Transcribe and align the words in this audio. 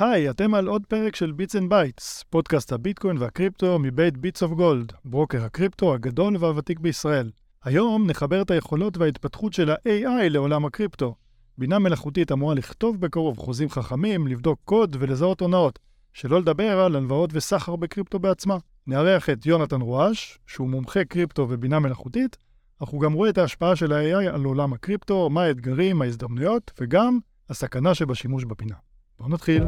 היי, 0.00 0.30
אתם 0.30 0.54
על 0.54 0.66
עוד 0.66 0.86
פרק 0.86 1.16
של 1.16 1.32
Bits 1.32 1.56
and 1.56 1.70
Bytes, 1.70 2.24
פודקאסט 2.30 2.72
הביטקוין 2.72 3.18
והקריפטו 3.18 3.78
מבית 3.78 4.16
Bits 4.16 4.42
of 4.42 4.52
Gold, 4.52 4.92
ברוקר 5.04 5.44
הקריפטו 5.44 5.94
הגדול 5.94 6.36
והוותיק 6.36 6.78
בישראל. 6.78 7.30
היום 7.64 8.06
נחבר 8.06 8.42
את 8.42 8.50
היכולות 8.50 8.96
וההתפתחות 8.96 9.52
של 9.52 9.70
ה-AI 9.70 10.28
לעולם 10.30 10.64
הקריפטו. 10.64 11.14
בינה 11.58 11.78
מלאכותית 11.78 12.32
אמורה 12.32 12.54
לכתוב 12.54 13.00
בקרוב 13.00 13.38
חוזים 13.38 13.68
חכמים, 13.68 14.26
לבדוק 14.26 14.60
קוד 14.64 14.96
ולזהות 15.00 15.40
הונאות, 15.40 15.78
שלא 16.12 16.40
לדבר 16.40 16.80
על 16.80 16.96
הלוואות 16.96 17.30
וסחר 17.32 17.76
בקריפטו 17.76 18.18
בעצמה. 18.18 18.56
נארח 18.86 19.30
את 19.30 19.46
יונתן 19.46 19.80
רואש, 19.80 20.38
שהוא 20.46 20.68
מומחה 20.68 21.04
קריפטו 21.04 21.46
ובינה 21.50 21.78
מלאכותית, 21.78 22.36
אך 22.82 22.88
הוא 22.88 23.00
גם 23.00 23.12
רואה 23.12 23.30
את 23.30 23.38
ההשפעה 23.38 23.76
של 23.76 23.92
ה-AI 23.92 24.34
על 24.34 24.44
עולם 24.44 24.72
הקריפטו, 24.72 25.30
מה 25.30 25.42
האתגרים, 25.42 26.02
ההזדמנויות, 26.02 26.70
וגם 26.80 27.18
הסכנה 27.48 27.94
שבשימוש 27.94 28.44
בפינה. 28.44 28.89
בואו 29.20 29.30
נתחיל. 29.30 29.64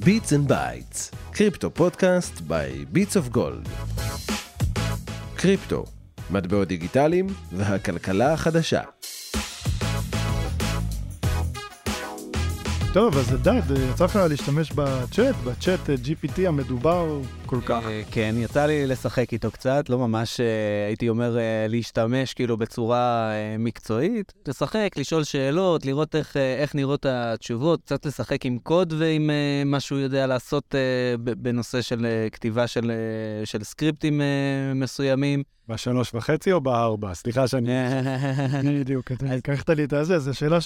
Beats 0.00 0.28
and 0.28 0.50
Bytes, 0.50 1.16
קריפטו 1.30 1.70
פודקאסט 1.70 2.38
by 2.38 2.96
Beats 2.96 3.14
of 3.14 3.36
Gold. 3.36 3.68
קריפטו, 5.34 5.84
מטבעות 6.30 6.68
דיגיטליים 6.68 7.26
והכלכלה 7.52 8.32
החדשה. 8.32 8.80
טוב, 12.92 13.16
אז 13.16 13.32
אלדד, 13.32 13.62
יצא 13.90 14.04
לך 14.04 14.16
להשתמש 14.16 14.72
בצ'אט, 14.72 15.34
בצ'אט 15.44 15.80
GPT 15.80 16.40
המדובר 16.46 17.20
כל 17.52 17.60
כך. 17.66 17.84
אה, 17.86 18.02
כן, 18.10 18.34
יצא 18.38 18.66
לי 18.66 18.86
לשחק 18.86 19.32
איתו 19.32 19.50
קצת, 19.50 19.88
לא 19.88 19.98
ממש 19.98 20.40
אה, 20.40 20.86
הייתי 20.86 21.08
אומר 21.08 21.38
אה, 21.38 21.66
להשתמש 21.68 22.34
כאילו 22.34 22.56
בצורה 22.56 23.30
מקצועית. 23.58 24.32
לשחק, 24.48 24.88
לשאול 24.96 25.24
שאלות, 25.24 25.86
לראות 25.86 26.14
איך, 26.14 26.36
איך 26.36 26.74
נראות 26.74 27.06
התשובות, 27.06 27.80
קצת 27.80 28.06
לשחק 28.06 28.46
עם 28.46 28.58
קוד 28.58 28.92
ועם 28.98 29.30
מה 29.66 29.80
שהוא 29.80 29.98
יודע 29.98 30.26
לעשות 30.26 30.74
בנושא 31.18 31.80
של 31.80 32.06
כתיבה 32.32 32.66
של, 32.66 32.92
של 33.44 33.64
סקריפטים 33.64 34.20
מסוימים. 34.74 35.42
בשלוש 35.68 36.14
וחצי 36.14 36.52
או 36.52 36.60
בארבע? 36.60 37.14
סליחה 37.14 37.48
שאני... 37.48 37.72
בדיוק, 38.80 39.12
אתה 39.12 39.26
לקחת 39.36 39.70
לי 39.70 39.84
את 39.84 39.92
הזה, 39.92 40.18
זו 40.18 40.34
שאלה 40.34 40.60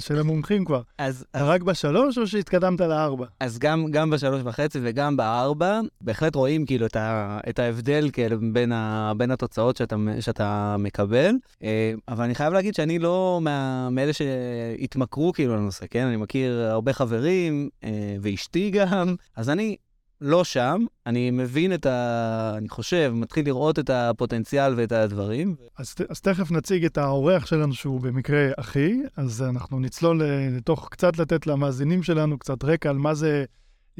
של 0.00 0.18
המומחים 0.18 0.64
כבר. 0.64 0.82
אז... 0.98 1.24
רק 1.34 1.62
בשלוש 1.62 2.18
או 2.18 2.26
שהתקדמת 2.26 2.80
לארבע? 2.80 3.26
אז 3.40 3.58
גם 3.90 4.10
בשלוש 4.10 4.42
וחצי 4.44 4.78
וגם 4.82 5.16
בארבע, 5.16 5.80
בהחלט 6.00 6.29
באמת 6.30 6.36
רואים 6.36 6.66
כאילו 6.66 6.86
את, 6.86 6.96
ה, 6.96 7.38
את 7.48 7.58
ההבדל 7.58 8.10
כאילו 8.12 8.36
בין, 8.52 8.72
ה, 8.72 9.12
בין 9.16 9.30
התוצאות 9.30 9.76
שאתה, 9.76 9.96
שאתה 10.20 10.76
מקבל. 10.78 11.34
אה, 11.62 11.92
אבל 12.08 12.24
אני 12.24 12.34
חייב 12.34 12.52
להגיד 12.52 12.74
שאני 12.74 12.98
לא 12.98 13.38
מה, 13.42 13.88
מאלה 13.90 14.12
שהתמכרו 14.12 15.32
כאילו 15.32 15.56
לנושא, 15.56 15.86
כן? 15.90 16.06
אני 16.06 16.16
מכיר 16.16 16.60
הרבה 16.60 16.92
חברים, 16.92 17.68
אה, 17.84 18.16
ואשתי 18.20 18.70
גם, 18.70 19.14
אז 19.36 19.50
אני 19.50 19.76
לא 20.20 20.44
שם, 20.44 20.84
אני 21.06 21.30
מבין 21.30 21.74
את 21.74 21.86
ה... 21.86 22.54
אני 22.56 22.68
חושב, 22.68 23.12
מתחיל 23.14 23.46
לראות 23.46 23.78
את 23.78 23.90
הפוטנציאל 23.90 24.74
ואת 24.76 24.92
הדברים. 24.92 25.54
אז, 25.78 25.94
אז 26.08 26.20
תכף 26.20 26.50
נציג 26.50 26.84
את 26.84 26.98
האורח 26.98 27.46
שלנו, 27.46 27.74
שהוא 27.74 28.00
במקרה 28.00 28.48
אחי, 28.56 29.00
אז 29.16 29.42
אנחנו 29.42 29.80
נצלול 29.80 30.22
לתוך 30.56 30.88
קצת 30.90 31.18
לתת 31.18 31.46
למאזינים 31.46 32.02
שלנו 32.02 32.38
קצת 32.38 32.64
רקע 32.64 32.90
על 32.90 32.98
מה 32.98 33.14
זה 33.14 33.44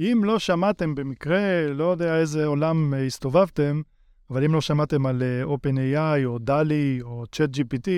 אם 0.01 0.20
לא 0.25 0.39
שמעתם 0.39 0.95
במקרה, 0.95 1.67
לא 1.75 1.84
יודע 1.84 2.19
איזה 2.19 2.47
עולם 2.47 2.95
אה, 2.95 3.06
הסתובבתם, 3.06 3.83
אבל 4.31 4.45
אם 4.45 4.55
לא 4.55 4.61
שמעתם 4.61 5.06
על 5.06 5.23
אה, 5.23 5.45
OpenAI 5.45 6.25
או 6.25 6.39
DALI 6.47 7.03
או 7.03 7.25
ChatGPT, 7.37 7.89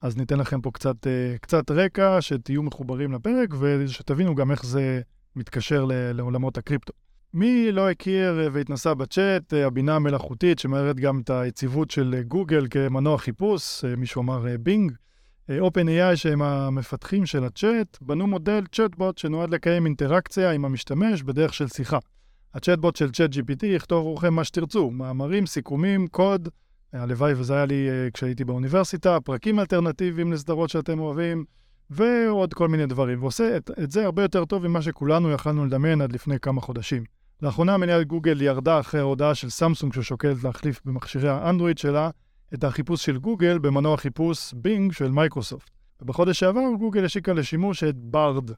אז 0.00 0.16
ניתן 0.16 0.38
לכם 0.38 0.60
פה 0.60 0.70
קצת, 0.70 1.06
אה, 1.06 1.38
קצת 1.40 1.70
רקע, 1.70 2.16
שתהיו 2.20 2.62
מחוברים 2.62 3.12
לפרק 3.12 3.48
ושתבינו 3.58 4.34
גם 4.34 4.50
איך 4.50 4.64
זה 4.64 5.00
מתקשר 5.36 5.84
לעולמות 5.90 6.58
הקריפטו. 6.58 6.92
מי 7.34 7.72
לא 7.72 7.90
הכיר 7.90 8.50
והתנסה 8.52 8.94
בצ'אט, 8.94 9.52
הבינה 9.52 9.96
המלאכותית 9.96 10.58
שמערכת 10.58 10.96
גם 10.96 11.20
את 11.20 11.30
היציבות 11.30 11.90
של 11.90 12.22
גוגל 12.28 12.66
כמנוע 12.70 13.18
חיפוש, 13.18 13.84
מישהו 13.96 14.22
אמר 14.22 14.44
בינג. 14.60 14.92
OpenAI, 15.58 16.16
שהם 16.16 16.42
המפתחים 16.42 17.26
של 17.26 17.44
הצ'אט, 17.44 17.98
בנו 18.00 18.26
מודל 18.26 18.64
צ'אטבוט 18.72 19.18
שנועד 19.18 19.50
לקיים 19.50 19.86
אינטראקציה 19.86 20.52
עם 20.52 20.64
המשתמש 20.64 21.22
בדרך 21.22 21.54
של 21.54 21.68
שיחה. 21.68 21.98
הצ'אטבוט 22.54 22.96
של 22.96 23.06
ChatGPT 23.06 23.66
יכתוב 23.66 24.06
עבורכם 24.06 24.34
מה 24.34 24.44
שתרצו, 24.44 24.90
מאמרים, 24.90 25.46
סיכומים, 25.46 26.06
קוד, 26.06 26.48
הלוואי 26.92 27.32
וזה 27.36 27.54
היה 27.54 27.66
לי 27.66 27.88
uh, 27.88 28.10
כשהייתי 28.12 28.44
באוניברסיטה, 28.44 29.20
פרקים 29.20 29.60
אלטרנטיביים 29.60 30.32
לסדרות 30.32 30.70
שאתם 30.70 31.00
אוהבים, 31.00 31.44
ועוד 31.90 32.54
כל 32.54 32.68
מיני 32.68 32.86
דברים, 32.86 33.22
ועושה 33.22 33.56
את, 33.56 33.70
את 33.82 33.90
זה 33.90 34.04
הרבה 34.04 34.22
יותר 34.22 34.44
טוב 34.44 34.66
ממה 34.66 34.82
שכולנו 34.82 35.30
יכלנו 35.30 35.66
לדמיין 35.66 36.00
עד 36.00 36.12
לפני 36.12 36.40
כמה 36.40 36.60
חודשים. 36.60 37.04
לאחרונה 37.42 37.76
מניית 37.76 38.06
גוגל 38.06 38.42
ירדה 38.42 38.80
אחרי 38.80 39.00
ההודעה 39.00 39.34
של 39.34 39.50
סמסונג 39.50 39.92
ששוקלת 39.92 40.44
להחליף 40.44 40.80
במכשירי 40.84 41.28
האנדרואיד 41.28 41.78
שלה 41.78 42.10
את 42.54 42.64
החיפוש 42.64 43.04
של 43.04 43.18
גוגל 43.18 43.58
במנוע 43.58 43.96
חיפוש 43.96 44.54
Bing 44.54 44.92
של 44.92 45.10
מייקרוסופט. 45.10 45.70
ובחודש 46.02 46.40
שעבר 46.40 46.60
גוגל 46.78 47.04
השיקה 47.04 47.32
לשימוש 47.32 47.84
את 47.84 47.96
Bard, 47.96 48.50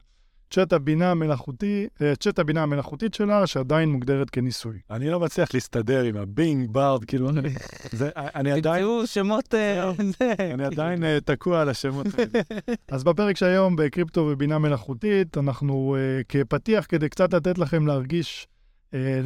צ'אט 0.53 0.73
הבינה 0.73 1.11
המלאכותי, 1.11 1.87
אה, 2.01 2.15
צ'אט 2.15 2.39
הבינה 2.39 2.63
המלאכותית 2.63 3.13
שלה, 3.13 3.47
שעדיין 3.47 3.89
מוגדרת 3.89 4.29
כניסוי. 4.29 4.79
אני 4.91 5.09
לא 5.09 5.19
מצליח 5.19 5.53
להסתדר 5.53 6.03
עם 6.03 6.17
הבינג, 6.17 6.69
ברד, 6.71 7.05
כאילו, 7.05 7.29
זה, 7.91 8.09
אני 8.15 8.51
עדיין... 8.51 8.85
תמצאו 8.85 9.07
שמות... 9.07 9.53
אה, 9.53 9.91
אני 10.53 10.65
עדיין 10.65 11.03
אה, 11.03 11.17
תקוע 11.25 11.61
על 11.61 11.69
השמות 11.69 12.07
האלה. 12.17 12.43
אז 12.91 13.03
בפרק 13.03 13.37
שהיום 13.37 13.75
בקריפטו 13.75 14.27
ובינה 14.31 14.59
מלאכותית, 14.59 15.37
אנחנו 15.37 15.95
כפתיח 16.29 16.85
כדי 16.89 17.09
קצת 17.09 17.33
לתת 17.33 17.57
לכם 17.57 17.87
להרגיש 17.87 18.47
אה, 18.47 18.52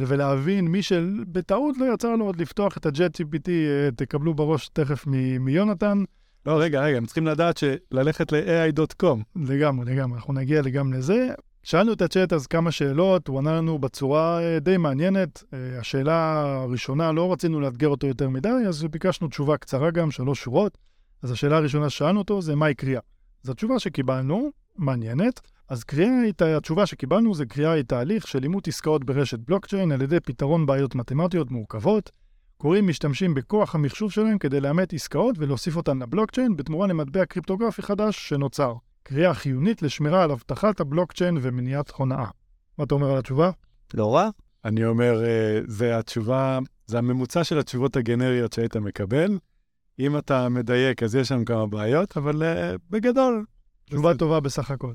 ולהבין, 0.06 0.68
מי 0.68 0.82
שבטעות 0.82 1.76
לא 1.78 1.94
יצא 1.94 2.14
לו 2.16 2.24
עוד 2.24 2.40
לפתוח 2.40 2.76
את 2.76 2.86
ה-Jet 2.86 3.20
GPT, 3.20 3.48
אה, 3.48 3.88
תקבלו 3.96 4.34
בראש 4.34 4.68
תכף 4.68 5.06
מיונתן. 5.40 5.98
לא, 6.46 6.60
רגע, 6.60 6.80
רגע, 6.80 6.96
הם 6.96 7.06
צריכים 7.06 7.26
לדעת 7.26 7.56
שללכת 7.56 8.32
ל-AI.com. 8.32 9.18
לגמרי, 9.36 9.94
לגמרי, 9.94 10.16
אנחנו 10.16 10.32
נגיע 10.32 10.62
גם 10.62 10.92
לזה. 10.92 11.28
שאלנו 11.62 11.92
את 11.92 12.02
הצ'אט 12.02 12.32
אז 12.32 12.46
כמה 12.46 12.70
שאלות, 12.70 13.28
הוא 13.28 13.38
ענה 13.38 13.56
לנו 13.56 13.78
בצורה 13.78 14.40
אה, 14.42 14.58
די 14.58 14.76
מעניינת. 14.76 15.44
השאלה 15.80 16.42
הראשונה, 16.62 17.12
לא 17.12 17.32
רצינו 17.32 17.60
לאתגר 17.60 17.88
אותו 17.88 18.06
יותר 18.06 18.28
מדי, 18.28 18.48
אז 18.68 18.84
ביקשנו 18.84 19.28
תשובה 19.28 19.56
קצרה 19.56 19.90
גם, 19.90 20.10
שלוש 20.10 20.42
שורות. 20.42 20.78
אז 21.22 21.30
השאלה 21.30 21.56
הראשונה 21.56 21.90
ששאלנו 21.90 22.18
אותו 22.18 22.42
זה 22.42 22.54
מהי 22.54 22.74
קריאה. 22.74 23.00
אז 23.44 23.50
התשובה 23.50 23.78
שקיבלנו, 23.78 24.50
מעניינת. 24.76 25.40
אז 25.68 25.84
קריאה, 25.84 26.20
היא, 26.22 26.32
התשובה 26.56 26.86
שקיבלנו 26.86 27.34
זה 27.34 27.46
קריאה 27.46 27.72
היא 27.72 27.82
תהליך 27.82 28.26
של 28.26 28.42
אימות 28.42 28.68
עסקאות 28.68 29.04
ברשת 29.04 29.38
בלוקצ'יין 29.38 29.92
על 29.92 30.02
ידי 30.02 30.20
פתרון 30.20 30.66
בעיות 30.66 30.94
מתמטיות 30.94 31.50
מורכבות. 31.50 32.10
קוראים 32.56 32.88
משתמשים 32.88 33.34
בכוח 33.34 33.74
המחשוב 33.74 34.12
שלהם 34.12 34.38
כדי 34.38 34.60
לאמת 34.60 34.92
עסקאות 34.92 35.36
ולהוסיף 35.38 35.76
אותן 35.76 35.98
לבלוקצ'יין 35.98 36.56
בתמורה 36.56 36.86
למטבע 36.86 37.24
קריפטוגרפי 37.26 37.82
חדש 37.82 38.28
שנוצר. 38.28 38.74
קריאה 39.02 39.34
חיונית 39.34 39.82
לשמירה 39.82 40.22
על 40.22 40.30
אבטחת 40.30 40.80
הבלוקצ'יין 40.80 41.38
ומניעת 41.42 41.90
הונאה. 41.90 42.24
מה 42.78 42.84
אתה 42.84 42.94
אומר 42.94 43.10
על 43.10 43.18
התשובה? 43.18 43.50
לא 43.94 44.14
רע. 44.14 44.28
אני 44.64 44.84
אומר, 44.84 45.24
אה, 45.24 45.60
זה 45.66 45.98
התשובה, 45.98 46.58
זה 46.86 46.98
הממוצע 46.98 47.44
של 47.44 47.58
התשובות 47.58 47.96
הגנריות 47.96 48.52
שהיית 48.52 48.76
מקבל. 48.76 49.38
אם 49.98 50.18
אתה 50.18 50.48
מדייק, 50.48 51.02
אז 51.02 51.14
יש 51.14 51.28
שם 51.28 51.44
כמה 51.44 51.66
בעיות, 51.66 52.16
אבל 52.16 52.42
uh, 52.42 52.78
בגדול... 52.90 53.44
תשובה 53.84 54.14
טובה 54.14 54.40
בסך 54.40 54.70
הכל. 54.70 54.92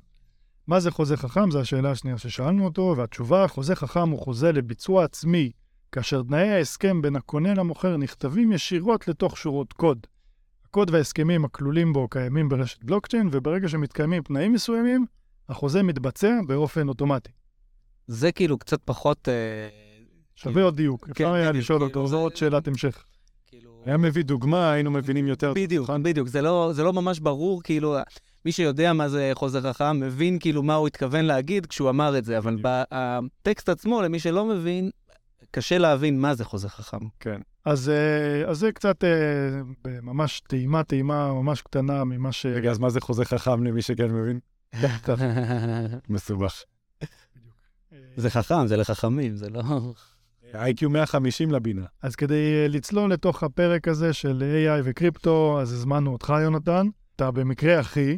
מה 0.68 0.80
זה 0.80 0.92
חוזה 0.92 1.18
חכם? 1.18 1.52
זו 1.52 1.60
השאלה 1.60 1.92
השנייה 1.92 2.18
ששאלנו 2.18 2.66
אותו, 2.66 2.94
והתשובה, 2.98 3.48
חוזה 3.48 3.76
חכם 3.76 4.10
הוא 4.10 4.20
חוזה 4.20 4.52
לביצוע 4.52 5.04
עצמי, 5.04 5.52
כאשר 5.92 6.24
תנאי 6.24 6.50
ההסכם 6.50 7.02
בין 7.02 7.16
הקונה 7.16 7.54
למוכר 7.54 7.98
נכתבים 7.98 8.52
ישירות 8.52 9.08
לתוך 9.08 9.38
שורות 9.38 9.74
קוד. 9.74 10.08
הקוד 10.66 10.90
וההסכמים 10.90 11.46
הכלולים 11.46 11.94
בו 11.94 12.08
קיימים 12.08 12.50
ברשת 12.50 12.84
בלוקצ'יין, 12.84 13.30
וברגע 13.32 13.68
שמתקיימים 13.68 14.24
תנאים 14.24 14.54
מסוימים, 14.54 15.06
החוזה 15.50 15.84
מתבצע 15.84 16.40
באופן 16.48 16.88
אוטומטי. 16.88 17.32
זה 18.08 18.32
כאילו 18.32 18.58
קצת 18.58 18.80
פחות... 18.86 19.30
אה, 19.30 19.70
שווה 20.36 20.54
כאילו... 20.54 20.68
עוד 20.68 20.76
דיוק, 20.76 21.06
כן, 21.06 21.12
אפשר 21.12 21.34
היה 21.34 21.52
לשאול 21.52 21.80
כאילו, 21.80 21.90
אותו, 21.90 22.08
זו 22.08 22.20
עוד 22.20 22.36
שאלת 22.36 22.68
המשך. 22.68 23.04
כאילו... 23.48 23.82
היה 23.86 23.98
מביא 23.98 24.24
דוגמה, 24.24 24.72
היינו 24.72 24.92
מבינים 24.92 25.28
יותר. 25.28 25.54
בדיוק, 25.56 25.90
בדיוק, 25.90 26.28
זה 26.28 26.42
לא, 26.42 26.70
זה 26.74 26.84
לא 26.84 26.94
ממש 26.94 27.20
ברור, 27.20 27.64
כאילו, 27.64 27.96
מי 28.46 28.52
שיודע 28.52 28.94
מה 28.94 29.10
זה 29.10 29.32
חוזה 29.34 29.62
חכם, 29.62 30.00
מבין 30.00 30.40
כאילו 30.40 30.64
מה 30.64 30.76
הוא 30.76 30.88
התכוון 30.88 31.26
להגיד 31.26 31.66
כשהוא 31.66 31.90
אמר 31.90 32.18
את 32.18 32.26
זה, 32.26 32.38
אבל 32.38 32.58
בטקסט 32.62 33.70
עצמו, 33.70 34.02
למי 34.02 34.20
שלא 34.20 34.46
מבין, 34.46 34.90
קשה 35.52 35.78
להבין 35.78 36.20
מה 36.20 36.36
זה 36.36 36.46
חוזה 36.46 36.70
חכם. 36.70 37.08
כן. 37.20 37.42
אז, 37.66 37.90
אה, 37.90 38.50
אז 38.50 38.58
זה 38.58 38.72
קצת 38.72 39.04
אה, 39.04 39.10
ממש 40.02 40.42
טעימה, 40.48 40.84
טעימה 40.84 41.34
ממש 41.34 41.62
קטנה 41.62 42.04
ממה 42.04 42.32
ש... 42.32 42.46
רגע, 42.46 42.72
אז 42.72 42.80
מה 42.80 42.90
זה 42.90 43.02
חוזה 43.02 43.26
חכם 43.26 43.64
למי 43.64 43.82
שכן 43.82 44.12
מבין? 44.12 44.40
מסובך. 46.10 46.64
זה 48.16 48.30
חכם, 48.30 48.68
זה 48.68 48.78
לחכמים, 48.78 49.36
זה 49.36 49.50
לא... 49.50 49.62
איי-קיו 50.54 50.90
150 50.90 51.52
לבינה. 51.52 51.86
אז 52.02 52.16
כדי 52.16 52.54
אה, 52.64 52.68
לצלול 52.68 53.14
לתוך 53.14 53.44
הפרק 53.44 53.88
הזה 53.88 54.14
של 54.14 54.44
AI 54.68 54.82
וקריפטו, 54.84 55.62
אז 55.62 55.74
הזמנו 55.74 56.14
אותך, 56.14 56.34
יונתן. 56.44 56.88
אתה 57.16 57.32
במקרה 57.32 57.80
אחי, 57.80 58.18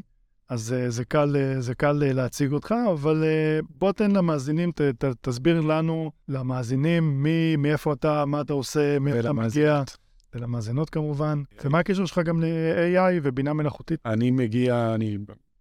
אז 0.50 0.74
אה, 0.74 0.89
זה 0.89 1.06
קל, 1.06 1.36
אה, 1.39 1.62
זה 1.62 1.75
קל 1.75 2.03
אה, 2.03 2.13
להציג 2.13 2.51
אותך, 2.51 2.75
אבל 2.94 3.24
בוא 3.69 3.92
תן 3.92 4.12
למאזינים, 4.12 4.71
ת, 4.71 4.81
ת, 4.81 5.06
תסביר 5.21 5.62
לנו, 5.62 6.12
למאזינים, 6.27 7.24
מי, 7.24 7.56
מאיפה 7.56 7.94
אתה, 7.94 8.25
מה 8.25 8.42
אתה 8.42 8.53
עושה, 8.53 9.00
מאיפה 9.00 9.19
אתה 9.19 9.33
מגיע, 9.33 9.83
ולמאזינות. 10.36 10.89
כמובן, 10.89 11.44
ומה 11.63 11.80
הקשר 11.80 12.06
שלך 12.06 12.19
גם 12.19 12.42
ל-AI 12.42 13.19
ובינה 13.24 13.53
מלאכותית? 13.53 14.00
אני 14.06 14.31
מגיע, 14.31 14.92
אני, 14.95 15.18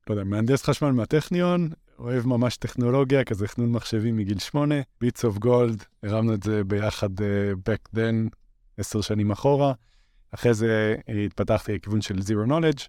לא 0.08 0.14
יודע, 0.14 0.24
מהנדס 0.24 0.62
חשמל 0.62 0.90
מהטכניון, 0.90 1.68
אוהב 1.98 2.26
ממש 2.26 2.56
טכנולוגיה, 2.56 3.24
כזה 3.24 3.48
חנון 3.48 3.72
מחשבים 3.72 4.16
מגיל 4.16 4.38
שמונה, 4.38 4.74
ביטס 5.00 5.24
אוף 5.24 5.38
גולד, 5.38 5.84
הרמנו 6.02 6.34
את 6.34 6.42
זה 6.42 6.64
ביחד 6.64 7.20
uh, 7.20 7.22
back 7.68 7.96
then, 7.96 8.36
עשר 8.76 9.00
שנים 9.00 9.30
אחורה. 9.30 9.72
אחרי 10.30 10.54
זה 10.54 10.96
התפתחתי 11.26 11.74
לכיוון 11.74 12.00
של 12.00 12.18
Zero 12.18 12.48
Knowledge, 12.48 12.88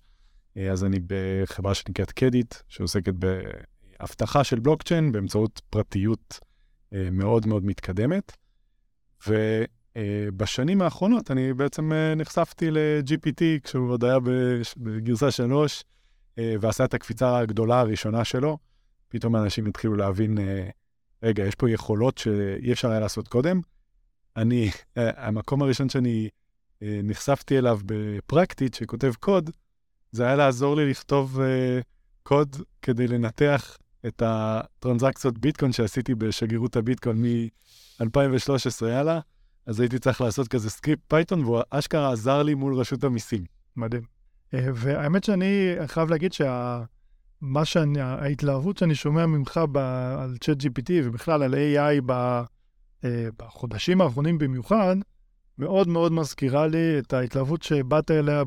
אז 0.72 0.84
אני 0.84 1.00
בחברה 1.08 1.74
שנקראת 1.74 2.12
קדיט, 2.12 2.56
שעוסקת 2.68 3.14
באבטחה 3.14 4.44
של 4.44 4.60
בלוקצ'יין 4.60 5.12
באמצעות 5.12 5.62
פרטיות 5.70 6.40
uh, 6.40 6.98
מאוד 7.12 7.48
מאוד 7.48 7.66
מתקדמת. 7.66 8.38
ובשנים 9.28 10.82
האחרונות 10.82 11.32
אני 11.32 11.54
בעצם 11.54 11.92
uh, 11.92 12.20
נחשפתי 12.20 12.72
ל-GPT 12.72 13.44
כשהוא 13.64 13.92
עוד 13.92 14.04
היה 14.04 14.18
בגרסה 14.78 15.32
3, 15.32 15.84
אה, 16.40 16.56
ועשה 16.60 16.86
את 16.86 16.94
הקפיצה 16.94 17.38
הגדולה 17.38 17.80
הראשונה 17.80 18.26
שלו, 18.26 18.58
פתאום 19.08 19.36
אנשים 19.36 19.66
התחילו 19.66 19.96
להבין, 19.96 20.38
אה, 20.38 20.70
רגע, 21.24 21.44
יש 21.46 21.56
פה 21.56 21.70
יכולות 21.70 22.18
שאי 22.18 22.72
אפשר 22.72 22.90
היה 22.90 23.00
לעשות 23.00 23.28
קודם. 23.28 23.60
אני, 24.38 24.70
אה, 24.98 25.28
המקום 25.28 25.62
הראשון 25.62 25.90
שאני 25.90 26.30
אה, 26.82 27.00
נחשפתי 27.04 27.58
אליו 27.58 27.80
בפרקטית, 27.86 28.74
שכותב 28.74 29.14
קוד, 29.20 29.50
זה 30.16 30.26
היה 30.26 30.36
לעזור 30.36 30.76
לי 30.76 30.90
לכתוב 30.90 31.40
אה, 31.42 31.80
קוד 32.24 32.56
כדי 32.82 33.08
לנתח 33.08 33.78
את 34.08 34.22
הטרנזקציות 34.26 35.38
ביטקוין 35.38 35.72
שעשיתי 35.72 36.16
בשגרירות 36.16 36.76
הביטקוין 36.76 37.22
מ-2013 37.22 38.86
הלאה. 38.86 39.20
אז 39.66 39.80
הייתי 39.80 40.00
צריך 40.00 40.22
לעשות 40.22 40.48
כזה 40.48 40.70
סקריפט 40.70 41.02
פייתון, 41.08 41.44
והוא 41.44 41.62
אשכרה 41.70 42.12
עזר 42.12 42.44
לי 42.44 42.54
מול 42.54 42.76
רשות 42.76 43.04
המיסים. 43.04 43.44
מדהים. 43.76 44.04
אה, 44.54 44.68
והאמת 44.74 45.24
שאני 45.24 45.76
חייב 45.86 46.10
להגיד 46.10 46.34
שה... 46.34 46.84
שאני, 47.64 48.02
ההתלהבות 48.02 48.78
שאני 48.78 48.96
שומע 48.96 49.26
ממך 49.26 49.60
ב, 49.72 49.78
על 50.20 50.38
ChatGPT 50.42 50.92
ובכלל 51.04 51.44
על 51.44 51.54
AI 51.54 52.02
ב, 52.06 52.12
אה, 53.04 53.28
בחודשים 53.40 54.02
האחרונים 54.02 54.38
במיוחד, 54.38 54.96
מאוד 55.58 55.88
מאוד 55.88 56.12
מזכירה 56.12 56.68
לי 56.68 57.00
את 57.00 57.14
ההתלהבות 57.14 57.64
שבאת 57.64 58.12
אליה 58.12 58.44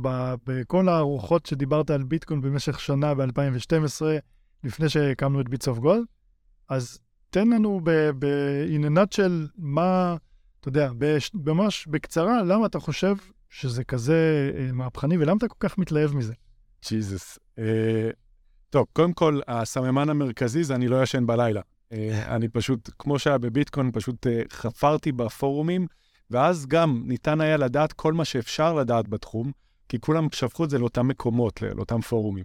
בכל 0.47 0.89
הארוחות 0.89 1.47
שדיברת 1.47 1.91
על 1.91 2.03
ביטקוין 2.03 2.41
במשך 2.41 2.81
שנה 2.81 3.15
ב-2012, 3.15 4.03
לפני 4.65 4.89
שהקמנו 4.89 5.41
את 5.41 5.49
ביטס 5.49 5.69
אוף 5.69 5.79
גולד. 5.79 6.05
אז 6.69 6.99
תן 7.31 7.49
לנו 7.49 7.81
ב, 7.85 7.91
ב, 8.19 8.27
in 8.77 8.85
a 8.85 8.99
nutshell 8.99 9.49
מה, 9.57 10.17
אתה 10.61 10.69
יודע, 10.69 10.91
ממש 11.35 11.87
בקצרה, 11.87 12.43
למה 12.43 12.67
אתה 12.67 12.79
חושב 12.79 13.15
שזה 13.51 13.85
כזה 13.85 14.51
אה, 14.59 14.73
מהפכני 14.73 15.19
ולמה 15.19 15.37
אתה 15.39 15.49
כל 15.49 15.69
כך 15.69 15.79
מתלהב 15.79 16.15
מזה? 16.15 16.33
ג'יזוס. 16.89 17.39
אה, 17.59 18.11
טוב, 18.71 18.87
קודם 18.93 19.13
כל, 19.13 19.41
הסממן 19.49 20.09
המרכזי 20.09 20.65
זה 20.65 20.75
אני 20.75 20.89
לא 20.89 21.03
ישן 21.03 21.27
בלילה. 21.27 21.61
אה, 21.93 22.37
אני 22.37 22.49
פשוט, 22.49 22.91
כמו 22.99 23.19
שהיה 23.19 23.39
בביטקוין, 23.39 23.91
פשוט 23.93 24.27
אה, 24.27 24.43
חפרתי 24.51 25.13
בפורומים, 25.13 25.87
ואז 26.31 26.67
גם 26.67 27.03
ניתן 27.07 27.41
היה 27.41 27.57
לדעת 27.57 27.93
כל 27.93 28.13
מה 28.13 28.25
שאפשר 28.25 28.75
לדעת 28.75 29.09
בתחום, 29.09 29.53
כי 29.89 30.01
כולם 30.01 30.27
שפכו 30.33 30.65
את 30.65 30.71
זה 30.71 30.79
לאותם 30.79 31.09
מקומות, 31.09 31.63
לא- 31.63 31.69
לאותם 31.69 32.01
פורומים. 32.01 32.45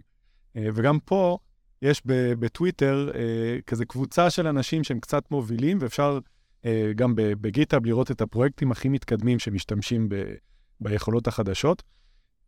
אה, 0.56 0.68
וגם 0.74 1.00
פה 1.00 1.38
יש 1.82 2.02
בטוויטר 2.40 3.12
אה, 3.16 3.58
כזה 3.68 3.86
קבוצה 3.86 4.30
של 4.30 4.48
אנשים 4.48 4.84
שהם 4.84 5.00
קצת 5.00 5.32
מובילים, 5.32 5.78
ואפשר 5.82 6.20
אה, 6.66 6.92
גם 6.96 7.14
בגיטאב 7.16 7.86
לראות 7.86 8.12
את 8.12 8.22
הפרויקטים 8.22 8.72
הכי 8.72 8.90
מתקדמים 8.90 9.40
שמשתמשים 9.40 10.10
ב- 10.10 10.34
ביכולות 10.80 11.28
החדשות. 11.28 11.84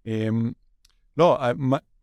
אמ, 0.05 0.51
לא, 1.17 1.39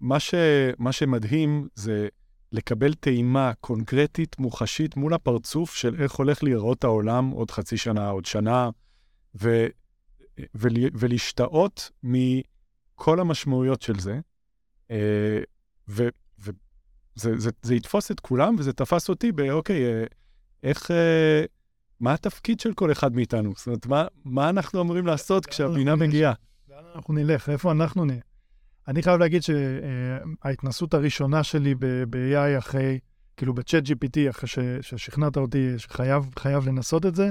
מה, 0.00 0.20
ש, 0.20 0.34
מה 0.79 0.93
שמדהים 0.93 1.69
זה 1.75 2.08
לקבל 2.52 2.94
טעימה 2.94 3.52
קונקרטית, 3.61 4.38
מוחשית, 4.38 4.96
מול 4.96 5.14
הפרצוף 5.14 5.75
של 5.75 6.02
איך 6.02 6.12
הולך 6.12 6.43
להיראות 6.43 6.84
העולם 6.84 7.31
עוד 7.31 7.50
חצי 7.50 7.76
שנה, 7.76 8.08
עוד 8.08 8.25
שנה, 8.25 8.70
ו, 9.34 9.67
ול, 10.55 10.73
ולהשתאות 10.94 11.90
מכל 12.02 13.20
המשמעויות 13.20 13.82
של 13.82 13.99
זה. 13.99 14.20
אה, 14.90 15.40
ו, 15.88 16.08
וזה 16.38 17.38
זה, 17.38 17.50
זה 17.62 17.75
יתפוס 17.75 18.11
את 18.11 18.20
כולם, 18.20 18.55
וזה 18.58 18.73
תפס 18.73 19.08
אותי 19.08 19.32
באוקיי, 19.32 19.84
אה, 19.84 20.05
איך... 20.62 20.90
אה, 20.90 21.44
מה 22.02 22.12
התפקיד 22.14 22.61
של 22.61 22.75
כל 22.75 22.93
אחד 22.93 23.14
מאיתנו? 23.14 23.52
זאת 23.56 23.67
אומרת, 23.67 23.87
מה, 23.87 24.06
מה 24.25 24.49
אנחנו 24.49 24.81
אמורים 24.81 25.06
לעשות 25.06 25.46
כשהבינה 25.46 25.96
מגיעה? 25.96 26.32
לאן 26.69 26.84
אנחנו 26.94 27.14
נלך? 27.14 27.49
איפה 27.49 27.73
אנחנו 27.73 28.05
נהיה? 28.05 28.20
אני 28.88 29.02
חייב 29.02 29.20
להגיד 29.20 29.43
שההתנסות 29.43 30.94
הראשונה 30.94 31.43
שלי 31.43 31.75
ב-AI 31.75 32.58
אחרי, 32.58 32.99
כאילו 33.37 33.55
בצ'אט 33.55 33.84
GPT, 33.84 34.31
אחרי 34.31 34.49
ששכנעת 34.81 35.37
אותי 35.37 35.79
שחייב 35.79 36.31
חייב 36.38 36.69
לנסות 36.69 37.06
את 37.06 37.14
זה, 37.14 37.31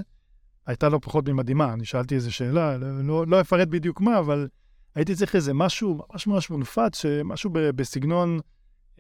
הייתה 0.68 0.90
לא 0.90 1.00
פחות 1.02 1.30
ממדהימה. 1.30 1.74
אני 1.74 1.86
שאלתי 1.86 2.16
איזה 2.16 2.32
שאלה, 2.32 2.78
לא, 2.78 3.04
לא, 3.04 3.28
לא 3.28 3.42
אפרט 3.42 3.68
בדיוק 3.68 4.02
מה, 4.02 4.20
אבל 4.20 4.48
הייתי 4.96 5.16
צריך 5.16 5.36
איזה 5.36 5.54
משהו 5.54 6.02
ממש 6.12 6.28
ממש 6.28 6.50
מונפץ, 6.50 7.06
משהו 7.24 7.50
ב- 7.54 7.60
בסגנון, 7.60 8.40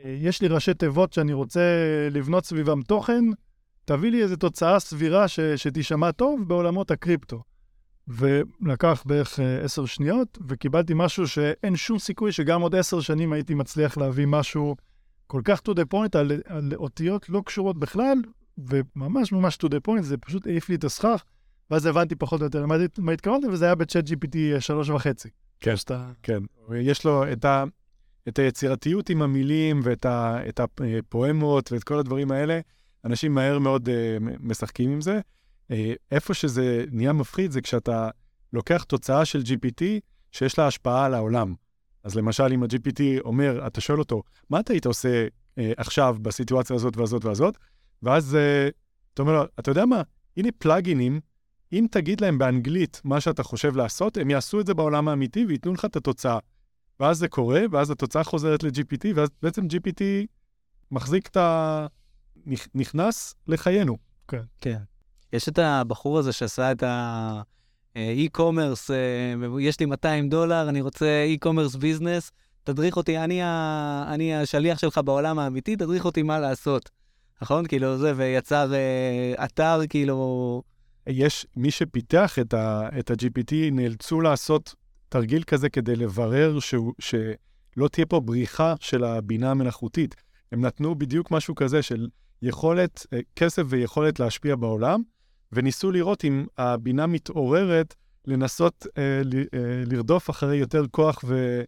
אה, 0.05 0.15
יש 0.21 0.41
לי 0.41 0.47
ראשי 0.47 0.73
תיבות 0.73 1.13
שאני 1.13 1.33
רוצה 1.33 1.61
לבנות 2.11 2.45
סביבם 2.45 2.81
תוכן, 2.81 3.23
תביא 3.85 4.11
לי 4.11 4.23
איזו 4.23 4.35
תוצאה 4.35 4.79
סבירה 4.79 5.27
ש- 5.27 5.39
שתישמע 5.39 6.11
טוב 6.11 6.47
בעולמות 6.47 6.91
הקריפטו. 6.91 7.43
ולקח 8.07 9.03
בערך 9.05 9.39
אה, 9.39 9.61
עשר 9.63 9.85
שניות, 9.85 10.37
וקיבלתי 10.47 10.93
משהו 10.95 11.27
שאין 11.27 11.75
שום 11.75 11.99
סיכוי 11.99 12.31
שגם 12.31 12.61
עוד 12.61 12.75
עשר 12.75 12.99
שנים 12.99 13.33
הייתי 13.33 13.53
מצליח 13.53 13.97
להביא 13.97 14.25
משהו 14.25 14.75
כל 15.27 15.41
כך 15.43 15.59
to 15.69 15.71
the 15.71 15.93
point 15.93 16.17
על, 16.19 16.31
על 16.45 16.73
אותיות 16.75 17.29
לא 17.29 17.41
קשורות 17.45 17.79
בכלל, 17.79 18.17
וממש 18.57 19.31
ממש 19.31 19.57
to 19.65 19.67
the 19.67 19.89
point, 19.89 20.01
זה 20.01 20.17
פשוט 20.17 20.47
העיף 20.47 20.69
לי 20.69 20.75
את 20.75 20.83
הסכך, 20.83 21.23
ואז 21.71 21.85
הבנתי 21.85 22.15
פחות 22.15 22.41
או 22.41 22.45
יותר 22.45 22.61
למה 22.61 22.75
מה 22.97 23.11
התכוונתי, 23.11 23.47
וזה 23.47 23.65
היה 23.65 23.75
בצ'אט 23.75 24.05
GPT 24.07 24.37
שלוש 24.59 24.89
וחצי. 24.89 25.29
כן. 25.59 25.75
שאתה... 25.75 26.11
כן, 26.23 26.43
יש 26.75 27.05
לו 27.05 27.31
את, 27.31 27.45
ה, 27.45 27.63
את 28.27 28.39
היצירתיות 28.39 29.09
עם 29.09 29.21
המילים 29.21 29.79
ואת 29.83 30.05
ה, 30.05 30.39
את 30.49 30.59
הפואמות 30.59 31.71
ואת 31.71 31.83
כל 31.83 31.99
הדברים 31.99 32.31
האלה. 32.31 32.59
אנשים 33.05 33.33
מהר 33.33 33.59
מאוד 33.59 33.89
uh, 33.89 33.91
משחקים 34.39 34.91
עם 34.91 35.01
זה. 35.01 35.19
Uh, 35.71 35.75
איפה 36.11 36.33
שזה 36.33 36.85
נהיה 36.91 37.13
מפחיד 37.13 37.51
זה 37.51 37.61
כשאתה 37.61 38.09
לוקח 38.53 38.83
תוצאה 38.83 39.25
של 39.25 39.41
GPT 39.41 39.83
שיש 40.31 40.59
לה 40.59 40.67
השפעה 40.67 41.05
על 41.05 41.13
העולם. 41.13 41.53
אז 42.03 42.15
למשל, 42.15 42.53
אם 42.53 42.63
ה-GPT 42.63 43.01
אומר, 43.25 43.67
אתה 43.67 43.81
שואל 43.81 43.99
אותו, 43.99 44.23
מה 44.49 44.59
אתה 44.59 44.73
היית 44.73 44.85
עושה 44.85 45.27
uh, 45.27 45.61
עכשיו 45.77 46.15
בסיטואציה 46.21 46.75
הזאת 46.75 46.97
והזאת 46.97 47.25
והזאת? 47.25 47.57
ואז 48.03 48.37
uh, 48.37 48.71
אתה 49.13 49.21
אומר 49.21 49.33
לו, 49.33 49.43
אתה 49.59 49.71
יודע 49.71 49.85
מה, 49.85 50.01
הנה 50.37 50.49
פלאגינים, 50.57 51.19
אם 51.73 51.87
תגיד 51.91 52.21
להם 52.21 52.37
באנגלית 52.37 53.01
מה 53.03 53.21
שאתה 53.21 53.43
חושב 53.43 53.75
לעשות, 53.75 54.17
הם 54.17 54.29
יעשו 54.29 54.59
את 54.59 54.65
זה 54.65 54.73
בעולם 54.73 55.07
האמיתי 55.07 55.45
וייתנו 55.45 55.73
לך 55.73 55.85
את 55.85 55.95
התוצאה. 55.95 56.37
ואז 56.99 57.17
זה 57.17 57.27
קורה, 57.27 57.61
ואז 57.71 57.91
התוצאה 57.91 58.23
חוזרת 58.23 58.63
ל-GPT, 58.63 59.07
ואז 59.15 59.29
בעצם 59.41 59.65
GPT 59.65 60.01
מחזיק 60.91 61.27
את 61.27 61.37
ה... 61.37 61.87
נכ- 62.47 62.67
נכנס 62.75 63.35
לחיינו. 63.47 63.97
כן. 64.61 64.77
יש 65.33 65.49
את 65.49 65.59
הבחור 65.59 66.19
הזה 66.19 66.31
שעשה 66.31 66.71
את 66.71 66.83
ה-e-commerce, 66.83 68.89
אה, 68.89 69.61
יש 69.61 69.79
לי 69.79 69.85
200 69.85 70.29
דולר, 70.29 70.69
אני 70.69 70.81
רוצה 70.81 71.25
e-commerce 71.37 71.77
ביזנס, 71.77 72.31
תדריך 72.63 72.97
אותי, 72.97 73.17
אני, 73.17 73.43
ה... 73.43 74.03
אני 74.07 74.35
השליח 74.35 74.79
שלך 74.79 74.99
בעולם 75.05 75.39
האמיתי, 75.39 75.75
תדריך 75.75 76.05
אותי 76.05 76.23
מה 76.23 76.39
לעשות. 76.39 76.89
נכון? 77.41 77.67
כאילו 77.67 77.97
זה, 77.97 78.13
ויצר 78.15 78.73
אה, 78.73 79.45
אתר, 79.45 79.79
כאילו... 79.89 80.61
יש 81.07 81.45
מי 81.55 81.71
שפיתח 81.71 82.39
את, 82.39 82.53
ה, 82.53 82.89
את 82.99 83.11
ה-GPT, 83.11 83.53
נאלצו 83.71 84.21
לעשות 84.21 84.75
תרגיל 85.09 85.43
כזה 85.43 85.69
כדי 85.69 85.95
לברר 85.95 86.59
שהוא, 86.59 86.93
שלא 86.99 87.87
תהיה 87.91 88.05
פה 88.05 88.19
בריחה 88.19 88.73
של 88.79 89.03
הבינה 89.03 89.51
המלאכותית. 89.51 90.15
הם 90.51 90.65
נתנו 90.65 90.95
בדיוק 90.95 91.31
משהו 91.31 91.55
כזה 91.55 91.81
של 91.81 92.07
יכולת, 92.41 93.05
אה, 93.13 93.19
כסף 93.35 93.63
ויכולת 93.69 94.19
להשפיע 94.19 94.55
בעולם, 94.55 95.01
וניסו 95.51 95.91
לראות 95.91 96.25
אם 96.25 96.45
הבינה 96.57 97.07
מתעוררת 97.07 97.95
לנסות 98.25 98.87
אה, 98.97 99.21
ל, 99.25 99.37
אה, 99.37 99.83
לרדוף 99.85 100.29
אחרי 100.29 100.57
יותר 100.57 100.85
כוח 100.91 101.23
ו, 101.27 101.61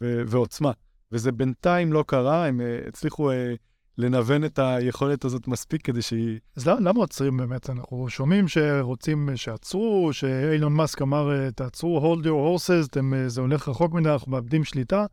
ו, 0.00 0.22
ועוצמה. 0.26 0.72
וזה 1.12 1.32
בינתיים 1.32 1.92
לא 1.92 2.04
קרה, 2.06 2.46
הם 2.46 2.60
אה, 2.60 2.78
הצליחו 2.88 3.30
אה, 3.30 3.54
לנוון 4.00 4.44
את 4.44 4.58
היכולת 4.58 5.24
הזאת 5.24 5.48
מספיק 5.48 5.82
כדי 5.82 6.02
שהיא... 6.02 6.38
אז 6.56 6.68
למה, 6.68 6.80
למה 6.80 7.00
עוצרים 7.00 7.36
באמת? 7.36 7.70
אנחנו 7.70 8.08
שומעים 8.08 8.48
שרוצים 8.48 9.28
שעצרו, 9.36 10.12
שאילון 10.12 10.72
מאסק 10.72 11.02
אמר, 11.02 11.32
אה, 11.32 11.50
תעצרו, 11.50 12.16
hold 12.16 12.24
your 12.24 12.28
horses, 12.28 12.86
אתם, 12.90 13.14
אה, 13.14 13.28
זה 13.28 13.40
הולך 13.40 13.68
רחוק 13.68 13.92
מדי, 13.92 14.10
אנחנו 14.10 14.32
מאבדים 14.32 14.64
שליטה. 14.64 15.06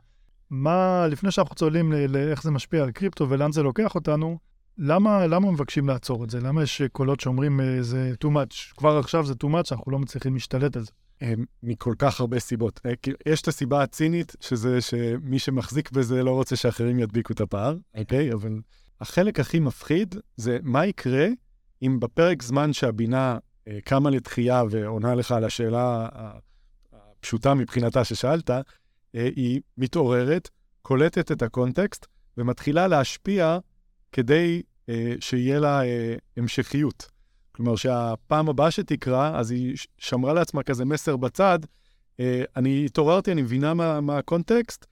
מה, 0.50 1.08
לפני 1.08 1.32
שאנחנו 1.32 1.56
צוללים 1.56 1.94
לאיך 2.10 2.44
זה 2.44 2.52
משפיע 2.52 2.84
על 2.84 2.92
קריפטו 2.92 3.30
ולאן 3.30 3.52
זה 3.52 3.64
לוקח 3.64 3.96
אותנו, 3.96 4.38
למה, 4.78 5.28
למה 5.28 5.52
מבקשים 5.52 5.88
לעצור 5.88 6.24
את 6.24 6.30
זה? 6.30 6.40
למה 6.40 6.64
יש 6.64 6.82
קולות 6.92 7.20
שאומרים 7.20 7.62
אה, 7.62 7.84
זה 7.84 8.14
too 8.26 8.28
much, 8.28 8.76
כבר 8.78 8.98
עכשיו 8.98 9.26
זה 9.26 9.34
too 9.44 9.48
much, 9.48 9.72
אנחנו 9.72 9.92
לא 9.92 10.00
מצליחים 10.00 10.34
להשתלט 10.34 10.76
על 10.76 10.84
זה. 10.84 10.92
אה, 11.22 11.34
מכל 11.64 11.94
כך 11.98 12.20
הרבה 12.20 12.40
סיבות. 12.40 12.80
אה, 12.86 12.96
כאילו, 12.96 13.18
יש 13.26 13.42
את 13.42 13.48
הסיבה 13.48 13.84
הצינית, 13.84 14.36
שזה 14.42 14.82
שמי 14.82 15.40
שמחזיק 15.40 15.92
בזה 15.92 16.24
לא 16.24 16.32
רוצה 16.32 16.56
שאחרים 16.56 17.00
ידביקו 17.00 17.34
את 17.34 17.42
הפער, 17.42 17.78
אוקיי? 17.98 18.34
אבל 18.34 18.60
החלק 19.02 19.40
הכי 19.40 19.60
מפחיד 19.60 20.16
זה 20.36 20.58
מה 20.64 20.86
יקרה 20.86 21.28
אם 21.82 22.00
בפרק 22.00 22.44
זמן 22.44 22.74
שהבינה 22.74 23.38
אה, 23.68 23.80
קמה 23.86 24.10
לתחייה 24.10 24.64
ועונה 24.70 25.16
לך 25.16 25.32
על 25.32 25.44
השאלה 25.44 26.08
ה- 26.14 26.38
הפשוטה 26.94 27.54
מבחינתה 27.54 28.04
ששאלת, 28.04 28.50
אה, 28.50 28.62
היא 29.16 29.62
מתעוררת, 29.78 30.50
קולטת 30.82 31.32
את 31.32 31.42
הקונטקסט 31.42 32.06
ומתחילה 32.38 32.88
להשפיע 32.88 33.58
כדי 34.12 34.62
אה, 34.90 35.14
שיהיה 35.20 35.60
לה 35.60 35.84
אה, 35.86 36.16
המשכיות. 36.38 37.17
כלומר, 37.58 37.76
שהפעם 37.76 38.50
הבאה 38.50 38.72
שתקרא, 38.72 39.40
אז 39.40 39.52
היא 39.52 39.76
שמרה 39.98 40.34
לעצמה 40.34 40.64
כזה 40.64 40.86
מסר 40.86 41.18
בצד, 41.18 41.60
אה, 42.20 42.44
אני 42.56 42.86
התעוררתי, 42.86 43.32
אני 43.32 43.42
מבינה 43.42 43.74
מה, 43.74 44.02
מה 44.02 44.18
הקונטקסט, 44.18 44.86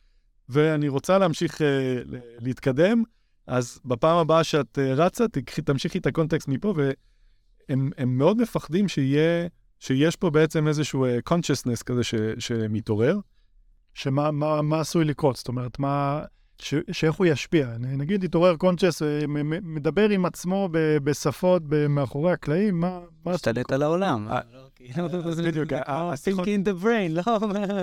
ואני 0.50 0.88
רוצה 0.88 1.18
להמשיך 1.18 1.62
אה, 1.62 1.98
להתקדם, 2.40 3.04
אז 3.48 3.80
בפעם 3.86 4.18
הבאה 4.18 4.44
שאת 4.44 4.80
אה, 4.80 4.94
רצה, 4.94 5.26
תמשיכי 5.66 5.98
את 5.98 6.06
הקונטקסט 6.06 6.48
מפה, 6.48 6.74
והם 6.78 7.92
הם 7.98 8.18
מאוד 8.18 8.42
מפחדים 8.42 8.88
שיהיה, 8.88 9.48
שיש 9.80 10.16
פה 10.16 10.30
בעצם 10.30 10.68
איזשהו 10.68 11.06
consciousness 11.30 11.84
כזה 11.86 12.04
ש, 12.04 12.16
שמתעורר. 12.40 13.20
שמה 13.94 14.32
מה, 14.32 14.62
מה 14.62 14.80
עשוי 14.80 15.06
לקרות? 15.06 15.36
זאת 15.36 15.48
אומרת, 15.48 15.80
מה... 15.80 16.24
ש, 16.62 16.74
שאיך 16.92 17.16
הוא 17.16 17.26
ישפיע? 17.28 17.68
נגיד 17.80 18.24
התעורר 18.24 18.56
קונצ'ס, 18.56 19.02
אה, 19.02 19.22
מדבר 19.64 20.10
עם 20.10 20.26
עצמו 20.26 20.70
ב, 20.72 20.98
בשפות 21.04 21.62
ב- 21.70 21.88
מאחורי 21.88 22.32
הקלעים, 22.32 22.80
מה... 22.80 23.00
משתלט 23.26 23.72
על 23.72 23.82
העולם. 23.82 24.28
אה, 24.28 24.40
בדיוק, 25.48 25.74
ה- 25.74 26.12
השיחות- 26.14 26.48
Think 26.48 26.68
in 26.68 26.82
the 26.82 26.84
brain, 26.84 27.24
לא? 27.28 27.40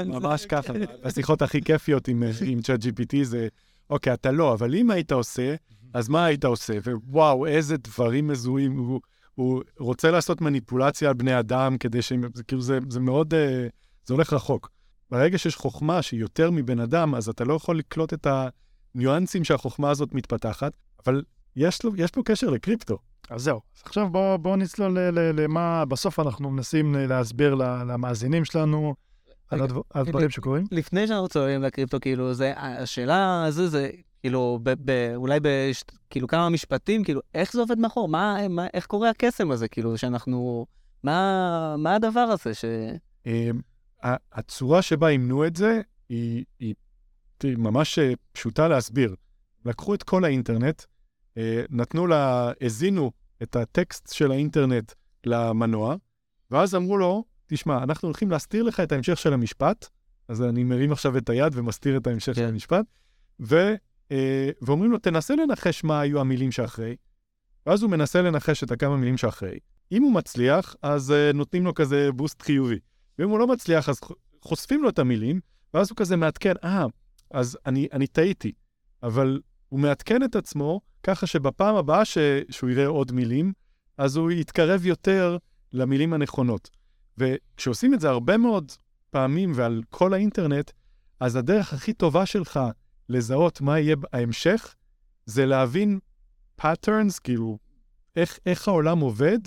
ממש 0.06 0.46
ככה. 0.46 0.72
השיחות 1.04 1.42
הכי 1.42 1.62
כיפיות 1.62 2.08
עם, 2.08 2.22
עם 2.46 2.58
ChatGPT 2.58 3.16
זה, 3.22 3.48
אוקיי, 3.90 4.12
אתה 4.14 4.30
לא, 4.32 4.52
אבל 4.54 4.74
אם 4.74 4.90
היית 4.90 5.12
עושה, 5.12 5.54
אז 5.94 6.08
מה 6.08 6.24
היית 6.24 6.44
עושה? 6.44 6.72
ווואו, 7.08 7.46
איזה 7.46 7.76
דברים 7.76 8.26
מזוהים. 8.26 8.78
הוא, 8.78 9.00
הוא 9.34 9.62
רוצה 9.78 10.10
לעשות 10.10 10.40
מניפולציה 10.40 11.08
על 11.08 11.14
בני 11.14 11.38
אדם 11.38 11.78
כדי 11.78 12.02
שהם, 12.02 12.22
זה 12.34 12.42
כאילו, 12.44 12.62
זה, 12.62 12.78
זה 12.88 13.00
מאוד, 13.00 13.34
אה, 13.34 13.66
זה 14.06 14.14
הולך 14.14 14.32
רחוק. 14.32 14.70
ברגע 15.12 15.38
שיש 15.38 15.56
חוכמה 15.56 16.02
שהיא 16.02 16.20
יותר 16.20 16.50
מבן 16.50 16.80
אדם, 16.80 17.14
אז 17.14 17.28
אתה 17.28 17.44
לא 17.44 17.54
יכול 17.54 17.78
לקלוט 17.78 18.14
את 18.14 18.26
הניואנסים 18.94 19.44
שהחוכמה 19.44 19.90
הזאת 19.90 20.14
מתפתחת, 20.14 20.72
אבל 21.06 21.22
יש, 21.56 21.84
לו, 21.84 21.92
יש 21.96 22.10
פה 22.10 22.22
קשר 22.24 22.50
לקריפטו. 22.50 22.98
אז 23.30 23.42
זהו. 23.42 23.60
אז 23.76 23.82
עכשיו 23.84 24.08
בואו 24.08 24.38
בוא 24.38 24.56
נצלול 24.56 24.98
ל- 24.98 25.10
ל- 25.18 25.40
למה... 25.40 25.84
בסוף 25.84 26.20
אנחנו 26.20 26.50
מנסים 26.50 26.94
להסביר 26.94 27.54
ל- 27.54 27.82
למאזינים 27.86 28.44
שלנו 28.44 28.94
על 29.48 29.60
הדברים 29.94 30.30
שקורים. 30.30 30.64
לפני 30.70 31.06
שאנחנו 31.06 31.28
צוללים 31.28 31.62
לקריפטו, 31.62 32.00
כאילו, 32.00 32.34
זה, 32.34 32.52
השאלה 32.56 33.44
הזו 33.44 33.66
זה, 33.66 33.90
כאילו, 34.20 34.58
ב, 34.62 34.70
ב, 34.84 35.12
אולי 35.14 35.38
בש, 35.42 35.84
כאילו 36.10 36.28
כמה 36.28 36.48
משפטים, 36.48 37.04
כאילו, 37.04 37.20
איך 37.34 37.52
זה 37.52 37.60
עובד 37.60 37.78
מאחור? 37.78 38.08
מה, 38.08 38.48
מה, 38.48 38.66
איך 38.74 38.86
קורה 38.86 39.10
הקסם 39.10 39.50
הזה, 39.50 39.68
כאילו, 39.68 39.98
שאנחנו, 39.98 40.66
מה, 41.02 41.76
מה 41.78 41.94
הדבר 41.94 42.20
הזה 42.20 42.54
ש... 42.54 42.64
הצורה 44.32 44.82
שבה 44.82 45.08
אימנו 45.08 45.46
את 45.46 45.56
זה 45.56 45.80
היא, 46.08 46.44
היא 46.58 46.74
תראי, 47.38 47.56
ממש 47.56 47.98
אה, 47.98 48.12
פשוטה 48.32 48.68
להסביר. 48.68 49.14
לקחו 49.64 49.94
את 49.94 50.02
כל 50.02 50.24
האינטרנט, 50.24 50.82
אה, 51.38 51.62
נתנו 51.70 52.06
לה, 52.06 52.52
הזינו 52.60 53.12
את 53.42 53.56
הטקסט 53.56 54.12
של 54.12 54.30
האינטרנט 54.30 54.92
למנוע, 55.26 55.96
ואז 56.50 56.74
אמרו 56.74 56.96
לו, 56.98 57.24
תשמע, 57.46 57.82
אנחנו 57.82 58.08
הולכים 58.08 58.30
להסתיר 58.30 58.62
לך 58.62 58.80
את 58.80 58.92
ההמשך 58.92 59.18
של 59.18 59.32
המשפט, 59.32 59.88
אז 60.28 60.42
אני 60.42 60.64
מרים 60.64 60.92
עכשיו 60.92 61.18
את 61.18 61.30
היד 61.30 61.52
ומסתיר 61.56 61.96
את 61.96 62.06
ההמשך 62.06 62.34
של 62.34 62.40
כן. 62.40 62.48
המשפט, 62.48 62.84
ו, 63.40 63.74
אה, 64.12 64.50
ואומרים 64.62 64.92
לו, 64.92 64.98
תנסה 64.98 65.34
לנחש 65.34 65.84
מה 65.84 66.00
היו 66.00 66.20
המילים 66.20 66.52
שאחרי, 66.52 66.96
ואז 67.66 67.82
הוא 67.82 67.90
מנסה 67.90 68.22
לנחש 68.22 68.64
את 68.64 68.70
הכמה 68.70 68.96
מילים 68.96 69.16
שאחרי. 69.16 69.58
אם 69.92 70.02
הוא 70.02 70.12
מצליח, 70.12 70.76
אז 70.82 71.14
נותנים 71.34 71.64
לו 71.64 71.74
כזה 71.74 72.12
בוסט 72.12 72.42
חיובי. 72.42 72.78
ואם 73.18 73.28
הוא 73.28 73.38
לא 73.38 73.46
מצליח, 73.46 73.88
אז 73.88 74.00
חושפים 74.42 74.82
לו 74.82 74.88
את 74.88 74.98
המילים, 74.98 75.40
ואז 75.74 75.90
הוא 75.90 75.96
כזה 75.96 76.16
מעדכן, 76.16 76.52
אה, 76.64 76.86
אז 77.30 77.58
אני, 77.66 77.88
אני 77.92 78.06
טעיתי. 78.06 78.52
אבל 79.02 79.40
הוא 79.68 79.80
מעדכן 79.80 80.22
את 80.22 80.36
עצמו 80.36 80.80
ככה 81.02 81.26
שבפעם 81.26 81.74
הבאה 81.76 82.04
ש... 82.04 82.18
שהוא 82.50 82.70
יראה 82.70 82.86
עוד 82.86 83.12
מילים, 83.12 83.52
אז 83.98 84.16
הוא 84.16 84.30
יתקרב 84.30 84.86
יותר 84.86 85.36
למילים 85.72 86.12
הנכונות. 86.12 86.70
וכשעושים 87.18 87.94
את 87.94 88.00
זה 88.00 88.08
הרבה 88.08 88.36
מאוד 88.36 88.72
פעמים 89.10 89.52
ועל 89.54 89.82
כל 89.90 90.14
האינטרנט, 90.14 90.70
אז 91.20 91.36
הדרך 91.36 91.72
הכי 91.72 91.92
טובה 91.92 92.26
שלך 92.26 92.60
לזהות 93.08 93.60
מה 93.60 93.78
יהיה 93.78 93.96
ההמשך, 94.12 94.74
זה 95.26 95.46
להבין 95.46 95.98
patterns, 96.60 97.20
כאילו, 97.24 97.58
איך, 98.16 98.38
איך 98.46 98.68
העולם 98.68 98.98
עובד, 98.98 99.38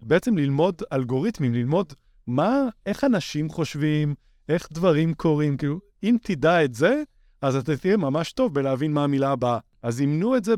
בעצם 0.00 0.36
ללמוד 0.36 0.82
אלגוריתמים, 0.92 1.54
ללמוד 1.54 1.92
מה, 2.26 2.68
איך 2.86 3.04
אנשים 3.04 3.48
חושבים, 3.48 4.14
איך 4.48 4.68
דברים 4.72 5.14
קורים, 5.14 5.56
כאילו, 5.56 5.80
אם 6.02 6.16
תדע 6.22 6.64
את 6.64 6.74
זה, 6.74 7.02
אז 7.42 7.56
אתה 7.56 7.76
תהיה 7.76 7.96
ממש 7.96 8.32
טוב 8.32 8.54
בלהבין 8.54 8.92
מה 8.92 9.04
המילה 9.04 9.30
הבאה. 9.30 9.58
אז 9.82 10.00
אימנו 10.00 10.36
את 10.36 10.44
זה 10.44 10.54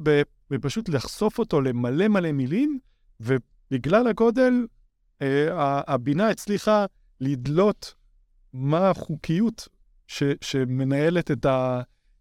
בפשוט 0.51 0.89
לחשוף 0.89 1.39
אותו 1.39 1.61
למלא 1.61 2.09
מלא 2.09 2.33
מילים, 2.33 2.79
ובגלל 3.21 4.07
הגודל, 4.07 4.67
אה, 5.23 5.83
הבינה 5.87 6.29
הצליחה 6.29 6.87
לדלות 7.21 7.95
מה 8.53 8.91
החוקיות 8.91 9.69
ש, 10.07 10.23
שמנהלת 10.41 11.31
את, 11.31 11.47
ה, 11.47 11.81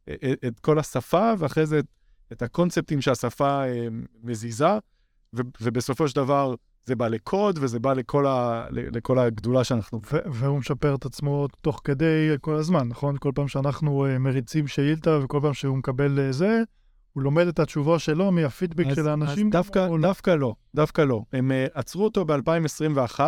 את, 0.09 0.45
את 0.47 0.59
כל 0.59 0.79
השפה, 0.79 1.33
ואחרי 1.37 1.65
זה 1.65 1.79
את, 1.79 1.85
את 2.31 2.41
הקונספטים 2.41 3.01
שהשפה 3.01 3.63
אה, 3.63 3.87
מזיזה, 4.23 4.77
ו, 5.35 5.41
ובסופו 5.61 6.07
של 6.07 6.15
דבר 6.15 6.55
זה 6.85 6.95
בא 6.95 7.07
לקוד, 7.07 7.59
וזה 7.61 7.79
בא 7.79 7.93
לכל, 7.93 8.27
ה, 8.27 8.65
לכל 8.71 9.19
הגדולה 9.19 9.63
שאנחנו... 9.63 10.01
ו- 10.11 10.17
והוא 10.33 10.59
משפר 10.59 10.95
את 10.95 11.05
עצמו 11.05 11.47
תוך 11.61 11.81
כדי 11.83 12.29
כל 12.41 12.55
הזמן, 12.55 12.87
נכון? 12.87 13.15
כל 13.19 13.31
פעם 13.35 13.47
שאנחנו 13.47 14.05
uh, 14.05 14.19
מריצים 14.19 14.67
שאילתה 14.67 15.19
וכל 15.23 15.39
פעם 15.41 15.53
שהוא 15.53 15.77
מקבל 15.77 16.19
uh, 16.29 16.33
זה, 16.33 16.61
הוא 17.13 17.23
לומד 17.23 17.47
את 17.47 17.59
התשובה 17.59 17.99
שלו 17.99 18.31
מהפידבק 18.31 18.85
אז- 18.85 18.95
של 18.95 19.07
האנשים. 19.07 19.47
אז 19.47 19.51
דווקא, 19.51 19.87
או 19.87 19.97
לא? 19.97 20.07
דווקא 20.07 20.31
לא, 20.31 20.55
דווקא 20.75 21.01
לא. 21.01 21.23
הם 21.33 21.51
uh, 21.51 21.79
עצרו 21.79 22.03
אותו 22.03 22.25
ב-2021, 22.25 23.19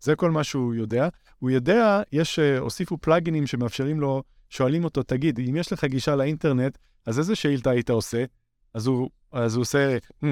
זה 0.00 0.16
כל 0.16 0.30
מה 0.30 0.44
שהוא 0.44 0.74
יודע. 0.74 1.08
הוא 1.38 1.50
יודע, 1.50 2.02
יש, 2.12 2.38
uh, 2.38 2.60
הוסיפו 2.60 2.98
פלאגינים 2.98 3.46
שמאפשרים 3.46 4.00
לו, 4.00 4.22
שואלים 4.50 4.84
אותו, 4.84 5.02
תגיד, 5.02 5.38
אם 5.48 5.56
יש 5.56 5.72
לך 5.72 5.84
גישה 5.84 6.16
לאינטרנט, 6.16 6.78
אז 7.06 7.18
איזה 7.18 7.34
שאילתה 7.34 7.70
היית 7.70 7.90
עושה? 7.90 8.24
אז 8.74 8.86
הוא, 8.86 9.10
אז 9.32 9.54
הוא 9.56 9.62
עושה, 9.62 9.96
hmm, 10.24 10.26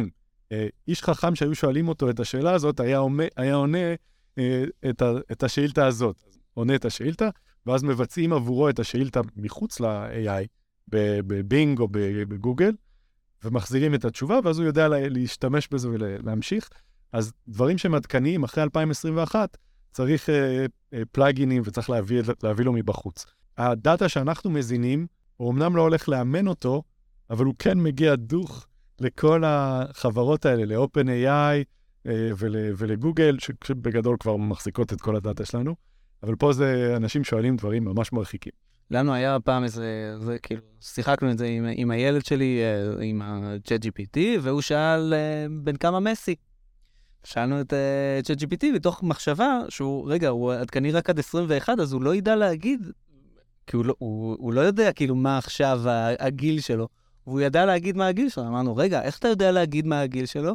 איש 0.88 1.02
חכם 1.02 1.34
שהיו 1.34 1.54
שואלים 1.54 1.88
אותו 1.88 2.10
את 2.10 2.20
השאלה 2.20 2.52
הזאת, 2.52 2.80
היה, 2.80 2.98
עונה, 2.98 3.24
היה 3.36 3.54
עונה 3.54 3.94
uh, 3.94 4.42
את, 4.90 5.02
ה, 5.02 5.12
את 5.32 5.42
השאילתה 5.42 5.86
הזאת. 5.86 6.16
עונה 6.54 6.74
את 6.74 6.84
השאילתה, 6.84 7.28
ואז 7.66 7.82
מבצעים 7.82 8.32
עבורו 8.32 8.68
את 8.68 8.78
השאילתה 8.78 9.20
מחוץ 9.36 9.80
ל-AI, 9.80 10.46
בבינג 10.88 11.80
או 11.80 11.88
בגוגל, 12.28 12.72
ומחזירים 13.44 13.94
את 13.94 14.04
התשובה, 14.04 14.38
ואז 14.44 14.58
הוא 14.58 14.66
יודע 14.66 14.88
לה, 14.88 15.08
להשתמש 15.08 15.68
בזה 15.68 15.88
ולהמשיך. 15.88 16.68
אז 17.12 17.32
דברים 17.48 17.78
שהם 17.78 17.94
עדכניים 17.94 18.44
אחרי 18.44 18.62
2021, 18.62 19.56
צריך 19.92 20.30
אה, 20.30 20.66
אה, 20.94 21.02
פלאגינים 21.12 21.62
וצריך 21.64 21.90
להביא, 21.90 22.22
להביא 22.42 22.64
לו 22.64 22.72
מבחוץ. 22.72 23.26
הדאטה 23.58 24.08
שאנחנו 24.08 24.50
מזינים, 24.50 25.06
הוא 25.36 25.52
אמנם 25.52 25.76
לא 25.76 25.82
הולך 25.82 26.08
לאמן 26.08 26.48
אותו, 26.48 26.82
אבל 27.30 27.44
הוא 27.44 27.54
כן 27.58 27.78
מגיע 27.78 28.14
דוך 28.14 28.66
לכל 29.00 29.42
החברות 29.46 30.46
האלה, 30.46 30.64
ל-OpenAI 30.64 31.64
אה, 32.06 32.30
ול, 32.38 32.56
ולגוגל, 32.76 33.36
שבגדול 33.64 34.16
כבר 34.20 34.36
מחזיקות 34.36 34.92
את 34.92 35.00
כל 35.00 35.16
הדאטה 35.16 35.44
שלנו, 35.44 35.74
אבל 36.22 36.36
פה 36.36 36.52
זה 36.52 36.92
אנשים 36.96 37.24
שואלים 37.24 37.56
דברים 37.56 37.84
ממש 37.84 38.12
מרחיקים. 38.12 38.52
לנו 38.90 39.14
היה 39.14 39.40
פעם 39.40 39.64
איזה, 39.64 40.14
זה 40.18 40.38
כאילו, 40.38 40.62
שיחקנו 40.80 41.30
את 41.30 41.38
זה 41.38 41.46
עם, 41.46 41.66
עם 41.74 41.90
הילד 41.90 42.24
שלי, 42.24 42.60
אה, 42.62 43.04
עם 43.04 43.22
ה-chat 43.22 43.84
GPT, 43.84 44.18
והוא 44.40 44.60
שאל 44.60 45.14
אה, 45.14 45.46
בן 45.62 45.76
כמה 45.76 46.00
מסי. 46.00 46.34
שאלנו 47.24 47.60
את 47.60 47.72
chat 48.26 48.40
GPT 48.40 48.66
מתוך 48.74 49.02
מחשבה 49.02 49.60
שהוא, 49.68 50.10
רגע, 50.10 50.28
הוא 50.28 50.52
עדכני 50.52 50.92
רק 50.92 51.10
עד 51.10 51.18
21, 51.18 51.80
אז 51.80 51.92
הוא 51.92 52.02
לא 52.02 52.14
ידע 52.14 52.36
להגיד, 52.36 52.90
כי 53.66 53.76
הוא 53.76 53.84
לא, 53.84 53.94
הוא, 53.98 54.36
הוא 54.38 54.52
לא 54.52 54.60
יודע 54.60 54.92
כאילו 54.92 55.14
מה 55.14 55.38
עכשיו 55.38 55.80
הגיל 56.18 56.60
שלו, 56.60 56.88
והוא 57.26 57.40
ידע 57.40 57.66
להגיד 57.66 57.96
מה 57.96 58.06
הגיל 58.06 58.28
שלו. 58.28 58.46
אמרנו, 58.46 58.76
רגע, 58.76 59.02
איך 59.02 59.18
אתה 59.18 59.28
יודע 59.28 59.52
להגיד 59.52 59.86
מה 59.86 60.00
הגיל 60.00 60.26
שלו? 60.26 60.54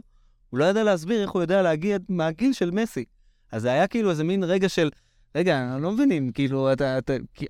הוא 0.49 0.59
לא 0.59 0.65
ידע 0.65 0.83
להסביר 0.83 1.21
איך 1.21 1.31
הוא 1.31 1.41
יודע 1.41 1.61
להגיד 1.61 2.01
מה 2.09 2.27
הגיל 2.27 2.53
של 2.53 2.71
מסי. 2.71 3.05
אז 3.51 3.61
זה 3.61 3.71
היה 3.71 3.87
כאילו 3.87 4.09
איזה 4.09 4.23
מין 4.23 4.43
רגע 4.43 4.69
של, 4.69 4.89
רגע, 5.35 5.63
אנחנו 5.63 5.79
לא 5.79 5.91
מבינים, 5.91 6.31
כאילו, 6.31 6.73
אתה, 6.73 6.97
אתה, 6.97 7.13
כי- 7.33 7.45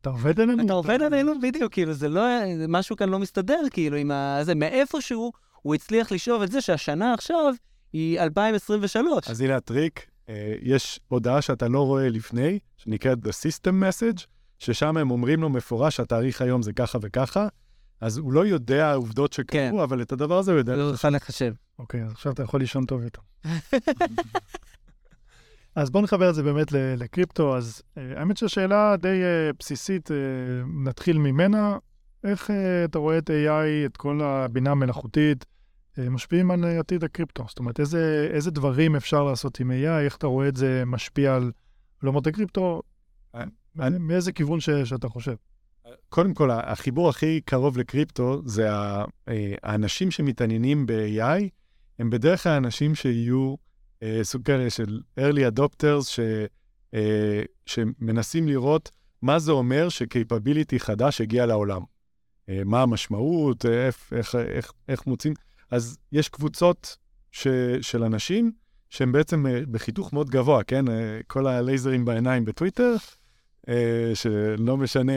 אתה 0.00 0.10
עובד 0.10 0.40
עלינו? 0.40 0.64
אתה 0.64 0.72
עובד 0.72 1.02
עלינו 1.02 1.32
בדיוק, 1.42 1.72
כאילו, 1.72 1.92
זה 1.92 2.08
לא, 2.08 2.22
משהו 2.68 2.96
כאן 2.96 3.08
לא 3.08 3.18
מסתדר, 3.18 3.60
כאילו, 3.70 3.96
עם 3.96 4.10
ה... 4.10 4.38
זה, 4.42 4.54
מאיפשהו 4.54 5.32
הוא 5.62 5.74
הצליח 5.74 6.12
לשאוב 6.12 6.42
את 6.42 6.52
זה 6.52 6.60
שהשנה 6.60 7.14
עכשיו 7.14 7.54
היא 7.92 8.20
2023. 8.20 9.28
אז 9.30 9.40
הנה 9.40 9.56
הטריק, 9.56 10.06
אה, 10.28 10.54
יש 10.62 11.00
הודעה 11.08 11.42
שאתה 11.42 11.68
לא 11.68 11.86
רואה 11.86 12.08
לפני, 12.08 12.58
שנקראת 12.76 13.18
The 13.18 13.30
System 13.30 13.70
Message, 13.82 14.26
ששם 14.58 14.96
הם 14.96 15.10
אומרים 15.10 15.40
לו 15.40 15.48
מפורש 15.48 15.96
שהתאריך 15.96 16.42
היום 16.42 16.62
זה 16.62 16.72
ככה 16.72 16.98
וככה, 17.02 17.48
אז 18.02 18.18
הוא 18.18 18.32
לא 18.32 18.46
יודע 18.46 18.94
עובדות 18.94 19.32
שקרו, 19.32 19.52
כן. 19.52 19.78
אבל 19.82 20.02
את 20.02 20.12
הדבר 20.12 20.38
הזה 20.38 20.52
הוא 20.52 20.58
יודע. 20.58 20.76
זה 20.76 20.94
יכול 20.94 21.10
לחשב. 21.10 21.52
אוקיי, 21.78 22.04
אז 22.04 22.12
עכשיו 22.12 22.32
אתה 22.32 22.42
יכול 22.42 22.60
לישון 22.60 22.84
טוב 22.86 23.02
יותר. 23.02 23.20
אז 25.74 25.90
בוא 25.90 26.02
נחבר 26.02 26.30
את 26.30 26.34
זה 26.34 26.42
באמת 26.42 26.72
לקריפטו. 26.72 27.56
אז 27.56 27.82
אה, 27.98 28.20
האמת 28.20 28.36
שהשאלה 28.36 28.96
די 28.96 29.08
אה, 29.22 29.50
בסיסית, 29.58 30.10
אה, 30.10 30.16
נתחיל 30.84 31.18
ממנה. 31.18 31.78
איך 32.24 32.50
אתה 32.84 32.98
רואה 32.98 33.18
את 33.18 33.30
AI, 33.30 33.86
את 33.86 33.96
כל 33.96 34.20
הבינה 34.22 34.70
המלאכותית, 34.70 35.44
משפיעים 35.98 36.50
על 36.50 36.64
עתיד 36.64 37.04
הקריפטו? 37.04 37.44
זאת 37.48 37.58
אומרת, 37.58 37.80
איזה, 37.80 38.28
איזה 38.34 38.50
דברים 38.50 38.96
אפשר 38.96 39.24
לעשות 39.24 39.60
עם 39.60 39.70
AI, 39.70 40.04
איך 40.04 40.16
אתה 40.16 40.26
רואה 40.26 40.48
את 40.48 40.56
זה 40.56 40.82
משפיע 40.86 41.34
על 41.34 41.52
עולמות 42.02 42.26
הקריפטו? 42.26 42.82
מאיזה 43.76 44.32
כיוון 44.32 44.60
ש, 44.60 44.70
שאתה 44.70 45.08
חושב? 45.08 45.34
קודם 46.08 46.34
כל, 46.34 46.50
החיבור 46.50 47.08
הכי 47.08 47.40
קרוב 47.40 47.78
לקריפטו 47.78 48.42
זה 48.46 48.70
אה, 48.70 49.04
האנשים 49.62 50.10
שמתעניינים 50.10 50.86
ב-AI, 50.86 51.42
הם 51.98 52.10
בדרך 52.10 52.42
כלל 52.42 52.52
אנשים 52.52 52.94
שיהיו 52.94 53.54
אה, 54.02 54.20
סוג 54.22 54.42
כאלה 54.42 54.70
של 54.70 55.00
early 55.20 55.58
adopters, 55.58 56.04
ש, 56.04 56.20
אה, 56.94 57.42
שמנסים 57.66 58.48
לראות 58.48 58.90
מה 59.22 59.38
זה 59.38 59.52
אומר 59.52 59.88
ש-capability 59.88 60.78
חדש 60.78 61.20
הגיע 61.20 61.46
לעולם. 61.46 61.82
מה 62.64 62.82
המשמעות, 62.82 63.66
איך, 63.66 64.12
איך, 64.16 64.34
איך, 64.34 64.72
איך 64.88 65.06
מוצאים. 65.06 65.34
אז 65.70 65.98
יש 66.12 66.28
קבוצות 66.28 66.96
ש, 67.30 67.48
של 67.80 68.04
אנשים 68.04 68.52
שהם 68.90 69.12
בעצם 69.12 69.46
בחיתוך 69.70 70.12
מאוד 70.12 70.30
גבוה, 70.30 70.62
כן? 70.62 70.84
כל 71.26 71.46
הלייזרים 71.46 72.04
בעיניים 72.04 72.44
בטוויטר, 72.44 72.94
שלא 74.14 74.76
משנה 74.76 75.12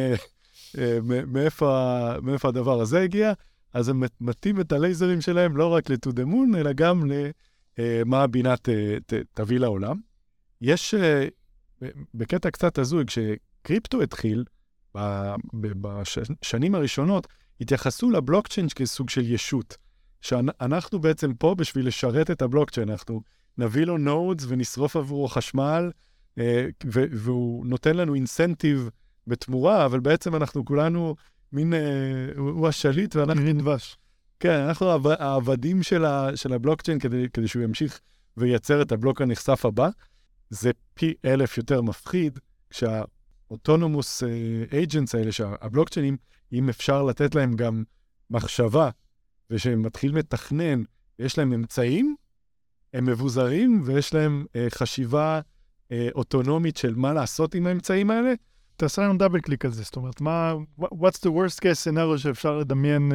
מאיפה, 1.27 1.77
ה- 1.77 2.21
מאיפה 2.21 2.47
הדבר 2.47 2.81
הזה 2.81 3.01
הגיע, 3.01 3.33
אז 3.73 3.89
הם 3.89 4.03
מטים 4.21 4.61
את 4.61 4.71
הלייזרים 4.71 5.21
שלהם 5.21 5.57
לא 5.57 5.73
רק 5.73 5.89
ל-to 5.89 6.09
the 6.09 6.25
moon, 6.27 6.57
אלא 6.57 6.73
גם 6.73 7.11
למה 7.77 8.23
הבינה 8.23 8.57
ת, 8.57 8.69
ת, 9.05 9.13
תביא 9.33 9.59
לעולם. 9.59 9.99
יש, 10.61 10.93
אה, 10.93 11.27
בקטע 12.13 12.51
קצת 12.51 12.77
הזוי, 12.77 13.03
כשקריפטו 13.05 14.01
התחיל, 14.01 14.43
בשנים 15.53 16.75
הראשונות, 16.75 17.27
התייחסו 17.61 18.11
לבלוקצ'יין 18.11 18.67
כסוג 18.75 19.09
של 19.09 19.31
ישות. 19.31 19.77
שאנחנו 20.21 20.99
בעצם 20.99 21.33
פה 21.33 21.55
בשביל 21.55 21.87
לשרת 21.87 22.31
את 22.31 22.41
הבלוקצ'יין, 22.41 22.89
אנחנו 22.89 23.21
נביא 23.57 23.85
לו 23.85 23.97
נודס 23.97 24.45
ונשרוף 24.47 24.95
עבורו 24.95 25.27
חשמל, 25.27 25.91
אה, 26.39 26.67
והוא 27.11 27.65
נותן 27.65 27.97
לנו 27.97 28.15
אינסנטיב 28.15 28.89
בתמורה, 29.27 29.85
אבל 29.85 29.99
בעצם 29.99 30.35
אנחנו 30.35 30.65
כולנו 30.65 31.15
מין, 31.51 31.73
אה, 31.73 31.79
הוא 32.37 32.67
השליט 32.67 33.15
ואנחנו... 33.15 33.41
תראי 33.41 33.53
דבש. 33.53 33.97
כן, 34.39 34.59
אנחנו 34.59 34.89
העב- 34.89 35.07
העבדים 35.19 35.83
של, 35.83 36.05
ה, 36.05 36.29
של 36.35 36.53
הבלוקצ'יין 36.53 36.99
כדי, 36.99 37.25
כדי 37.33 37.47
שהוא 37.47 37.63
ימשיך 37.63 37.99
וייצר 38.37 38.81
את 38.81 38.91
הבלוק 38.91 39.21
הנכסף 39.21 39.65
הבא. 39.65 39.89
זה 40.49 40.71
פי 40.93 41.13
אלף 41.25 41.57
יותר 41.57 41.81
מפחיד 41.81 42.39
כשהאוטונומוס 42.69 44.23
אייג'נטס 44.71 45.15
האלה, 45.15 45.31
שהבלוקצ'יינים, 45.31 46.17
אם 46.53 46.69
אפשר 46.69 47.03
לתת 47.03 47.35
להם 47.35 47.55
גם 47.55 47.83
מחשבה, 48.29 48.89
ושהם 49.49 49.81
מתחילים 49.81 50.17
לתכנן, 50.17 50.83
ויש 51.19 51.37
להם 51.37 51.53
אמצעים, 51.53 52.15
הם 52.93 53.05
מבוזרים 53.05 53.81
ויש 53.85 54.13
להם 54.13 54.45
uh, 54.47 54.75
חשיבה 54.75 55.41
uh, 55.89 55.93
אוטונומית 56.15 56.77
של 56.77 56.95
מה 56.95 57.13
לעשות 57.13 57.55
עם 57.55 57.67
האמצעים 57.67 58.11
האלה. 58.11 58.33
תעשה 58.77 59.01
לנו 59.01 59.17
דאבל 59.17 59.39
קליק 59.39 59.65
על 59.65 59.71
זה, 59.71 59.83
זאת 59.83 59.95
אומרת, 59.95 60.21
מה, 60.21 60.53
what's 60.79 61.19
the 61.25 61.29
worst 61.29 61.59
case 61.59 61.91
scenario 61.91 62.17
שאפשר 62.17 62.57
לדמיין? 62.57 63.11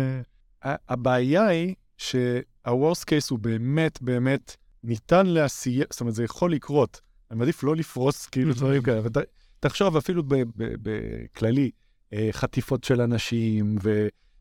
אה, 0.65 0.75
הבעיה 0.89 1.47
היא 1.47 1.75
שה-Worst 1.97 3.05
case 3.05 3.27
הוא 3.31 3.39
באמת 3.39 4.03
באמת 4.03 4.57
ניתן 4.85 5.27
לעשייה, 5.27 5.85
זאת 5.91 6.01
אומרת, 6.01 6.15
זה 6.15 6.25
יכול 6.25 6.53
לקרות. 6.53 7.01
אני 7.31 7.39
מעדיף 7.39 7.63
לא 7.63 7.77
לפרוס 7.77 8.27
כאילו 8.27 8.55
דברים 8.55 8.83
כאלה, 8.83 8.99
אבל 8.99 9.11
תחשוב 9.61 9.97
אפילו 9.97 10.23
בכללי, 10.57 11.71
אה, 12.13 12.29
חטיפות 12.33 12.85
של 12.85 13.01
אנשים, 13.01 13.77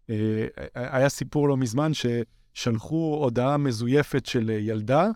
והיה 0.09 1.09
סיפור 1.09 1.49
לא 1.49 1.57
מזמן 1.57 1.91
ששלחו 1.93 3.19
הודעה 3.23 3.57
מזויפת 3.57 4.25
של 4.25 4.49
אה, 4.49 4.55
ילדה, 4.55 5.07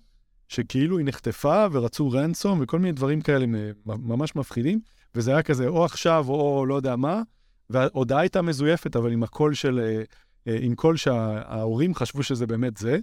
שכאילו 0.47 0.97
היא 0.97 1.05
נחטפה 1.05 1.65
ורצו 1.71 2.11
ransom 2.12 2.60
וכל 2.61 2.79
מיני 2.79 2.91
דברים 2.91 3.21
כאלה 3.21 3.45
ממש 3.85 4.35
מפחידים, 4.35 4.79
וזה 5.15 5.32
היה 5.32 5.43
כזה 5.43 5.67
או 5.67 5.86
עכשיו 5.86 6.26
או 6.30 6.65
לא 6.65 6.76
יודע 6.76 6.95
מה, 6.95 7.21
וההודעה 7.69 8.19
הייתה 8.19 8.41
מזויפת, 8.41 8.95
אבל 8.95 9.12
עם 9.12 9.23
הקול 9.23 9.54
של... 9.54 9.80
אה, 9.80 10.04
אה, 10.47 10.58
עם 10.62 10.76
קול 10.76 10.97
שההורים 10.97 11.95
חשבו 11.95 12.23
שזה 12.23 12.47
באמת 12.47 12.78
זה, 12.78 12.99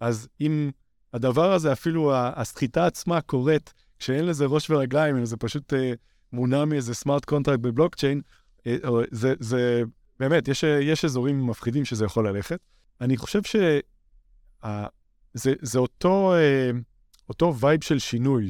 אז 0.00 0.28
אם 0.40 0.70
הדבר 1.12 1.52
הזה, 1.52 1.72
אפילו 1.72 2.12
הסחיטה 2.14 2.86
עצמה 2.86 3.20
קורית 3.20 3.74
כשאין 3.98 4.26
לזה 4.26 4.46
ראש 4.46 4.70
ורגליים, 4.70 5.16
אלא 5.16 5.24
זה 5.24 5.36
פשוט 5.36 5.72
אה, 5.74 5.92
מונע 6.32 6.64
מאיזה 6.64 6.94
smart 6.94 7.24
contract 7.24 7.60
בבלוקצ'יין, 7.60 8.20
זה, 9.10 9.34
זה 9.40 9.82
באמת, 10.20 10.48
יש, 10.48 10.62
יש 10.62 11.04
אזורים 11.04 11.46
מפחידים 11.46 11.84
שזה 11.84 12.04
יכול 12.04 12.28
ללכת. 12.28 12.60
אני 13.00 13.16
חושב 13.16 13.42
שזה 13.42 13.80
זה 15.42 15.78
אותו, 15.78 16.34
אותו 17.28 17.56
וייב 17.60 17.84
של 17.84 17.98
שינוי, 17.98 18.48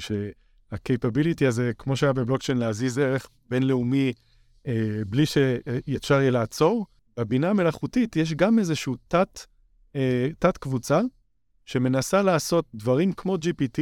שה-capability 0.71 1.47
הזה, 1.49 1.73
כמו 1.79 1.97
שהיה 1.97 2.13
בבלוקצ'יין, 2.13 2.59
להזיז 2.59 2.99
ערך 2.99 3.29
בינלאומי 3.51 4.13
אה, 4.67 4.73
בלי 5.07 5.27
שאפשר 5.27 6.21
יהיה 6.21 6.31
לעצור, 6.31 6.87
בבינה 7.17 7.51
המלאכותית 7.51 8.17
יש 8.17 8.35
גם 8.35 8.59
איזשהו 8.59 8.95
תת, 9.09 9.41
אה, 9.97 10.29
תת 10.39 10.57
קבוצה 10.59 11.01
שמנסה 11.65 12.23
לעשות 12.23 12.65
דברים 12.75 13.13
כמו 13.13 13.35
GPT, 13.35 13.81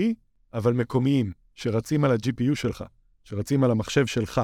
אבל 0.54 0.72
מקומיים, 0.72 1.32
שרצים 1.54 2.04
על 2.04 2.10
ה-GPU 2.12 2.54
שלך, 2.54 2.84
שרצים 3.24 3.64
על 3.64 3.70
המחשב 3.70 4.06
שלך, 4.06 4.40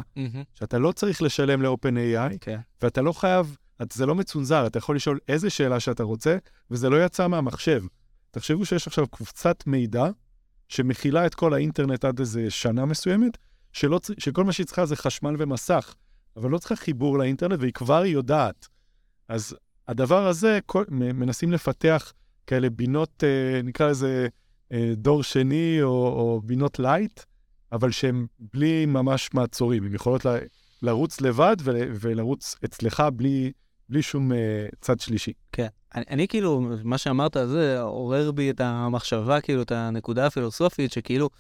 שאתה 0.55 0.79
לא 0.79 0.93
צריך 0.93 1.23
לשלם 1.23 1.63
ל-OpenAI, 1.63 2.39
כן. 2.41 2.59
ואתה 2.83 3.03
לא 3.03 3.13
חייב, 3.13 3.57
את- 3.83 3.93
זה 3.93 4.07
לא 4.07 4.15
מצונזר, 4.15 4.67
אתה 4.67 4.79
יכול 4.79 4.97
לשאול 4.97 5.19
איזה 5.29 5.51
שאלה 5.51 5.81
שאתה 5.81 6.03
רוצה, 6.03 6.37
וזה 6.71 6.89
לא 6.91 7.05
יצא 7.05 7.29
מהמחשב. 7.29 7.83
תחשבו 8.31 8.65
שיש 8.65 8.87
עכשיו 8.87 9.07
קבוצת 9.07 9.67
מידע 9.67 10.07
שמכילה 10.73 11.27
את 11.27 11.35
כל 11.35 11.55
האינטרנט 11.55 12.05
עד 12.05 12.19
איזה 12.19 12.51
שנה 12.51 12.85
מסוימת, 12.85 13.39
שלא, 13.73 14.01
שכל 14.19 14.45
מה 14.45 14.53
שהיא 14.53 14.67
צריכה 14.67 14.87
זה 14.87 14.97
חשמל 14.97 15.35
ומסך, 15.39 15.95
אבל 16.37 16.51
לא 16.51 16.59
צריכה 16.59 16.77
חיבור 16.77 17.19
לאינטרנט, 17.19 17.61
והיא 17.61 17.73
כבר 17.73 18.05
יודעת. 18.05 18.69
אז 19.29 19.57
הדבר 19.89 20.27
הזה, 20.27 20.59
כל, 20.67 20.85
מנסים 20.89 21.53
לפתח 21.53 22.13
כאלה 22.47 22.71
בינות, 22.71 23.25
אה, 23.25 23.63
נקרא 23.63 23.89
לזה 23.89 24.29
אה, 24.73 24.93
דור 24.97 25.23
שני 25.23 25.83
או, 25.83 25.89
או 25.89 26.41
בינות 26.45 26.79
light, 26.79 27.21
אבל 27.73 27.91
שהן 27.91 28.27
בלי 28.39 28.87
ממש 28.87 29.31
מעצורים. 29.35 29.85
הן 29.85 29.95
יכולות 29.95 30.25
ל, 30.25 30.37
לרוץ 30.83 31.21
לבד 31.21 31.57
ול, 31.63 31.77
ולרוץ 32.01 32.57
אצלך 32.65 33.03
בלי, 33.17 33.53
בלי 33.93 34.03
שום 34.03 34.33
אה, 34.33 34.67
צד 34.81 35.01
שלישי. 35.01 35.33
כן. 35.53 35.67
אני, 35.95 36.05
אני 36.11 36.29
כאילו, 36.29 36.61
מה 36.85 36.99
שאמרת 36.99 37.37
זה 37.47 37.81
עורר 37.81 38.31
בי 38.31 38.51
את 38.51 38.61
המחשבה, 38.61 39.41
כאילו, 39.41 39.63
את 39.63 39.73
הנקודה 39.73 40.27
הפילוסופית, 40.27 40.93
שכאילו, 40.93 41.31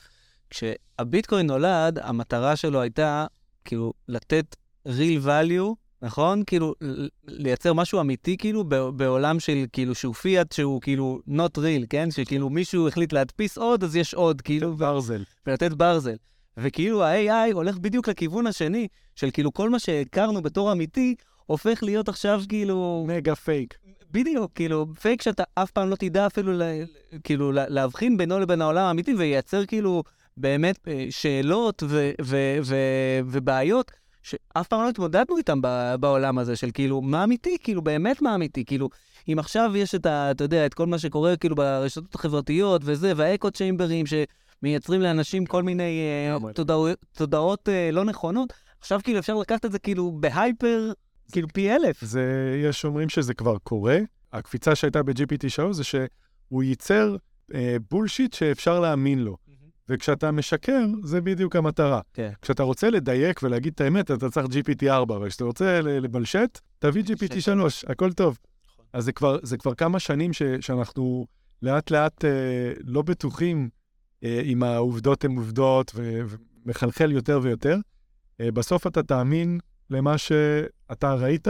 כשהביטקוין 0.50 1.46
נולד, 1.46 1.98
המטרה 1.98 2.56
שלו 2.56 2.80
הייתה, 2.80 3.26
כאילו, 3.64 3.92
לתת 4.08 4.56
real 4.88 5.26
value, 5.26 5.74
נכון? 6.02 6.42
כאילו, 6.46 6.74
לייצר 7.26 7.72
משהו 7.72 8.00
אמיתי, 8.00 8.36
כאילו, 8.36 8.64
בעולם 8.96 9.40
של, 9.40 9.64
כאילו, 9.72 9.94
שהוא 9.94 10.14
פיאט, 10.14 10.52
שהוא 10.52 10.80
כאילו 10.80 11.20
not 11.28 11.58
real, 11.58 11.86
כן? 11.90 12.10
שכאילו 12.10 12.50
מישהו 12.50 12.88
החליט 12.88 13.12
להדפיס 13.12 13.58
עוד, 13.58 13.84
אז 13.84 13.96
יש 13.96 14.14
עוד, 14.14 14.40
כאילו, 14.40 14.76
ברזל. 14.76 15.22
ולתת 15.46 15.72
ברזל. 15.72 16.16
וכאילו 16.56 17.04
ה-AI 17.04 17.52
הולך 17.52 17.78
בדיוק 17.78 18.08
לכיוון 18.08 18.46
השני, 18.46 18.88
של 19.16 19.30
כאילו 19.30 19.52
כל 19.52 19.70
מה 19.70 19.78
שהכרנו 19.78 20.42
בתור 20.42 20.72
אמיתי, 20.72 21.14
הופך 21.46 21.82
להיות 21.82 22.08
עכשיו 22.08 22.42
כאילו... 22.48 23.04
mega 23.08 23.34
fake. 23.34 23.74
בדיוק, 24.10 24.52
כאילו, 24.54 24.86
פייק 25.00 25.22
שאתה 25.22 25.42
אף 25.54 25.70
פעם 25.70 25.90
לא 25.90 25.96
תדע 25.96 26.26
אפילו 26.26 26.52
כאילו 27.24 27.52
לה- 27.52 27.68
להבחין 27.68 28.16
בינו 28.16 28.38
לבין 28.38 28.62
העולם 28.62 28.84
האמיתי, 28.84 29.14
וייצר 29.14 29.66
כאילו 29.66 30.02
באמת 30.36 30.88
אה, 30.88 31.06
שאלות 31.10 31.82
ו, 31.86 32.10
ו, 32.22 32.36
ו, 32.62 32.76
ובעיות 33.26 33.90
שאף 34.22 34.68
פעם 34.68 34.82
לא 34.82 34.88
התמודדנו 34.88 35.36
איתם 35.36 35.58
ב, 35.62 35.94
בעולם 36.00 36.38
הזה, 36.38 36.56
של 36.56 36.70
כאילו, 36.74 37.00
מה 37.00 37.24
אמיתי? 37.24 37.56
כאילו, 37.62 37.82
באמת 37.82 38.22
מה 38.22 38.34
אמיתי? 38.34 38.64
כאילו, 38.64 38.88
אם 39.28 39.38
עכשיו 39.38 39.76
יש 39.76 39.94
את 39.94 40.06
ה... 40.06 40.30
אתה 40.30 40.44
יודע, 40.44 40.66
את 40.66 40.74
כל 40.74 40.86
מה 40.86 40.98
שקורה 40.98 41.36
כאילו 41.36 41.56
ברשתות 41.56 42.14
החברתיות 42.14 42.82
וזה, 42.84 43.12
וה 43.16 43.50
echo 43.50 43.66
chamber־ים 43.66 44.04
שמייצרים 44.06 45.00
לאנשים 45.00 45.46
כל 45.46 45.62
מיני 45.62 46.00
אה. 46.28 46.52
תודעות, 46.52 46.98
תודעות 47.12 47.68
אה, 47.68 47.90
לא 47.92 48.04
נכונות, 48.04 48.52
עכשיו 48.80 49.00
כאילו 49.04 49.18
אפשר 49.18 49.34
לקחת 49.34 49.64
את 49.64 49.72
זה 49.72 49.78
כאילו 49.78 50.12
בהייפר, 50.20 50.92
כאילו 51.32 51.48
פי 51.48 51.72
אלף. 51.72 52.04
זה, 52.04 52.56
יש 52.64 52.84
אומרים 52.84 53.08
שזה 53.08 53.34
כבר 53.34 53.58
קורה. 53.58 53.98
הקפיצה 54.32 54.74
שהייתה 54.74 55.02
ב-GPT3 55.02 55.72
זה 55.72 55.84
שהוא 55.84 56.62
ייצר 56.62 57.16
אה, 57.54 57.76
בולשיט 57.90 58.32
שאפשר 58.32 58.80
להאמין 58.80 59.18
לו. 59.18 59.36
וכשאתה 59.88 60.30
משקר, 60.30 60.84
זה 61.04 61.20
בדיוק 61.20 61.56
המטרה. 61.56 62.00
כן. 62.14 62.30
כשאתה 62.42 62.62
רוצה 62.62 62.90
לדייק 62.90 63.42
ולהגיד 63.42 63.72
את 63.74 63.80
האמת, 63.80 64.10
אתה 64.10 64.30
צריך 64.30 64.46
GPT-4, 64.46 65.02
אבל 65.02 65.28
כשאתה 65.28 65.44
רוצה 65.44 65.80
לבלשט, 65.80 66.60
תביא 66.78 67.02
GPT-3, 67.02 67.48
הכל 67.86 68.12
טוב. 68.12 68.38
אז 68.92 69.04
זה 69.04 69.12
כבר, 69.12 69.38
זה 69.42 69.56
כבר 69.56 69.74
כמה 69.74 69.98
שנים 69.98 70.32
ש, 70.32 70.42
שאנחנו 70.60 71.26
לאט 71.62 71.90
לאט 71.90 72.24
אה, 72.24 72.72
לא 72.84 73.02
בטוחים 73.02 73.68
אה, 74.24 74.40
אם 74.44 74.62
העובדות 74.62 75.24
הן 75.24 75.36
עובדות 75.36 75.92
ומחלחל 75.94 77.12
יותר 77.12 77.40
ויותר. 77.42 77.76
אה, 78.40 78.50
בסוף 78.50 78.86
אתה 78.86 79.02
תאמין 79.02 79.58
למה 79.92 80.18
שאתה 80.18 81.14
ראית 81.14 81.48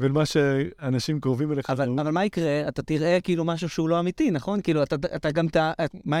ולמה 0.00 0.26
שאנשים 0.26 1.20
קרובים 1.20 1.52
אליך. 1.52 1.70
אבל. 1.70 1.88
אבל 2.00 2.10
מה 2.10 2.24
יקרה? 2.24 2.68
אתה 2.68 2.82
תראה 2.82 3.18
כאילו 3.20 3.44
משהו 3.44 3.68
שהוא 3.68 3.88
לא 3.88 4.00
אמיתי, 4.00 4.30
נכון? 4.30 4.60
כאילו, 4.62 4.82
אתה, 4.82 4.96
אתה 5.16 5.30
גם, 5.30 5.48
ת, 5.48 5.56
מה, 6.04 6.16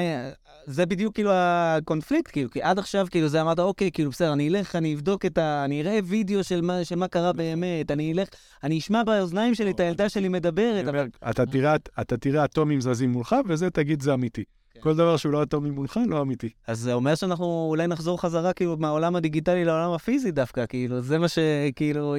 זה 0.66 0.86
בדיוק 0.86 1.14
כאילו 1.14 1.30
הקונפליקט, 1.34 2.32
כאילו, 2.32 2.50
כי 2.50 2.62
עד 2.62 2.78
עכשיו, 2.78 3.06
כאילו, 3.10 3.28
זה 3.28 3.40
אמרת, 3.40 3.58
אוקיי, 3.58 3.90
כאילו, 3.92 4.10
בסדר, 4.10 4.32
אני 4.32 4.48
אלך, 4.48 4.76
אני 4.76 4.94
אבדוק 4.94 5.26
את 5.26 5.38
ה... 5.38 5.64
אני 5.64 5.82
אראה 5.82 5.98
וידאו 6.04 6.44
של 6.44 6.60
מה, 6.60 6.84
של 6.84 6.96
מה 6.96 7.08
קרה 7.08 7.32
באמת, 7.32 7.90
אני 7.90 8.12
אלך, 8.12 8.28
אני 8.64 8.78
אשמע 8.78 9.02
באוזניים 9.02 9.54
שלי 9.54 9.70
את 9.70 9.80
הילדה 9.80 10.08
שלי 10.08 10.28
מדברת, 10.28 10.88
אבל... 10.88 11.08
אתה 11.30 11.42
אתה 12.00 12.16
תראה 12.16 12.44
אטומים 12.44 12.80
זזים 12.80 13.10
מולך, 13.10 13.36
וזה 13.48 13.70
תגיד 13.70 14.02
זה 14.02 14.14
אמיתי. 14.14 14.44
כן. 14.76 14.82
כל 14.82 14.94
דבר 14.94 15.16
שהוא 15.16 15.32
לא 15.32 15.42
אטומי 15.42 15.70
מולך, 15.70 16.00
לא 16.06 16.22
אמיתי. 16.22 16.48
אז 16.66 16.78
זה 16.78 16.92
אומר 16.92 17.14
שאנחנו 17.14 17.66
אולי 17.70 17.86
נחזור 17.86 18.20
חזרה, 18.20 18.52
כאילו, 18.52 18.76
מהעולם 18.76 19.16
הדיגיטלי 19.16 19.64
לעולם 19.64 19.92
הפיזי 19.92 20.30
דווקא, 20.30 20.66
כאילו, 20.66 21.00
זה 21.00 21.18
מה 21.18 21.28
ש... 21.28 21.38
כאילו, 21.76 22.16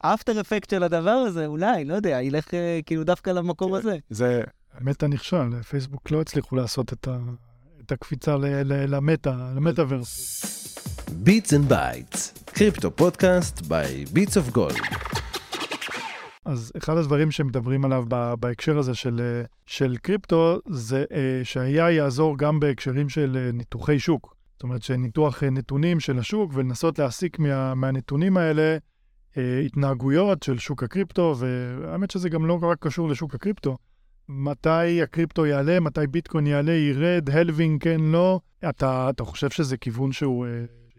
האפטר 0.00 0.40
אפקט 0.40 0.70
של 0.70 0.82
הדבר 0.82 1.10
הזה, 1.10 1.46
אולי, 1.46 1.84
לא 1.84 1.94
יודע, 1.94 2.22
ילך 2.22 2.54
אה, 2.54 2.80
כאילו 2.86 3.04
דווקא 3.04 3.30
למקום 3.30 3.74
הזה. 3.74 3.96
זה, 4.10 4.42
האמת 4.74 5.02
הנכשל, 5.02 5.62
פייסבוק 5.62 6.10
לא 6.10 6.20
הצליחו 6.20 6.56
לעשות 6.56 6.92
את, 6.92 7.08
ה, 7.08 7.18
את 7.84 7.92
הקפיצה 7.92 8.36
ל, 8.36 8.46
ל, 8.46 8.96
למטה, 8.96 9.50
למטאוורס. 9.56 10.44
ביטס 11.12 11.54
אנד 11.54 11.68
בייטס, 11.68 12.34
קריפטו 12.44 12.96
פודקאסט 12.96 13.60
ביי 13.60 14.04
ביטס 14.12 14.36
אוף 14.36 14.48
גולד. 14.48 15.07
אז 16.48 16.72
אחד 16.76 16.96
הדברים 16.96 17.30
שמדברים 17.30 17.84
עליו 17.84 18.04
בהקשר 18.40 18.78
הזה 18.78 18.94
של, 18.94 19.20
אה, 19.20 19.42
של 19.66 19.96
קריפטו, 19.96 20.58
זה 20.68 21.04
אה, 21.12 21.40
שה-AI 21.44 21.90
יעזור 21.90 22.38
גם 22.38 22.60
בהקשרים 22.60 23.08
של 23.08 23.36
אה, 23.36 23.52
ניתוחי 23.52 23.98
שוק. 23.98 24.36
זאת 24.52 24.62
אומרת, 24.62 24.82
שניתוח 24.82 25.42
אה, 25.42 25.50
נתונים 25.50 26.00
של 26.00 26.18
השוק 26.18 26.50
ולנסות 26.54 26.98
להסיק 26.98 27.38
מה, 27.38 27.74
מהנתונים 27.74 28.36
האלה 28.36 28.76
אה, 29.36 29.60
התנהגויות 29.60 30.42
של 30.42 30.58
שוק 30.58 30.82
הקריפטו, 30.82 31.34
והאמת 31.38 32.10
שזה 32.10 32.28
גם 32.28 32.46
לא 32.46 32.58
רק 32.62 32.78
קשור 32.80 33.08
לשוק 33.08 33.34
הקריפטו. 33.34 33.76
מתי 34.28 35.02
הקריפטו 35.02 35.46
יעלה, 35.46 35.80
מתי 35.80 36.06
ביטקוין 36.06 36.46
יעלה, 36.46 36.72
ירד, 36.72 37.30
halving, 37.30 37.82
כן, 37.82 38.00
לא. 38.00 38.40
אתה, 38.68 39.10
אתה 39.10 39.24
חושב 39.24 39.50
שזה 39.50 39.76
כיוון 39.76 40.12
שהוא... 40.12 40.46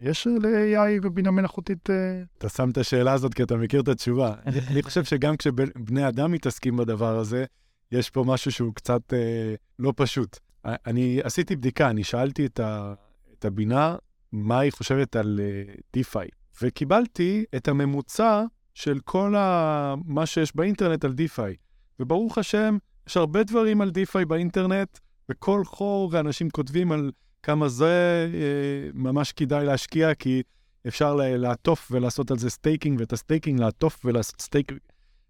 יש 0.02 0.28
ל-AI 0.28 1.00
ובינה 1.04 1.32
מלאכותית... 1.32 1.90
אה, 1.90 2.22
אתה 2.38 2.50
שם 2.50 2.70
את 2.70 2.78
השאלה 2.78 3.14
הזאת 3.14 3.34
כי 3.34 3.44
אתה 3.44 3.56
מכיר 3.58 3.82
את 3.82 3.88
התשובה. 3.88 4.34
אני- 4.46 4.84
חושב 4.84 5.04
שגם 5.04 5.38
כשבני 5.38 6.08
אדם 6.08 6.32
מתעסקים 6.32 6.78
בדבר 6.78 7.18
הזה, 7.20 7.46
יש 7.92 8.10
פה 8.10 8.24
משהו 8.28 8.52
שהוא 8.52 8.74
קצת 8.74 9.14
אה, 9.14 9.54
לא 9.80 9.94
פשוט. 9.96 10.40
אני 10.66 11.20
עשיתי 11.24 11.56
בדיקה, 11.56 11.90
אני 11.90 12.04
שאלתי 12.04 12.46
את, 12.46 12.60
ה, 12.60 12.94
את 13.40 13.46
הבינה 13.46 13.96
מה 14.32 14.60
היא 14.60 14.72
חושבת 14.72 15.16
על 15.16 15.40
אה, 15.44 15.74
DeFi, 15.98 16.28
וקיבלתי 16.62 17.46
את 17.56 17.68
הממוצע 17.68 18.44
של 18.74 19.00
כל 19.06 19.36
ה, 19.36 19.96
מה 20.06 20.26
שיש 20.26 20.56
באינטרנט 20.56 21.06
על 21.06 21.14
DeFi. 21.18 21.56
וברוך 22.00 22.38
השם, 22.38 22.78
יש 23.08 23.18
הרבה 23.18 23.44
דברים 23.44 23.82
על 23.82 23.90
DeFi 23.90 24.26
באינטרנט, 24.26 25.00
בכל 25.30 25.62
חור, 25.66 26.10
ואנשים 26.12 26.50
כותבים 26.50 26.92
על 26.92 27.12
כמה 27.44 27.68
זה 27.68 28.28
אה, 28.34 28.90
ממש 28.94 29.32
כדאי 29.32 29.66
להשקיע, 29.66 30.14
כי 30.14 30.44
אפשר 30.88 31.16
לעטוף 31.16 31.88
ולעשות 31.92 32.32
על 32.32 32.38
זה 32.38 32.50
staking, 32.50 33.00
ואת 33.00 33.14
ה 33.14 33.19
staking 33.19 33.60
לעטוף 33.60 34.06
ולעשות 34.06 34.42
staking. 34.42 34.80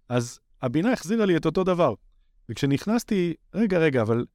אז 0.10 0.39
הבינה 0.62 0.93
החזירה 0.93 1.26
לי 1.26 1.38
את 1.38 1.45
אותו 1.45 1.63
דבר. 1.63 1.93
וכשנכנסתי, 2.50 3.34
רגע, 3.54 3.78
רגע, 3.78 4.02
אבל 4.02 4.26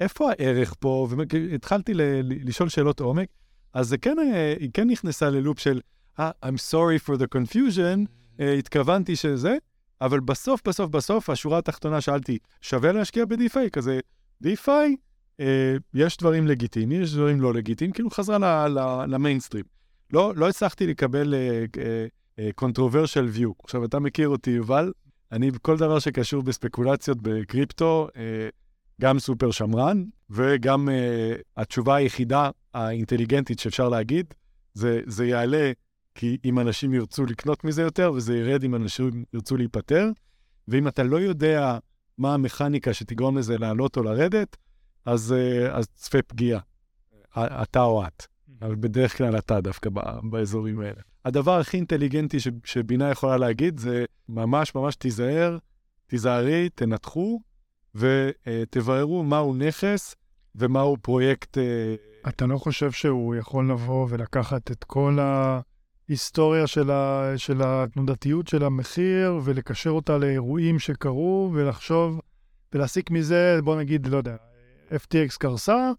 איפה 0.00 0.30
הערך 0.30 0.74
פה? 0.78 1.08
והתחלתי 1.10 1.94
ל- 1.94 2.48
לשאול 2.48 2.68
שאלות 2.68 3.00
עומק, 3.00 3.28
אז 3.72 3.88
זה 3.88 3.98
כן, 3.98 4.16
אה, 4.18 4.54
היא 4.60 4.70
כן 4.74 4.90
נכנסה 4.90 5.30
ל 5.30 5.36
loop 5.36 5.58
של, 5.58 5.80
אה, 6.18 6.30
I'm 6.44 6.58
sorry 6.70 7.08
for 7.08 7.16
the 7.18 7.38
confusion, 7.38 8.06
אה, 8.40 8.52
התכוונתי 8.52 9.16
שזה, 9.16 9.56
אבל 10.00 10.20
בסוף, 10.20 10.60
בסוף, 10.68 10.90
בסוף, 10.90 11.30
השורה 11.30 11.58
התחתונה 11.58 12.00
שאלתי, 12.00 12.38
שווה 12.60 12.92
להשקיע 12.92 13.24
ב-DeFi? 13.24 13.70
כזה, 13.72 14.00
DeFi, 14.44 14.68
יש 15.94 16.16
דברים 16.16 16.46
לגיטימיים, 16.46 17.02
יש 17.02 17.14
דברים 17.14 17.40
לא 17.40 17.54
לגיטימיים, 17.54 17.92
כאילו 17.92 18.10
חזרה 18.10 18.68
למיינסטרים. 19.08 19.64
לא, 20.12 20.32
לא 20.36 20.48
הצלחתי 20.48 20.86
לקבל 20.86 21.34
אה, 22.38 22.48
controversial 22.60 23.38
view. 23.38 23.48
עכשיו, 23.64 23.84
אתה 23.84 23.98
מכיר 23.98 24.28
אותי, 24.28 24.50
יובל, 24.50 24.92
אני 25.32 25.50
בכל 25.50 25.76
דבר 25.76 25.98
שקשור 25.98 26.42
בספקולציות 26.42 27.18
בקריפטו, 27.22 28.08
אה, 28.16 28.48
גם 29.00 29.18
סופר 29.18 29.50
שמרן, 29.50 30.04
וגם 30.30 30.88
אה, 30.88 31.34
התשובה 31.56 31.94
היחידה 31.94 32.50
האינטליגנטית 32.74 33.58
שאפשר 33.58 33.88
להגיד, 33.88 34.34
זה, 34.74 35.00
זה 35.06 35.26
יעלה 35.26 35.72
כי 36.14 36.38
אם 36.44 36.58
אנשים 36.58 36.94
ירצו 36.94 37.24
לקנות 37.26 37.64
מזה 37.64 37.82
יותר, 37.82 38.12
וזה 38.14 38.36
ירד 38.36 38.64
אם 38.64 38.74
אנשים 38.74 39.24
ירצו 39.32 39.56
להיפטר. 39.56 40.10
ואם 40.68 40.88
אתה 40.88 41.02
לא 41.02 41.20
יודע 41.20 41.78
מה 42.18 42.34
המכניקה 42.34 42.94
שתגרום 42.94 43.38
לזה 43.38 43.58
לעלות 43.58 43.96
או 43.96 44.02
לרדת, 44.02 44.56
אז, 45.04 45.32
אה, 45.32 45.76
אז 45.76 45.86
צפה 45.94 46.22
פגיעה, 46.22 46.60
א- 47.34 47.62
אתה 47.62 47.82
או 47.82 48.06
את. 48.06 48.26
אבל 48.62 48.74
בדרך 48.74 49.18
כלל 49.18 49.38
אתה 49.38 49.60
דווקא 49.60 49.90
באזורים 50.30 50.80
האלה. 50.80 51.00
הדבר 51.24 51.58
הכי 51.60 51.76
אינטליגנטי 51.76 52.40
ש, 52.40 52.48
שבינה 52.64 53.10
יכולה 53.10 53.36
להגיד 53.36 53.78
זה 53.80 54.04
ממש 54.28 54.74
ממש 54.74 54.96
תיזהר, 54.96 55.58
תיזהרי, 56.06 56.68
תנתחו 56.74 57.40
ותבררו 57.94 59.24
מהו 59.24 59.54
נכס 59.54 60.14
ומהו 60.54 60.96
פרויקט. 61.02 61.58
אה, 61.58 61.94
אתה 62.28 62.46
לא 62.46 62.58
חושב 62.58 62.90
שהוא 62.92 63.34
יכול 63.34 63.70
לבוא 63.70 64.06
ולקחת 64.10 64.70
את 64.70 64.84
כל 64.84 65.18
ההיסטוריה 66.08 66.66
של, 66.66 66.90
ה... 66.90 67.32
של 67.36 67.60
התנודתיות 67.64 68.48
של 68.48 68.64
המחיר 68.64 69.40
ולקשר 69.44 69.90
אותה 69.90 70.18
לאירועים 70.18 70.78
שקרו 70.78 71.50
ולחשוב 71.54 72.20
ולהסיק 72.72 73.10
מזה, 73.10 73.58
בוא 73.64 73.76
נגיד, 73.76 74.06
לא 74.06 74.16
יודע, 74.16 74.36
FTX 74.94 75.36
קרסה, 75.38 75.90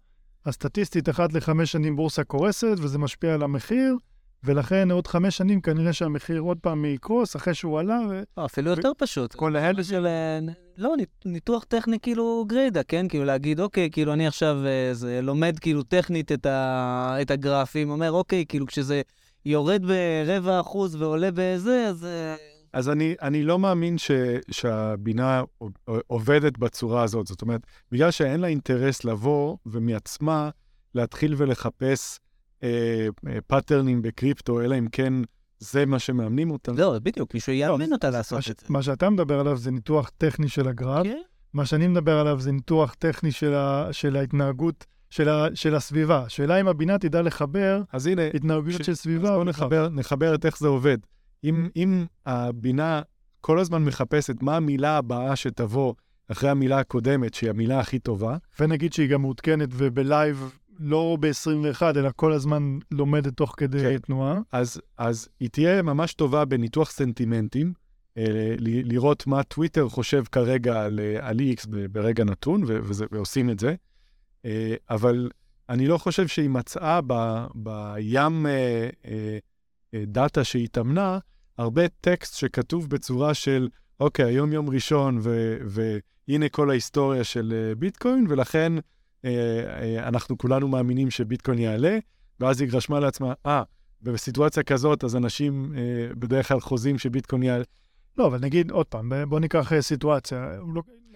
אז 0.44 0.54
סטטיסטית 0.54 1.08
אחת 1.08 1.32
לחמש 1.32 1.72
שנים 1.72 1.96
בורסה 1.96 2.24
קורסת 2.24 2.76
וזה 2.78 2.98
משפיע 2.98 3.34
על 3.34 3.42
המחיר, 3.42 3.96
ולכן 4.44 4.90
עוד 4.90 5.06
חמש 5.06 5.36
שנים 5.36 5.60
כנראה 5.60 5.92
שהמחיר 5.92 6.40
עוד 6.40 6.58
פעם 6.60 6.84
יקרוס 6.84 7.36
אחרי 7.36 7.54
שהוא 7.54 7.78
עלה. 7.80 7.98
ו... 8.10 8.22
לא, 8.36 8.44
אפילו 8.44 8.70
יותר 8.70 8.92
פשוט. 8.98 9.34
כל 9.34 9.56
האלה 9.56 9.84
של... 9.84 10.06
אה, 10.06 10.38
לא, 10.78 10.94
נית- 10.96 11.22
ניתוח 11.24 11.64
טכני 11.64 12.00
כאילו 12.00 12.44
גרידא, 12.48 12.80
כן? 12.88 13.08
כאילו 13.08 13.24
להגיד, 13.24 13.60
אוקיי, 13.60 13.90
כאילו 13.90 14.12
אני 14.12 14.26
עכשיו 14.26 14.56
אה, 14.66 14.94
זה, 14.94 15.20
לומד 15.22 15.58
כאילו 15.58 15.82
טכנית 15.82 16.32
את, 16.32 16.46
ה, 16.46 17.16
את 17.22 17.30
הגרפים, 17.30 17.90
אומר, 17.90 18.12
אוקיי, 18.12 18.44
כאילו 18.48 18.66
כשזה 18.66 19.02
יורד 19.44 19.82
ברבע 19.86 20.60
אחוז 20.60 20.94
ועולה 20.94 21.28
בזה, 21.34 21.86
אז... 21.88 22.06
אז 22.76 22.88
אני, 22.88 23.14
אני 23.22 23.42
לא 23.42 23.58
מאמין 23.58 23.98
ש, 23.98 24.10
שהבינה 24.50 25.42
עובדת 26.06 26.58
בצורה 26.58 27.02
הזאת. 27.02 27.26
זאת 27.26 27.42
אומרת, 27.42 27.60
בגלל 27.92 28.10
שאין 28.10 28.40
לה 28.40 28.46
אינטרס 28.46 29.04
לבוא 29.04 29.56
ומעצמה 29.66 30.50
להתחיל 30.94 31.34
ולחפש 31.36 32.18
אה, 32.62 32.68
אה, 33.28 33.38
pattern־ים 33.46 34.02
בקריפטו, 34.02 34.60
אלא 34.60 34.78
אם 34.78 34.86
כן 34.92 35.12
זה 35.58 35.86
מה 35.86 35.98
שמאמנים 35.98 36.50
אותם. 36.50 36.78
לא, 36.78 36.98
בדיוק, 37.02 37.34
מישהו 37.34 37.52
יאמן 37.52 37.92
אותה 37.92 38.10
לעשות 38.10 38.38
מה, 38.46 38.52
את. 38.52 38.60
זה. 38.60 38.66
מה 38.68 38.82
שאתה 38.82 39.10
מדבר 39.10 39.40
עליו 39.40 39.56
זה 39.56 39.70
ניתוח 39.70 40.10
טכני 40.18 40.48
של 40.48 40.68
הגרף, 40.68 41.06
כן. 41.06 41.20
מה 41.52 41.66
שאני 41.66 41.86
מדבר 41.86 42.18
עליו 42.18 42.40
זה 42.40 42.52
ניתוח 42.52 42.94
טכני 42.98 43.32
של, 43.32 43.54
ה... 43.54 43.88
של 43.92 44.16
ההתנהגות, 44.16 44.86
של, 45.10 45.28
ה... 45.28 45.46
של 45.54 45.74
הסביבה. 45.74 46.24
שאלה 46.28 46.60
אם 46.60 46.68
הבינה 46.68 46.98
תדע 46.98 47.22
לחבר 47.22 47.82
אז 47.92 48.06
הנה, 48.06 48.22
התנהגויות 48.34 48.82
ש- 48.82 48.86
של 48.86 48.94
סביבה. 48.94 49.28
אז 49.28 49.34
או 49.34 49.34
בואו 49.34 49.44
נחבר, 49.44 49.88
נחבר 49.88 50.34
את 50.34 50.46
איך 50.46 50.58
זה 50.58 50.68
עובד. 50.68 50.98
אם, 51.44 51.68
אם 51.76 52.04
הבינה 52.26 53.02
כל 53.40 53.58
הזמן 53.58 53.84
מחפשת 53.84 54.42
מה 54.42 54.56
המילה 54.56 54.96
הבאה 54.96 55.36
שתבוא 55.36 55.94
אחרי 56.28 56.50
המילה 56.50 56.78
הקודמת, 56.78 57.34
שהיא 57.34 57.50
המילה 57.50 57.80
הכי 57.80 57.98
טובה, 57.98 58.36
ונגיד 58.60 58.92
שהיא 58.92 59.10
גם 59.10 59.20
מעודכנת 59.20 59.68
וב 59.72 59.95
live, 59.95 60.52
לא 60.78 61.16
ב-21, 61.20 61.82
אלא 61.96 62.10
כל 62.16 62.32
הזמן 62.32 62.78
לומדת 62.90 63.32
תוך 63.36 63.54
כדי 63.56 63.78
כן. 63.80 63.98
תנועה. 63.98 64.40
אז, 64.52 64.80
אז 64.98 65.28
היא 65.40 65.48
תהיה 65.50 65.82
ממש 65.82 66.14
טובה 66.14 66.44
בניתוח 66.44 66.90
סנטימנטים, 66.90 67.72
אה, 68.18 68.24
ל- 68.58 68.92
לראות 68.92 69.26
מה 69.26 69.42
טוויטר 69.42 69.88
חושב 69.88 70.24
כרגע 70.32 70.82
על, 70.82 71.00
אה, 71.00 71.28
על 71.28 71.40
X 71.40 71.66
ב- 71.70 71.86
ברגע 71.86 72.24
נתון, 72.24 72.64
ו- 72.66 72.78
וזה, 72.82 73.04
ועושים 73.12 73.50
את 73.50 73.58
זה. 73.58 73.74
אה, 74.44 74.74
אבל 74.90 75.30
אני 75.68 75.86
לא 75.86 75.98
חושב 75.98 76.26
שהיא 76.28 76.50
מצאה 76.50 77.00
ב, 77.06 77.12
בים 77.54 78.46
אה, 78.46 78.50
אה, 78.52 78.88
אה, 79.04 79.38
דאטה 80.06 80.44
שהתאמנה, 80.44 81.18
הרבה 81.58 81.88
טקסט 81.88 82.34
שכתוב 82.34 82.90
בצורה 82.90 83.34
של, 83.34 83.68
אוקיי, 84.00 84.24
היום 84.24 84.52
יום 84.52 84.70
ראשון, 84.70 85.18
ו- 85.22 85.56
והנה 85.66 86.48
כל 86.48 86.70
ההיסטוריה 86.70 87.24
של 87.24 87.52
אה, 87.56 87.74
ביטקוין, 87.74 88.26
ולכן 88.28 88.72
אה, 89.24 89.30
אה, 89.82 90.08
אנחנו 90.08 90.38
כולנו 90.38 90.68
מאמינים 90.68 91.10
שביטקוין 91.10 91.58
יעלה, 91.58 91.98
ואז 92.40 92.60
היא 92.60 92.68
רשמה 92.72 93.00
לעצמה, 93.00 93.32
אה, 93.46 93.62
בסיטואציה 94.02 94.62
כזאת, 94.62 95.04
אז 95.04 95.16
אנשים 95.16 95.72
אה, 95.76 96.14
בדרך 96.14 96.48
כלל 96.48 96.60
חוזים 96.60 96.98
שביטקוין 96.98 97.42
יעלה. 97.42 97.64
לא, 98.18 98.26
אבל 98.26 98.38
נגיד, 98.40 98.70
עוד 98.70 98.86
פעם, 98.86 99.12
בוא 99.28 99.40
ניקח 99.40 99.72
אה, 99.72 99.82
סיטואציה. 99.82 100.58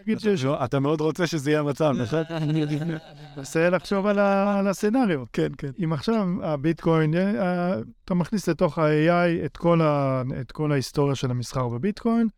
נגיד 0.00 0.18
שיש... 0.20 0.44
לא, 0.44 0.64
אתה 0.64 0.80
מאוד 0.80 1.00
רוצה 1.00 1.26
שזה 1.26 1.50
יהיה 1.50 1.60
המצב, 1.60 1.92
נכון? 1.98 2.22
מנסה 3.36 3.70
לחשוב 3.70 4.06
על 4.06 4.18
הסצנריו. 4.18 5.24
כן, 5.32 5.48
כן. 5.58 5.70
אם 5.84 5.92
עכשיו 5.92 6.26
הביטקוין, 6.42 7.14
אה, 7.14 7.74
אתה 8.04 8.14
מכניס 8.14 8.48
לתוך 8.48 8.78
ה-AI 8.78 9.44
את 9.44 9.56
כל 9.56 9.80
ה- 9.80 10.22
את 10.40 10.52
כל 10.52 10.72
ההיסטוריה 10.72 11.14
של 11.14 11.30
המסחר 11.30 11.68
בביטקוין, 11.68 12.28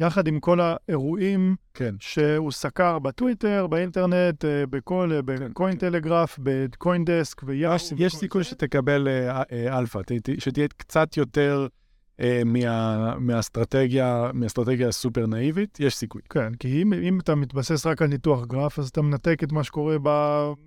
יחד 0.00 0.26
עם 0.26 0.40
כל 0.40 0.58
האירועים 0.62 1.56
כן. 1.74 1.94
שהוא 2.00 2.52
סקר 2.52 2.98
בטוויטר, 2.98 3.66
באינטרנט, 3.66 4.44
אה, 4.44 4.66
בכל, 4.70 5.10
אה, 5.14 5.22
בקוין 5.24 5.76
טלגרף, 5.76 6.38
בקוינדסק 6.42 7.42
ויאו. 7.44 7.74
יש, 7.74 7.92
יש 7.96 8.14
סיכוי 8.16 8.44
שתקבל 8.44 9.08
אלפא, 9.68 10.00
שתהיה 10.38 10.68
קצת 10.68 11.16
יותר 11.16 11.66
מה, 12.44 13.14
מהאסטרטגיה, 13.18 14.30
מהאסטרטגיה 14.34 14.88
הסופר 14.88 15.26
נאיבית, 15.26 15.80
יש 15.80 15.96
סיכוי. 15.96 16.22
כן, 16.30 16.54
כי 16.54 16.82
אם, 16.82 16.92
אם 16.92 17.20
אתה 17.20 17.34
מתבסס 17.34 17.86
רק 17.86 18.02
על 18.02 18.08
ניתוח 18.08 18.46
גרף, 18.46 18.78
אז 18.78 18.88
אתה 18.88 19.02
מנתק 19.02 19.42
את 19.44 19.52
מה 19.52 19.64
שקורה 19.64 19.96
ב, 20.02 20.08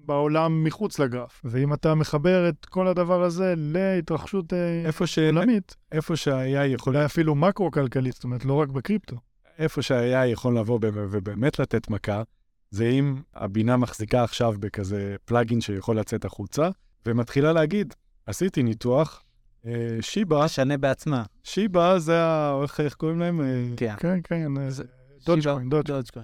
בעולם 0.05 0.63
מחוץ 0.63 0.99
לגרף. 0.99 1.41
ואם 1.43 1.73
אתה 1.73 1.95
מחבר 1.95 2.49
את 2.49 2.65
כל 2.65 2.87
הדבר 2.87 3.23
הזה 3.23 3.53
להתרחשות 3.57 4.53
אה, 4.53 4.83
איפה, 4.85 5.07
ש... 5.07 5.19
עולמית, 5.19 5.75
איפה 5.91 6.15
שה-AI 6.15 6.65
יכול, 6.65 6.95
אולי 6.95 7.05
אפילו 7.05 7.35
מקרו-כלכלית, 7.35 8.13
זאת 8.13 8.23
אומרת, 8.23 8.45
לא 8.45 8.53
רק 8.53 8.69
בקריפטו. 8.69 9.15
איפה 9.59 9.81
שה-AI 9.81 10.25
יכול 10.25 10.57
לבוא 10.57 10.79
ובאמת 10.81 11.59
לתת 11.59 11.89
מכה, 11.89 12.23
זה 12.71 12.89
אם 12.89 13.15
הבינה 13.35 13.77
מחזיקה 13.77 14.23
עכשיו 14.23 14.53
בכזה 14.59 15.15
plugin 15.25 15.61
שיכול 15.61 15.99
לצאת 15.99 16.25
החוצה, 16.25 16.69
ומתחילה 17.05 17.53
להגיד, 17.53 17.93
עשיתי 18.25 18.63
ניתוח, 18.63 19.23
אה, 19.67 19.71
שיבה, 20.01 20.45
משנה 20.45 20.77
בעצמה. 20.77 21.23
שיבה 21.43 21.99
זה 21.99 22.23
ה... 22.23 22.59
איך, 22.61 22.79
איך 22.79 22.93
קוראים 22.93 23.19
להם? 23.19 23.41
אה, 23.41 23.45
כן. 23.77 23.93
כן, 23.99 24.19
כן, 24.23 24.57
אה, 24.57 24.69
זה- 24.69 24.83
דודג'קוין, 25.25 25.69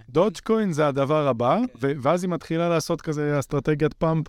דודג'קוין. 0.10 0.72
זה 0.72 0.88
הדבר 0.88 1.28
הבא, 1.28 1.60
ואז 1.82 2.24
היא 2.24 2.32
מתחילה 2.32 2.70
לעשות 2.70 3.02
כזה 3.02 3.40
אסטרטגיית 3.40 3.94
פאמפ 3.94 4.26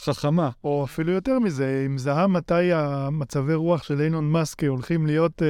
חכמה. 0.00 0.50
או 0.64 0.84
אפילו 0.84 1.12
יותר 1.12 1.38
מזה, 1.38 1.80
היא 1.82 1.88
מזהה 1.88 2.26
מתי 2.26 2.72
המצבי 2.72 3.54
רוח 3.54 3.82
של 3.82 4.00
אילון 4.00 4.30
מאסק 4.30 4.64
הולכים 4.64 5.06
להיות 5.06 5.42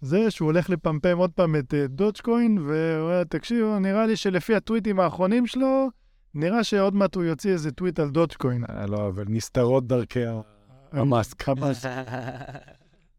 זה 0.00 0.30
שהוא 0.30 0.46
הולך 0.46 0.70
לפמפם 0.70 1.18
עוד 1.18 1.30
פעם 1.30 1.56
את 1.56 1.74
דודג'קוין, 1.88 2.58
ואומר, 2.58 3.24
תקשיבו, 3.24 3.78
נראה 3.78 4.06
לי 4.06 4.16
שלפי 4.16 4.54
הטוויטים 4.54 5.00
האחרונים 5.00 5.46
שלו, 5.46 5.88
נראה 6.34 6.64
שעוד 6.64 6.94
מעט 6.94 7.14
הוא 7.14 7.24
יוציא 7.24 7.50
איזה 7.52 7.70
טוויט 7.70 7.98
על 8.00 8.10
דודג'קוין. 8.10 8.64
לא, 8.88 9.08
אבל 9.08 9.24
נסתרות 9.28 9.86
דרכי 9.86 10.26
ה- 10.26 10.40
המאסק. 10.96 11.48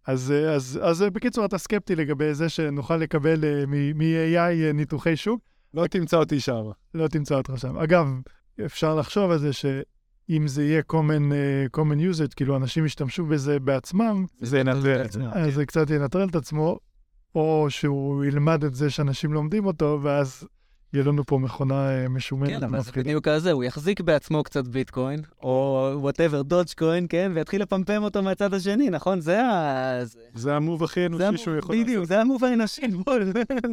אז, 0.08 0.32
אה, 0.32 0.56
אז, 0.56 0.80
אז 0.84 1.04
אה, 1.04 1.10
בקיצור, 1.10 1.46
אתה 1.46 1.58
סקפטי 1.58 1.96
לגבי 1.96 2.34
זה 2.34 2.50
שנוכל 2.50 2.98
לקבל 2.98 3.44
אה, 3.44 3.64
מ- 3.68 3.98
מ-AI 3.98 4.38
אה, 4.38 4.72
ניתוחי 4.74 5.16
שוק, 5.16 5.42
לא 5.74 5.88
תמצא 5.88 6.18
אותי 6.18 6.40
שם. 6.40 6.64
לא 6.94 7.08
תמצא 7.08 7.36
אותך 7.36 7.54
שם. 7.58 7.78
אגב, 7.78 8.08
אפשר 8.66 8.96
לחשוב 8.96 9.32
על 9.32 9.38
זה 9.38 9.54
שאם 9.54 10.48
זה 10.48 10.64
יהיה 10.64 10.82
common, 10.92 11.34
אה, 11.34 11.66
common 11.78 12.16
usage, 12.16 12.34
כאילו 12.36 12.58
אנשים 12.58 12.86
ישתמשו 12.86 13.26
בזה 13.26 13.60
בעצמם, 13.60 14.26
זה 14.42 14.60
ינטרל 14.60 15.02
את 15.06 15.12
זה. 15.12 15.22
אז 15.32 15.54
זה 15.54 15.66
קצת 15.66 15.90
ינטרל 15.90 16.28
את 16.28 16.36
עצמו, 16.36 16.80
או 17.36 17.66
שהוא 17.70 18.26
ילמד 18.26 18.64
את 18.64 18.76
זה 18.76 18.90
שאנשים 18.90 19.34
לומדים 19.34 19.66
אותו, 19.66 20.00
ואז 20.04 20.48
יהיה 20.94 21.06
לנו 21.06 21.26
פה 21.26 21.38
מכונה 21.38 21.90
אה, 21.90 22.10
משומנת. 22.10 22.50
כן, 22.50 22.64
אבל 22.64 22.82
זה. 22.82 22.92
בדיוק 22.96 23.28
כזה, 23.28 23.52
הוא 23.52 23.64
יחזיק 23.64 24.02
בעצמו 24.02 24.44
קצת 24.44 24.68
ביטקוין, 24.68 25.22
או 25.44 25.90
whatever 25.96 26.42
Dogecoin, 26.42 27.06
כן, 27.10 27.32
ויתחיל 27.36 27.62
לפמפם 27.62 28.04
אותו 28.04 28.24
מהצד 28.24 28.54
השני, 28.54 28.90
נכון? 28.90 29.20
זה 29.22 29.42
ה... 29.46 30.00
זה- 30.34 30.56
ה 30.56 30.61
move 30.61 30.84
הכי 30.84 31.06
אנושי 31.06 31.38
שהוא 31.38 31.56
יכול 31.56 31.82
בדיוק, 31.84 32.06
זה 32.06 32.22
ה 32.22 32.26
move 32.26 32.44
האנושי, 32.44 32.82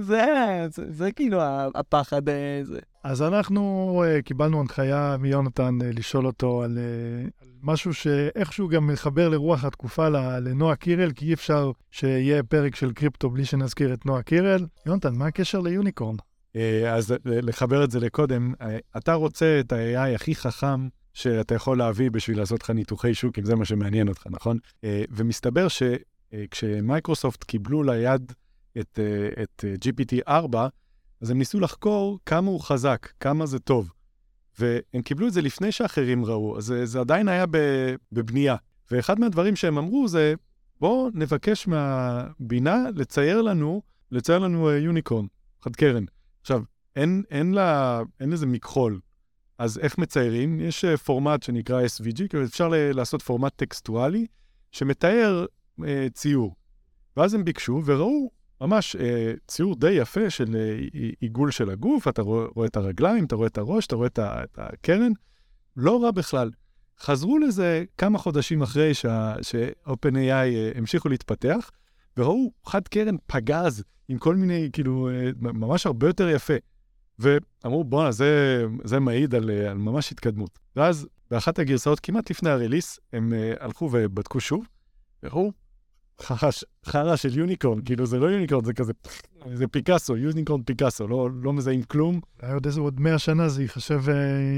זה- 0.91 1.13
כאילו 1.17 1.39
הפחד. 1.75 2.29
אה. 2.29 2.63
אז 3.05 3.23
אנחנו 3.23 4.03
אה, 4.19 4.23
קיבלנו 4.23 4.61
הנחיה 4.61 5.17
מיונתן 5.21 5.79
לשאול 5.83 6.27
אותו 6.27 6.63
על, 6.63 6.79
משהו 7.63 7.95
שאיכשהו 7.95 8.69
גם 8.69 8.87
מחבר 8.87 9.29
לרוח 9.29 9.65
התקופה 9.65 10.09
לנועה 10.39 10.77
קירל, 10.77 11.11
כי 11.13 11.27
אי 11.27 11.35
אפשר 11.35 11.71
שיהיה 11.91 12.43
פרק 12.43 12.75
של 12.77 12.93
קריפטו 12.93 13.31
בלי 13.31 13.45
שנזכיר 13.45 13.95
את 13.95 14.07
נועה 14.07 14.23
קירל. 14.23 14.67
יונתן, 14.87 15.15
מה 15.15 15.27
הקשר 15.27 15.61
ל 15.61 15.67
unicorn? 15.67 16.17
אה, 16.57 16.95
אז 16.95 17.15
לחבר 17.25 17.85
את 17.85 17.91
זה 17.91 18.01
לקודם, 18.01 18.55
אה, 18.61 18.79
אתה 18.97 19.15
רוצה 19.15 19.61
את 19.61 19.73
ה-AI 19.73 20.15
הכי 20.15 20.35
חכם 20.35 20.89
שאתה 21.15 21.55
יכול 21.55 21.79
להביא 21.79 22.11
בשביל 22.11 22.39
לעשות 22.39 22.63
לך 22.63 22.71
ניתוחי 22.71 23.15
שוק, 23.15 23.39
אם 23.39 23.45
זה 23.45 23.55
מה 23.55 23.65
שמעניין 23.65 24.09
אותך, 24.09 24.27
נכון? 24.31 24.59
אה, 24.85 25.05
ומסתבר 25.11 25.67
שכשמייקרוסופט 25.69 27.45
קיבלו 27.45 27.83
ליד 27.83 28.33
את, 28.81 28.99
את 29.43 29.65
אה, 29.65 29.75
GPT-4, 29.85 30.57
אז 31.21 31.31
הם 31.31 31.39
ניסו 31.39 31.61
לחקור 31.61 32.19
כמה 32.27 32.51
הוא 32.51 32.61
חזק, 32.61 33.13
כמה 33.21 33.47
זה 33.47 33.59
טוב. 33.59 33.91
והם 34.59 35.03
קיבלו 35.05 35.29
את 35.29 35.33
זה 35.33 35.43
לפני 35.43 35.73
שאחרים 35.73 36.25
ראו, 36.25 36.59
אז 36.59 36.65
זה, 36.65 36.87
זה 36.87 37.01
עדיין 37.01 37.29
היה 37.29 37.45
בבנייה. 38.13 38.57
ואחד 38.91 39.21
מהדברים 39.21 39.57
שהם 39.57 39.79
אמרו 39.79 40.09
זה, 40.09 40.35
בואו 40.81 41.09
נבקש 41.15 41.67
מהבינה 41.67 42.85
לצייר 42.95 43.43
לנו, 43.43 43.83
לצייר 44.11 44.39
לנו 44.39 44.71
יוניקורן, 44.71 45.27
חד 45.63 45.77
קרן. 45.77 46.05
עכשיו, 46.45 46.63
אין, 46.97 47.23
אין, 47.31 47.53
לה, 47.53 48.03
אין 48.21 48.31
לזה 48.31 48.47
מכחול. 48.47 49.01
אז 49.59 49.79
איך 49.79 49.99
מציירים? 49.99 50.61
יש 50.61 50.85
פורמט 50.85 51.43
שנקרא 51.43 51.83
SVG, 51.83 52.29
כאילו 52.29 52.45
אפשר 52.45 52.69
לעשות 52.73 53.23
פורמט 53.23 53.53
טקסטואלי 53.57 54.27
שמתאר 54.73 55.47
uh, 55.81 55.85
ציור. 56.15 56.55
ואז 57.17 57.35
הם 57.35 57.45
ביקשו 57.45 57.83
וראו 57.85 58.31
ממש 58.61 58.97
uh, 58.97 58.99
ציור 59.49 59.77
די 59.77 59.91
יפה 59.91 60.31
של 60.31 60.45
uh, 60.45 60.97
עיגול 61.21 61.51
של 61.51 61.71
הגוף, 61.71 62.09
אתה 62.09 62.23
רואה, 62.23 62.47
רואה 62.55 62.67
את 62.67 62.77
הרגליים, 62.77 63.25
אתה 63.25 63.37
רואה 63.37 63.47
את 63.47 63.59
הראש, 63.59 63.87
אתה 63.87 63.97
רואה 63.97 64.07
את, 64.07 64.19
ה, 64.19 64.45
את 64.45 64.59
הקרן, 64.59 65.13
לא 65.77 66.03
רע 66.03 66.11
בכלל. 66.11 66.51
חזרו 67.01 67.39
לזה 67.39 67.85
כמה 67.99 68.19
חודשים 68.19 68.63
אחרי 68.63 68.95
שה- 68.95 69.35
ש-OpenAI 69.43 70.75
uh, 70.75 70.79
המשיכו 70.79 71.09
להתפתח, 71.09 71.71
וראו 72.17 72.53
חד 72.65 72.89
קרן 72.89 73.17
פגז 73.27 73.85
עם 74.09 74.19
כל 74.19 74.37
מיני, 74.37 74.69
כאילו, 74.73 75.09
אה, 75.09 75.31
ממש 75.41 75.87
הרבה 75.87 76.07
יותר 76.07 76.29
יפה. 76.29 76.55
ואמרו, 77.19 77.85
בואנה, 77.85 78.13
זה, 78.13 78.65
זה 78.85 79.01
מעיד 79.01 79.35
על, 79.35 79.51
אה, 79.51 79.71
על 79.71 79.79
ממש 79.79 80.13
התקדמות. 80.13 80.59
ואז 80.77 81.07
באחת 81.31 81.59
הגרסאות, 81.59 82.01
כמעט 82.01 82.31
לפני 82.31 82.51
הרליס, 82.51 83.01
הם 83.13 83.33
uh, 83.33 83.65
הלכו 83.65 83.89
ובדקו 83.93 84.41
שוב, 84.41 84.67
וראו, 85.23 85.53
חרא 86.87 87.17
של 87.17 87.39
יוניקורן, 87.39 87.81
כאילו 87.85 88.07
זה 88.07 88.19
לא 88.19 88.27
יוניקורן, 88.27 88.65
זה 88.65 88.73
כזה, 88.73 88.93
זה 89.55 89.67
פיקאסו, 89.67 90.17
יוניקורן 90.17 90.63
פיקאסו, 90.63 91.09
לא, 91.09 91.29
לא 91.43 91.53
מזהים 91.53 91.83
כלום. 91.83 92.21
היה 92.43 92.55
עוד 92.55 92.67
איזה 92.67 92.81
עוד 92.81 93.01
100 93.01 93.19
שנה 93.19 93.49
זה 93.49 93.63
ייחשב 93.63 94.03
uh, 94.07 94.11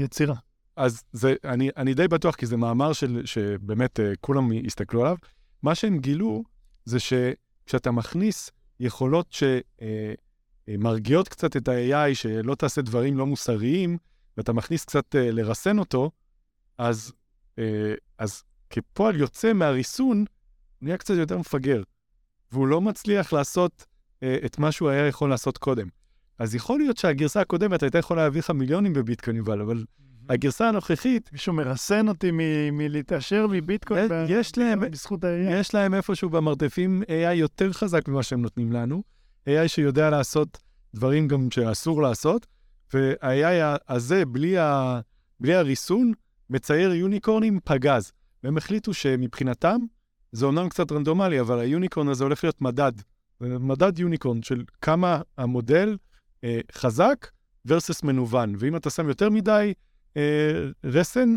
יצירה. 0.03 0.35
אז 0.75 1.03
זה, 1.11 1.35
אני, 1.45 1.69
אני 1.77 1.93
די 1.93 2.07
בטוח, 2.07 2.35
כי 2.35 2.45
זה 2.45 2.57
מאמר 2.57 2.93
של, 2.93 3.21
שבאמת 3.25 3.99
uh, 3.99 4.03
כולם 4.21 4.49
הסתכלו 4.65 5.01
עליו. 5.01 5.17
מה 5.63 5.75
שהם 5.75 5.97
גילו 5.97 6.43
זה 6.85 6.97
שכשאתה 6.99 7.91
מכניס 7.91 8.51
יכולות 8.79 9.35
שמרגיעות 10.67 11.27
קצת 11.27 11.57
את 11.57 11.67
ה-AI, 11.67 12.15
שלא 12.15 12.55
תעשה 12.55 12.81
דברים 12.81 13.17
לא 13.17 13.25
מוסריים, 13.25 13.97
ואתה 14.37 14.53
מכניס 14.53 14.85
קצת 14.85 15.15
uh, 15.15 15.17
לרסן 15.17 15.79
אותו, 15.79 16.11
אז, 16.77 17.13
אז 18.17 18.43
כפועל 18.69 19.15
יוצא 19.15 19.53
מהריסון, 19.53 20.17
הוא 20.17 20.25
נהיה 20.81 20.97
קצת 20.97 21.13
יותר 21.17 21.37
מפגר, 21.37 21.83
והוא 22.51 22.67
לא 22.67 22.81
מצליח 22.81 23.33
לעשות 23.33 23.85
את 24.45 24.59
מה 24.59 24.71
שהוא 24.71 24.89
היה 24.89 25.07
יכול 25.07 25.29
לעשות 25.29 25.57
קודם. 25.57 25.87
אז 26.39 26.55
יכול 26.55 26.79
להיות 26.79 26.97
שהגרסה 26.97 27.41
הקודמת 27.41 27.83
הייתה 27.83 27.97
יכולה 27.97 28.23
להביא 28.23 28.39
לך 28.39 28.49
מיליונים 28.49 28.93
בביטקוין, 28.93 29.35
יובל, 29.37 29.61
אבל 29.61 29.85
הגרסה 30.29 30.69
הנוכחית, 30.69 31.29
מישהו 31.33 31.53
מרסן 31.53 32.07
אותי 32.07 32.31
מ- 32.31 32.77
מלהתעשר 32.77 33.47
מביטקוין. 33.47 34.05
יש- 34.05 34.11
ב- 34.11 34.25
יש 34.29 34.57
להם- 34.57 34.79
בזכות 34.79 35.23
ה-AI. 35.23 35.51
יש 35.53 35.73
להם 35.73 35.93
איפשהו 35.93 36.29
במרתפים 36.29 37.03
AI 37.07 37.33
יותר 37.33 37.73
חזק 37.73 38.07
ממה 38.07 38.23
שהם 38.23 38.41
נותנים 38.41 38.71
לנו, 38.71 39.03
AI 39.49 39.67
שיודע 39.67 40.09
לעשות 40.09 40.57
דברים 40.95 41.27
גם 41.27 41.47
שאסור 41.51 42.01
לעשות, 42.01 42.47
וה-AI 42.93 43.77
הזה, 43.89 44.25
בלי, 44.25 44.57
ה... 44.57 44.99
בלי 45.39 45.55
הריסון, 45.55 46.11
מצייר 46.49 46.93
יוניקורנים 46.93 47.59
פגז. 47.63 48.11
והם 48.43 48.57
החליטו 48.57 48.93
שמבחינתם, 48.93 49.77
זה 50.31 50.45
אומנם 50.45 50.69
קצת 50.69 50.91
רנדומלי, 50.91 51.39
אבל 51.39 51.59
היוניקורן 51.59 52.07
הזה 52.07 52.23
הולך 52.23 52.43
להיות 52.43 52.61
מדד. 52.61 52.91
מדד 53.41 53.99
יוניקורן 53.99 54.43
של 54.43 54.63
כמה 54.81 55.21
המודל 55.37 55.97
אה, 56.43 56.59
חזק 56.71 57.27
versus 57.67 57.99
מנוון. 58.03 58.55
ואם 58.59 58.75
אתה 58.75 58.89
שם 58.89 59.07
יותר 59.07 59.29
מדי 59.29 59.51
אה, 59.51 59.71
רסן, 60.83 61.35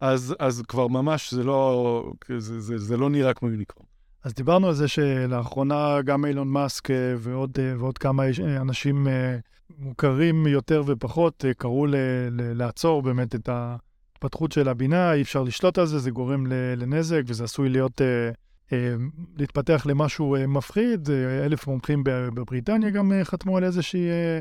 אז, 0.00 0.34
אז 0.38 0.62
כבר 0.68 0.88
ממש 0.88 1.34
זה 1.34 1.44
לא, 1.44 2.12
זה, 2.38 2.60
זה, 2.60 2.78
זה 2.78 2.96
לא 2.96 3.10
נראה 3.10 3.34
כמו 3.34 3.48
יוניקורן. 3.50 3.86
אז 4.24 4.34
דיברנו 4.34 4.68
על 4.68 4.74
זה 4.74 4.88
שלאחרונה 4.88 6.02
גם 6.02 6.24
אילון 6.24 6.48
מאסק 6.48 6.90
אה, 6.90 7.14
ועוד, 7.18 7.58
אה, 7.58 7.74
ועוד 7.78 7.98
כמה 7.98 8.22
אה, 8.24 8.60
אנשים 8.60 9.08
אה, 9.08 9.38
מוכרים 9.78 10.46
יותר 10.46 10.82
ופחות 10.86 11.44
אה, 11.44 11.54
קראו 11.54 11.86
ל, 11.86 11.94
ל, 12.30 12.52
לעצור 12.52 13.02
באמת 13.02 13.34
את 13.34 13.48
ההתפתחות 13.48 14.52
של 14.52 14.68
הבינה, 14.68 15.12
אי 15.12 15.22
אפשר 15.22 15.42
לשלוט 15.42 15.78
על 15.78 15.86
זה, 15.86 15.98
זה 15.98 16.10
גורם 16.10 16.46
לנזק 16.76 17.22
וזה 17.26 17.44
עשוי 17.44 17.68
להיות, 17.68 18.00
אה, 18.00 18.30
אה, 18.72 18.94
להתפתח 19.36 19.86
למשהו 19.86 20.36
אה, 20.36 20.46
מפחיד. 20.46 21.10
אה, 21.10 21.44
אלף 21.44 21.66
מומחים 21.66 22.04
בב- 22.04 22.34
בבריטניה 22.34 22.90
גם 22.90 23.12
אה, 23.12 23.24
חתמו 23.24 23.56
על 23.56 23.64
איזושהי, 23.64 24.08
אה, 24.08 24.40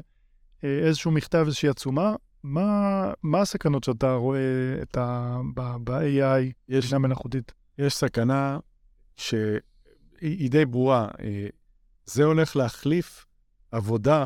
אה, 0.63 0.79
איזשהו 0.87 1.11
מכתב, 1.11 1.43
איזושהי 1.45 1.69
עצומה. 1.69 2.15
מה, 2.47 3.11
מה 3.23 3.41
הסכנות 3.41 3.83
שאתה 3.83 4.13
רואה 4.13 4.39
את 4.81 4.97
ה, 4.97 5.37
ב- 5.55 5.77
ב-AI, 5.83 6.51
יש, 6.67 6.85
בינה 6.85 6.97
מלאכותית? 6.97 7.53
יש 7.77 7.95
סכנה 7.95 8.59
שהיא 9.15 9.59
היא 10.21 10.51
די 10.51 10.65
ברורה. 10.65 11.07
אה, 11.19 11.47
זה 12.05 12.23
הולך 12.23 12.55
להחליף 12.55 13.25
עבודה 13.71 14.25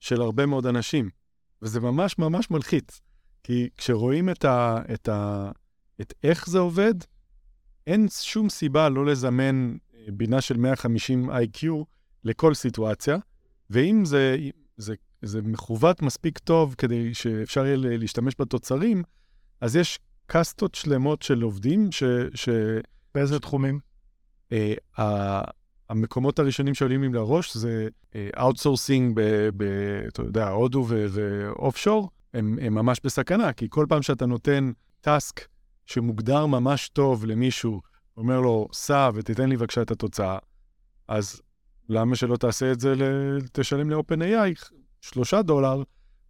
של 0.00 0.20
הרבה 0.20 0.46
מאוד 0.46 0.66
אנשים, 0.66 1.10
וזה 1.62 1.80
ממש 1.80 2.18
ממש 2.18 2.50
מלחיץ. 2.50 3.00
כי 3.42 3.68
כשרואים 3.76 4.28
את, 4.28 4.44
ה, 4.44 4.78
את, 4.94 5.08
ה, 5.08 5.50
את 6.00 6.14
איך 6.22 6.48
זה 6.48 6.58
עובד, 6.58 6.94
אין 7.86 8.06
שום 8.08 8.48
סיבה 8.48 8.88
לא 8.88 9.06
לזמן 9.06 9.76
אה, 9.94 10.04
בינה 10.12 10.40
של 10.40 10.56
150 10.56 11.30
IQ 11.30 11.66
לכל 12.24 12.54
סיטואציה, 12.54 13.16
ואם 13.70 14.04
זה, 14.04 14.36
זה, 14.76 14.94
זה 15.22 15.42
מכוות 15.42 16.02
מספיק 16.02 16.38
טוב 16.38 16.74
כדי 16.78 17.14
שאפשר 17.14 17.66
יהיה 17.66 17.76
להשתמש 17.76 18.34
בתוצרים, 18.38 19.02
אז 19.60 19.76
יש 19.76 19.98
קאסטות 20.26 20.74
שלמות 20.74 21.22
של 21.22 21.42
עובדים 21.42 21.92
ש... 21.92 22.02
ש 22.34 22.48
באיזה 23.14 23.38
תחומים? 23.38 23.80
אה, 24.52 24.74
ה- 24.98 25.50
המקומות 25.88 26.38
הראשונים 26.38 26.74
שעולים 26.74 27.02
לי 27.02 27.08
לראש 27.08 27.56
זה 27.56 27.88
outsourcing 28.38 29.12
ב... 29.16 29.48
ב... 29.56 29.62
אתה 30.08 30.22
יודע, 30.22 30.48
הודו 30.48 30.84
ו- 30.88 31.06
ו 31.10 31.20
offshore, 31.20 32.10
הם, 32.34 32.58
הם 32.62 32.74
ממש 32.74 33.00
בסכנה, 33.04 33.52
כי 33.52 33.66
כל 33.70 33.86
פעם 33.88 34.02
שאתה 34.02 34.26
נותן 34.26 34.72
task 35.00 35.40
שמוגדר 35.86 36.46
ממש 36.46 36.88
טוב 36.88 37.24
למישהו, 37.24 37.80
אומר 38.16 38.40
לו, 38.40 38.68
סע 38.72 39.10
ותיתן 39.14 39.48
לי 39.48 39.56
בבקשה 39.56 39.82
את 39.82 39.90
התוצאה, 39.90 40.38
אז 41.08 41.40
למה 41.88 42.16
שלא 42.16 42.36
תעשה 42.36 42.72
את 42.72 42.80
זה. 42.80 42.94
תשלם 43.52 43.90
ל-OpenAI 43.90 44.81
שלושה 45.02 45.42
דולר 45.42 45.82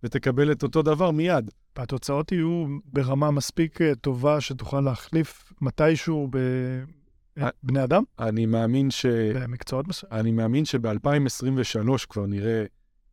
ותקבל 0.03 0.53
את 0.53 0.63
אותו 0.63 0.83
דבר 0.83 1.11
מיד. 1.11 1.51
והתוצאות 1.77 2.33
יהיו 2.33 2.67
ברמה 2.85 3.31
מספיק 3.31 3.83
אה, 3.83 3.95
טובה 3.95 4.41
שתוכל 4.41 4.81
להחליף 4.81 5.53
מתישהו 5.61 6.29
ב... 6.31 6.37
אה. 7.39 7.49
בני 7.63 7.85
אדם? 7.85 8.03
אני 8.19 8.47
מאמין 8.47 8.91
ש... 8.91 9.07
במקצועות 9.07 9.89
מסוימים? 9.89 10.21
אני 10.21 10.31
מאמין 10.31 10.65
שב-2023 10.65 12.07
כבר 12.09 12.27
נראה 12.27 12.65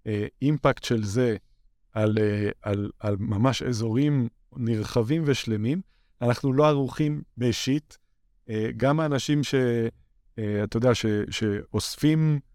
אה, 0.07 0.27
אימפקט 0.41 0.83
של 0.83 1.03
זה 1.03 1.37
על, 1.93 2.17
אה, 2.21 2.49
על, 2.61 2.91
על 2.99 3.15
ממש 3.19 3.63
אזורים 3.63 4.27
נרחבים 4.55 5.23
ושלמים. 5.25 5.81
אנחנו 6.21 6.53
לא 6.53 6.67
ערוכים 6.67 7.21
בשיט. 7.37 7.95
אה, 8.49 8.69
גם 8.77 8.99
האנשים 8.99 9.43
ש... 9.43 9.55
אה, 10.39 10.63
אתה 10.63 10.77
יודע, 10.77 10.95
ש, 10.95 11.05
שאוספים, 11.29 12.33
אה, 12.33 12.48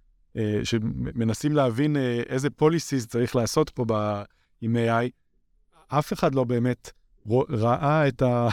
שמנסים 0.65 1.53
להבין 1.53 1.97
אה, 1.97 2.23
איזה 2.29 2.49
policies 2.61 3.07
צריך 3.07 3.37
לעשות 3.37 3.71
פה 3.71 3.85
ב, 3.89 4.23
עם 4.61 4.77
AI, 4.77 5.11
אף 5.89 6.13
אחד 6.13 6.35
לא 6.35 6.45
באמת 6.45 6.91
ראה 7.49 8.09
את 8.09 8.23
ה... 8.23 8.49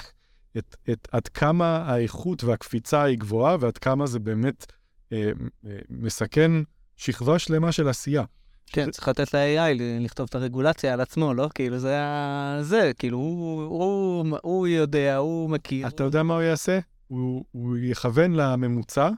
את, 0.58 0.76
את 0.91 1.08
עד 1.12 1.28
כמה 1.28 1.78
האיכות 1.78 2.44
והקפיצה 2.44 3.04
היא 3.04 3.17
גבוהה 3.17 3.58
ועד 3.60 3.78
כמה 3.78 4.08
זה 4.08 4.20
באמת 4.20 4.65
אה, 5.13 5.32
אה, 5.65 5.78
מסכן 5.89 6.52
שכבה 6.96 7.39
שלמה 7.39 7.72
של 7.72 7.88
עשייה. 7.88 8.24
כן, 8.67 8.91
צריך 8.91 9.08
לתת 9.08 9.34
ל-AI 9.34 9.82
לכתוב 10.00 10.28
את 10.30 10.36
הרגולציה 10.36 10.94
על 10.94 11.02
עצמו, 11.02 11.34
לא? 11.34 11.50
כאילו, 11.56 11.80
זה 11.80 12.00
ה... 12.02 12.58
זה, 12.62 12.91
כאילו, 13.00 13.17
הוא, 13.17 13.63
הוא, 13.63 14.38
הוא 14.41 14.67
יודע, 14.67 15.17
הוא 15.17 15.50
מכיר. 15.50 15.88
אתה 15.88 16.04
יודע 16.04 16.24
מה 16.24 16.34
הוא 16.34 16.41
יעשה? 16.41 16.80
הוא, 17.08 17.46
הוא 17.52 17.78
יכוון 17.82 18.34
לממוצע, 18.34 19.10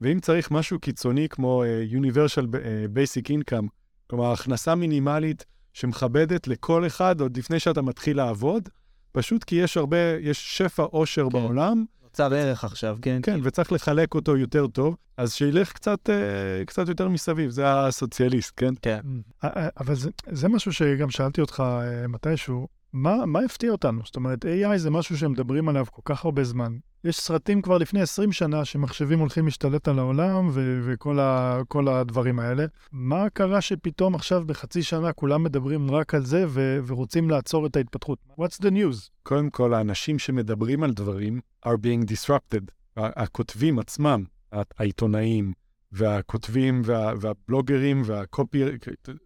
ואם 0.00 0.20
צריך 0.20 0.50
משהו 0.50 0.78
קיצוני 0.78 1.28
כמו 1.28 1.64
uh, 1.64 1.94
Universal 1.94 2.46
uh, 2.52 2.56
Basic 2.94 3.30
Income, 3.30 3.66
כלומר 4.06 4.32
הכנסה 4.32 4.74
מינימלית 4.74 5.44
שמכבדת 5.72 6.48
לכל 6.48 6.86
אחד 6.86 7.20
עוד 7.20 7.36
לפני 7.36 7.60
שאתה 7.60 7.82
מתחיל 7.82 8.16
לעבוד, 8.16 8.68
פשוט 9.12 9.44
כי 9.44 9.56
יש 9.56 9.76
הרבה, 9.76 9.96
יש 10.20 10.58
שפע 10.58 10.82
עושר 10.82 11.24
כן. 11.24 11.32
בעולם, 11.32 11.84
נוצר 12.02 12.34
ערך 12.34 12.64
עכשיו, 12.64 12.98
כן? 13.02 13.20
כן, 13.22 13.40
וצריך 13.42 13.72
לחלק 13.72 14.14
אותו 14.14 14.36
יותר 14.36 14.66
טוב, 14.66 14.96
אז 15.16 15.32
שילך 15.32 15.72
קצת, 15.72 16.08
uh, 16.08 16.64
קצת 16.66 16.88
יותר 16.88 17.08
מסביב, 17.08 17.50
זה 17.50 17.72
הסוציאליסט, 17.72 18.52
כן? 18.56 18.74
כן. 18.82 19.00
אה, 19.44 19.48
אה, 19.56 19.68
אבל 19.80 19.94
זה, 19.94 20.10
זה 20.30 20.48
משהו 20.48 20.72
שגם 20.72 21.10
שאלתי 21.10 21.40
אותך 21.40 21.62
אה, 21.66 22.08
מתישהו, 22.08 22.68
מה, 22.92 23.26
מה 23.26 23.40
הפתיע 23.40 23.70
אותנו? 23.72 24.02
זאת 24.04 24.16
אומרת, 24.16 24.44
AI 24.44 24.76
זה 24.78 24.90
משהו 24.90 25.18
שמדברים 25.18 25.68
עליו 25.68 25.86
כל 25.90 26.02
כך 26.04 26.24
הרבה 26.24 26.44
זמן. 26.44 26.76
יש 27.04 27.16
סרטים 27.20 27.62
כבר 27.62 27.78
לפני 27.78 28.00
20 28.00 28.32
שנה 28.32 28.64
שמחשבים 28.64 29.18
הולכים 29.18 29.44
להשתלט 29.44 29.88
על 29.88 29.98
העולם 29.98 30.48
ו- 30.52 30.80
וכל 30.86 31.18
ה- 31.18 31.60
הדברים 32.00 32.38
האלה. 32.38 32.64
מה 32.92 33.30
קרה 33.30 33.60
שפתאום 33.60 34.14
עכשיו 34.14 34.44
בחצי 34.46 34.82
שנה 34.82 35.12
כולם 35.12 35.42
מדברים 35.42 35.90
רק 35.90 36.14
על 36.14 36.24
זה 36.24 36.44
ו- 36.48 36.78
ורוצים 36.86 37.30
לעצור 37.30 37.66
את 37.66 37.76
ההתפתחות? 37.76 38.18
What's 38.40 38.62
the 38.62 38.70
news? 38.70 39.10
קודם 39.22 39.50
כל, 39.50 39.74
האנשים 39.74 40.18
שמדברים 40.18 40.82
על 40.82 40.92
דברים 40.92 41.40
are 41.66 41.68
being 41.68 42.04
disrupted. 42.10 42.64
הכותבים 42.96 43.78
עצמם, 43.78 44.24
העיתונאים, 44.52 45.52
והכותבים, 45.92 46.82
וה, 46.84 47.12
והבלוגרים, 47.20 48.02
והקופי, 48.04 48.64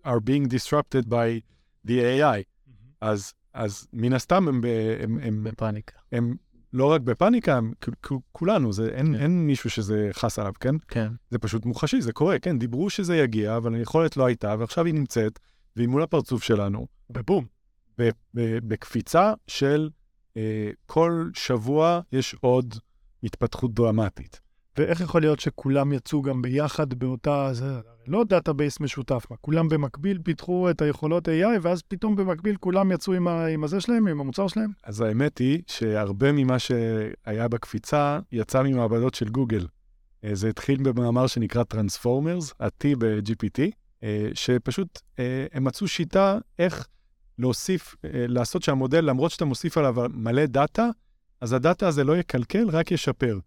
are 0.06 0.20
being 0.28 0.48
disrupted 0.48 1.06
by 1.08 1.40
the 1.86 1.90
AI. 1.90 2.42
אז, 3.00 3.32
אז 3.54 3.86
מן 3.92 4.12
הסתם 4.12 4.48
הם, 4.48 4.60
ב- 4.60 4.96
הם, 5.00 5.18
הם, 5.22 5.44
בפאניקה. 5.44 5.98
הם 6.12 6.34
לא 6.72 6.92
רק 6.92 7.00
בפאניקה, 7.00 7.56
הם 7.56 7.72
כולנו, 8.32 8.72
זה, 8.72 8.88
אין, 8.88 9.06
כן. 9.06 9.14
אין 9.14 9.46
מישהו 9.46 9.70
שזה 9.70 10.08
חס 10.12 10.38
עליו, 10.38 10.52
כן? 10.60 10.74
כן. 10.88 11.12
זה 11.30 11.38
פשוט 11.38 11.64
מוחשי, 11.64 12.00
זה 12.00 12.12
קורה, 12.12 12.38
כן, 12.38 12.58
דיברו 12.58 12.90
שזה 12.90 13.16
יגיע, 13.16 13.56
אבל 13.56 13.74
היכולת 13.74 14.16
לא 14.16 14.26
הייתה, 14.26 14.54
ועכשיו 14.58 14.84
היא 14.84 14.94
נמצאת, 14.94 15.38
והיא 15.76 15.88
מול 15.88 16.02
הפרצוף 16.02 16.42
שלנו. 16.42 16.86
ובום. 17.10 17.46
ב- 17.98 18.08
ב- 18.34 18.58
בקפיצה 18.68 19.32
של 19.46 19.90
אה, 20.36 20.70
כל 20.86 21.30
שבוע 21.34 22.00
יש 22.12 22.36
עוד 22.40 22.74
התפתחות 23.22 23.74
דרמטית. 23.74 24.40
ואיך 24.78 25.00
יכול 25.00 25.20
להיות 25.20 25.40
שכולם 25.40 25.92
יצאו 25.92 26.22
גם 26.22 26.42
ביחד 26.42 26.94
באותה, 26.94 27.48
זה 27.52 27.80
לא 28.06 28.24
database 28.24 28.80
משותף, 28.80 29.26
מה, 29.30 29.36
כולם 29.40 29.68
במקביל 29.68 30.18
פיתחו 30.24 30.70
את 30.70 30.82
היכולות 30.82 31.28
AI, 31.28 31.58
ואז 31.62 31.82
פתאום 31.82 32.16
במקביל 32.16 32.56
כולם 32.56 32.92
יצאו 32.92 33.12
עם, 33.12 33.28
ה, 33.28 33.46
עם 33.46 33.64
הזה 33.64 33.80
שלהם, 33.80 34.08
עם 34.08 34.20
המוצר 34.20 34.48
שלהם? 34.48 34.70
אז 34.84 35.00
האמת 35.00 35.38
היא 35.38 35.62
שהרבה 35.66 36.32
ממה 36.32 36.58
שהיה 36.58 37.48
בקפיצה 37.48 38.18
יצא 38.32 38.62
ממעבדות 38.62 39.14
של 39.14 39.28
גוגל. 39.28 39.66
אה, 40.24 40.34
זה 40.34 40.48
התחיל 40.48 40.82
במאמר 40.82 41.26
שנקרא 41.26 41.62
Transformers, 41.74 42.54
ה-T 42.60 42.86
ב-GPT, 42.98 43.60
אה, 44.02 44.28
שפשוט 44.34 45.00
אה, 45.18 45.46
הם 45.52 45.64
מצאו 45.64 45.88
שיטה 45.88 46.38
איך 46.58 46.88
להוסיף, 47.38 47.94
לעשות 48.04 48.62
שהמודל, 48.62 49.04
למרות 49.04 49.30
שאתה 49.30 49.44
מוסיף 49.44 49.78
עליו 49.78 49.94
מלא 50.14 50.46
data, 50.46 50.88
אז 51.40 51.52
ה 51.52 51.59
data 51.59 51.88
הזה 51.88 52.04
לא 52.04 52.16
יקלקל, 52.16 52.68
רק 52.70 52.92
ישפר. 52.92 53.38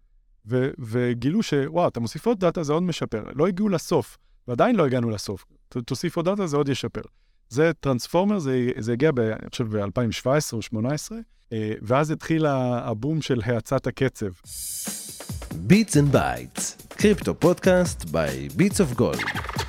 ו- 0.50 0.70
וגילו 0.80 1.44
שוואו, 1.44 1.88
אתה 1.88 2.00
מוסיף 2.00 2.26
עוד 2.28 2.40
data, 2.40 2.64
זה 2.64 2.74
עוד 2.74 2.84
משפר. 2.84 3.24
לא 3.36 3.48
הגיעו 3.48 3.70
לסוף, 3.70 4.18
ועדיין 4.48 4.76
לא 4.76 4.86
הגענו 4.86 5.10
לסוף. 5.10 5.46
ת- 5.70 5.78
תוסיף 5.78 6.16
עוד 6.16 6.26
data, 6.30 6.48
זה 6.48 6.58
עוד 6.58 6.70
ישפר. 6.70 7.02
זה 7.50 7.72
transformer, 7.80 8.40
זה, 8.40 8.70
זה 8.78 8.94
הגיע, 8.94 9.12
ב, 9.12 9.20
אני 9.20 9.50
חושב, 9.52 9.78
ב-2017 9.78 10.26
או 10.28 10.36
2018, 10.36 11.18
אה, 11.54 11.74
ואז 11.82 12.12
התחיל 12.12 12.46
הבום 12.46 13.22
של 13.22 13.42
האצת 13.46 13.88
הקצב. 13.88 14.28
Bits 15.70 15.94
and 15.94 16.16
Bytes, 16.16 16.84
קריפטו 16.98 17.36
פודקאסט 17.40 18.02
by 18.04 18.52
Bits 18.60 18.78
of 18.96 19.00
Gold. 19.00 19.67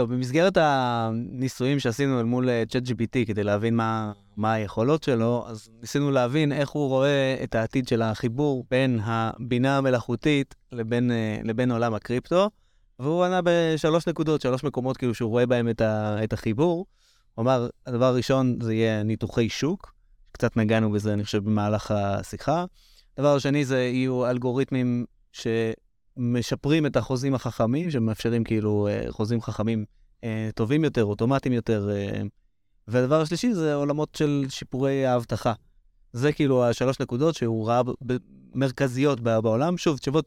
טוב, 0.00 0.14
במסגרת 0.14 0.56
הניסויים 0.60 1.78
שעשינו 1.78 2.20
אל 2.20 2.24
מול 2.24 2.48
אה, 2.48 2.62
ChatGPT 2.72 3.26
כדי 3.26 3.44
להבין 3.44 3.76
מה, 3.76 4.12
מה 4.36 4.52
היכולות 4.52 5.02
שלו, 5.02 5.44
אז 5.48 5.68
ניסינו 5.80 6.10
להבין 6.10 6.52
איך 6.52 6.70
הוא 6.70 6.88
רואה 6.88 7.36
את 7.44 7.54
העתיד 7.54 7.88
של 7.88 8.02
החיבור 8.02 8.64
בין 8.70 9.00
הבינה 9.02 9.78
המלאכותית 9.78 10.54
לבין, 10.72 11.10
אה, 11.10 11.40
לבין 11.44 11.70
עולם 11.70 11.94
הקריפטו, 11.94 12.50
והוא 12.98 13.24
ענה 13.24 13.40
בשלוש 13.44 14.06
נקודות, 14.06 14.40
שלוש 14.40 14.64
מקומות 14.64 14.96
כאילו 14.96 15.14
שהוא 15.14 15.30
רואה 15.30 15.46
בהם 15.46 15.68
את, 15.68 15.80
ה, 15.80 16.24
את 16.24 16.32
החיבור. 16.32 16.86
הוא 17.34 17.42
אמר, 17.42 17.68
הדבר 17.86 18.04
הראשון 18.04 18.58
זה 18.60 18.74
יהיה 18.74 19.02
ניתוחי 19.02 19.48
שוק, 19.48 19.94
קצת 20.32 20.56
נגענו 20.56 20.90
בזה, 20.90 21.12
אני 21.12 21.24
חושב, 21.24 21.44
במהלך 21.44 21.90
השיחה. 21.90 22.64
הדבר 23.18 23.36
השני 23.36 23.64
זה 23.64 23.80
יהיו 23.80 24.30
אלגוריתמים 24.30 25.04
ש... 25.32 25.46
משפרים 26.20 26.86
את 26.86 26.96
החוזים 26.96 27.34
החכמים, 27.34 27.90
שמאפשרים 27.90 28.44
כאילו 28.44 28.88
אה, 28.90 29.04
חוזים 29.10 29.40
חכמים 29.40 29.84
אה, 30.24 30.50
טובים 30.54 30.84
יותר, 30.84 31.04
אוטומטיים 31.04 31.52
יותר. 31.52 31.90
אה, 31.90 32.22
והדבר 32.88 33.20
השלישי 33.20 33.54
זה 33.54 33.74
עולמות 33.74 34.14
של 34.14 34.46
שיפורי 34.48 35.06
האבטחה. 35.06 35.52
זה 36.12 36.32
כאילו 36.32 36.64
השלוש 36.64 37.00
נקודות 37.00 37.34
שהוא 37.34 37.68
ראה 37.68 37.80
מרכזיות 38.54 39.20
בעולם. 39.20 39.78
שוב, 39.78 39.98
תשובות, 39.98 40.26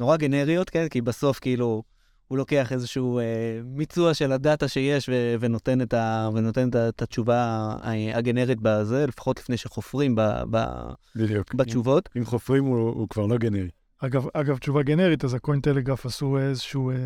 נורא 0.00 0.16
גנריות, 0.16 0.70
כן? 0.70 0.88
כי 0.88 1.00
בסוף 1.00 1.38
כאילו 1.38 1.82
הוא 2.28 2.38
לוקח 2.38 2.72
איזשהו 2.72 3.18
אה, 3.18 3.24
מיצוע 3.64 4.14
של 4.14 4.32
הדאטה 4.32 4.68
שיש 4.68 5.08
ו- 5.08 5.34
ונותן, 5.40 5.82
את, 5.82 5.94
ה- 5.94 6.28
ונותן 6.34 6.68
את, 6.68 6.74
ה- 6.74 6.88
את 6.88 7.02
התשובה 7.02 7.76
הגנרית 8.14 8.58
בזה, 8.62 9.06
לפחות 9.06 9.38
לפני 9.38 9.56
שחופרים 9.56 10.14
ב- 10.14 10.42
ב- 10.50 10.92
בדיוק. 11.16 11.54
בתשובות. 11.54 12.08
אם 12.16 12.24
חופרים 12.24 12.64
הוא, 12.64 12.90
הוא 12.90 13.08
כבר 13.08 13.26
לא 13.26 13.36
גנרי. 13.38 13.68
אגב, 14.00 14.26
אגב, 14.34 14.58
תשובה 14.58 14.82
גנרית, 14.82 15.24
אז 15.24 15.34
הקוין 15.34 15.60
טלגרף 15.60 16.06
עשו 16.06 16.38
איזשהו... 16.38 16.90
אה, 16.90 16.96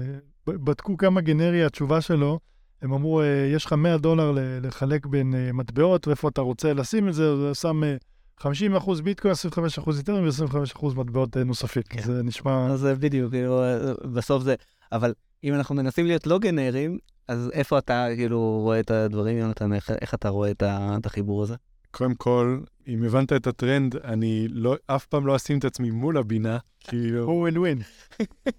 בדקו 0.47 0.97
כמה 0.97 1.21
גנרי 1.21 1.65
התשובה 1.65 2.01
שלו, 2.01 2.39
הם 2.83 2.93
אמרו, 2.93 3.21
אה, 3.21 3.27
יש 3.55 3.65
לך 3.65 3.73
100 3.73 3.99
דולר 3.99 4.33
ל- 4.33 4.67
לחלק 4.67 5.07
בין 5.07 5.35
אה, 5.35 5.53
מטבעות, 5.53 6.09
ואיפה 6.09 6.29
אתה 6.29 6.41
רוצה 6.41 6.73
לשים 6.73 7.09
את 7.09 7.15
זה, 7.15 7.33
אז 7.33 7.39
הוא 7.39 7.55
שם 7.55 7.85
אה, 7.85 7.97
50% 8.41 9.03
ביטקוין, 9.05 9.35
25% 9.85 9.91
איתרם 9.99 10.25
ו-25% 10.25 10.87
מטבעות 10.97 11.37
אה, 11.37 11.45
נוספים. 11.45 11.83
כן. 11.89 12.03
זה 12.03 12.23
נשמע... 12.23 12.67
אז 12.67 12.81
זה 12.81 12.95
בדיוק, 12.95 13.35
בסוף 14.13 14.43
זה... 14.43 14.55
אבל 14.93 15.15
אם 15.45 15.55
אנחנו 15.55 15.75
מנסים 15.75 16.07
להיות 16.07 16.27
לא 16.27 16.39
גנריים, 16.39 16.99
אז 17.29 17.51
איפה 17.53 17.79
אתה 17.79 18.07
כאילו 18.17 18.41
רואה 18.63 18.81
את 18.81 18.91
הדברים, 18.91 19.39
יונתן? 19.39 19.73
איך, 19.73 19.91
איך 19.91 20.15
אתה 20.15 20.29
רואה 20.29 20.51
את 20.51 21.07
החיבור 21.07 21.43
הזה? 21.43 21.55
קודם 21.91 22.15
כל, 22.15 22.59
אם 22.89 23.05
הבנת 23.05 23.33
את 23.33 23.47
הטרנד, 23.47 23.97
אני 23.97 24.49
לא, 24.51 24.77
אף 24.87 25.07
פעם 25.07 25.27
לא 25.27 25.37
אשים 25.37 25.59
את 25.59 25.65
עצמי 25.65 25.91
מול 25.91 26.19
הבינה, 26.19 26.59
כאילו, 26.81 27.25
הוא 27.25 27.41
ווין 27.41 27.59
ווין. 27.59 27.79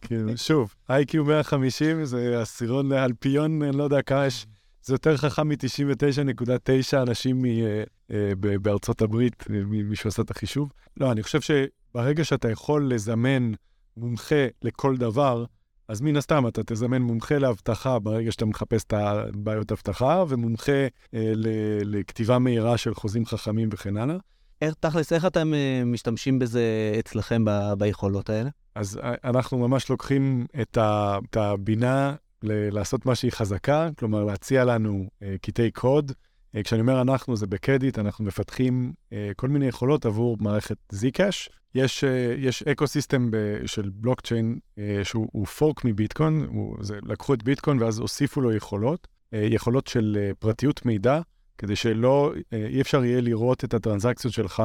כאילו, 0.02 0.38
שוב, 0.38 0.76
IQ 0.90 1.18
150 1.26 2.06
זה 2.06 2.42
עשירון 2.42 2.92
אלפיון, 2.92 3.62
אני 3.62 3.78
לא 3.78 3.84
יודע 3.84 4.02
כמה 4.02 4.26
יש, 4.26 4.46
זה 4.84 4.94
יותר 4.94 5.18
חכם 5.18 5.48
מ-99.9 5.48 6.98
אנשים 7.02 7.42
מ, 7.42 7.46
אה, 7.46 7.84
אה, 8.12 8.32
ב- 8.40 8.56
בארצות 8.56 9.02
הברית, 9.02 9.44
מישהו 9.50 10.08
עשה 10.08 10.22
את 10.22 10.32
החישוב. 10.32 10.72
לא, 10.98 11.12
אני 11.12 11.24
חושב 11.24 11.40
שברגע 11.42 12.24
שאתה 12.24 12.52
יכול 12.52 12.94
לזמן 12.94 13.52
מומחה 13.98 14.48
לכל 14.62 14.98
דבר, 14.98 15.46
אז 15.88 16.02
מן 16.02 16.16
הסתם 16.16 16.48
אתה 16.48 16.62
תזמן 16.66 17.02
מומחה 17.02 17.38
לאבטחה 17.40 18.00
ברגע 18.00 18.32
שאתה 18.32 18.46
מחפש 18.46 18.84
את 18.84 18.94
הבעיות 18.94 19.72
אבטחה, 19.72 20.24
ומומחה 20.28 20.72
אה, 21.14 21.32
ל- 21.36 21.98
לכתיבה 21.98 22.40
מהירה 22.40 22.78
של 22.78 22.94
חוזים 22.94 23.26
חכמים 23.26 23.70
וכן 23.72 23.98
הלאה. 23.98 24.16
איך, 24.62 24.74
תכלס, 24.80 25.14
איך 25.14 25.26
אתם 25.26 25.54
אה, 25.54 25.82
משתמשים 25.86 26.40
בזה 26.40 26.64
אצלכם 27.00 27.46
ב, 27.46 27.52
ביכולות 27.78 28.30
האלה? 28.30 28.50
אז 28.76 29.00
אה, 29.04 29.14
אנחנו 29.24 29.58
ממש 29.58 29.90
לוקחים 29.90 30.46
את, 30.62 30.78
ה, 30.78 31.18
את 31.30 31.38
הבינה 31.38 32.16
ל- 32.44 32.70
לעשות 32.76 33.06
מה 33.06 33.16
שהיא 33.16 33.32
חזקה, 33.32 33.90
כלומר 33.98 34.24
להציע 34.24 34.64
לנו 34.66 35.06
אה, 35.24 35.36
קטעי 35.42 35.72
קוד. 35.72 36.12
אה, 36.56 36.64
כשאני 36.64 36.82
אומר 36.82 37.02
אנחנו, 37.02 37.36
זה 37.36 37.48
ב-QEDIT, 37.48 38.00
אנחנו 38.00 38.26
מפתחים 38.26 38.94
אה, 39.14 39.32
כל 39.36 39.48
מיני 39.48 39.66
יכולות 39.66 40.06
עבור 40.06 40.38
מערכת 40.40 40.78
Zcash. 40.94 41.50
יש, 41.76 42.04
אה, 42.04 42.36
יש 42.38 42.64
ecosystem 42.64 43.32
ב- 43.32 43.66
של 43.66 43.90
בלוקצ'יין 43.94 44.60
שהוא 45.04 45.28
הוא 45.32 45.46
fork 45.46 45.86
מביטקוין, 45.86 46.46
הוא, 46.50 46.78
זה, 46.82 47.00
לקחו 47.04 47.34
את 47.34 47.44
ביטקוין 47.44 47.82
ואז 47.82 48.00
הוסיפו 48.00 48.42
לו 48.42 48.54
יכולות, 48.54 49.08
יכולות 49.32 49.88
של 49.88 50.32
פרטיות 50.40 50.86
מידע, 50.86 51.22
כדי 51.58 51.76
שלא, 51.76 52.34
אי 52.54 52.82
אפשר 52.82 53.06
יהיה 53.06 53.22
לראות 53.22 53.64
את 53.64 53.74
הטרנזקציות 53.74 54.34
שלך 54.34 54.64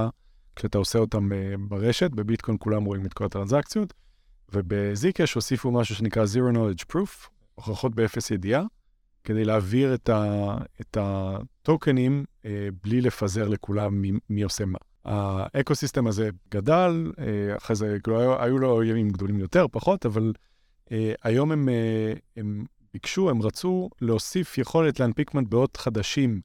כשאתה 0.57 0.79
עושה 0.79 0.99
אותן 0.99 1.29
ברשת, 1.69 2.11
בביטקוין 2.11 2.57
כולם 2.61 2.85
רואים 2.85 3.07
את 3.07 3.13
כל 3.13 3.25
הטרנזקציות. 3.25 3.95
וב-Zcash 4.53 5.35
הוסיפו 5.35 5.71
משהו 5.71 5.95
שנקרא 5.95 6.25
Zero 6.25 6.55
Knowledge 6.55 6.85
Proof, 6.93 7.29
הוכחות 7.55 7.95
באפס 7.95 8.31
ידיעה, 8.31 8.63
כדי 9.25 9.45
להעביר 9.45 9.95
את, 9.95 10.09
ה, 10.09 10.57
את 10.81 10.97
הטוקנים 11.01 11.60
אה, 12.45 12.69
בלי 12.85 13.01
לפזר 13.01 13.49
לכולם 13.49 14.03
מי, 14.03 14.13
מי 14.31 14.43
עושה 14.43 14.65
מה. 14.65 14.79
ה 15.05 15.15
ecosystem 15.15 16.07
הזה 16.07 16.31
גדל, 16.51 17.13
אה, 17.19 17.57
אחרי 17.57 17.77
זה 17.77 17.97
כאילו, 18.03 18.21
היו, 18.21 18.43
היו 18.43 18.59
לו 18.59 18.85
ימים 18.85 19.11
גדולים 19.11 19.39
יותר, 19.39 19.67
פחות, 19.73 20.07
אבל 20.07 20.33
אה, 20.93 21.13
היום 21.23 21.53
הם, 21.53 21.69
אה, 21.69 22.13
הם 22.37 22.65
ביקשו, 22.93 23.31
הם 23.31 23.43
רצו 23.43 23.91
להוסיף 24.01 24.59
יכולת 24.59 25.01
להנפיק 25.01 25.35
מטבעות 25.35 25.77
חדשים 25.77 26.41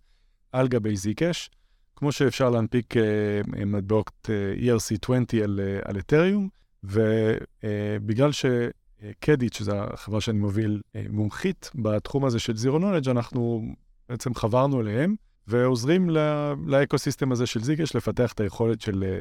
על 0.51 0.67
גבי 0.67 0.95
Zcash, 0.95 1.49
כמו 1.95 2.11
שאפשר 2.11 2.49
להנפיק 2.49 2.97
אה, 2.97 3.41
מטבעות 3.65 4.29
אה, 4.29 4.75
ERC20 4.75 5.43
על, 5.43 5.59
אה, 5.63 5.79
על 5.83 5.97
אתריום, 5.99 6.49
ובגלל 6.83 8.29
שקדיט, 8.31 9.53
שזו 9.53 9.75
החברה 9.75 10.21
שאני 10.21 10.39
מוביל, 10.39 10.81
אה, 10.95 11.05
מומחית 11.09 11.71
בתחום 11.75 12.25
הזה 12.25 12.39
של 12.39 12.53
Zero 12.53 12.79
Knowledge, 12.79 13.11
אנחנו 13.11 13.61
בעצם 14.09 14.33
חברנו 14.35 14.81
אליהם, 14.81 15.15
ועוזרים 15.47 16.09
ל- 16.09 16.53
לאקו-סיסטם 16.65 17.31
הזה 17.31 17.45
של 17.45 17.63
זיקש 17.63 17.95
לפתח 17.95 18.33
את 18.33 18.39
היכולת 18.39 18.81
של 18.81 19.03
אה, 19.03 19.19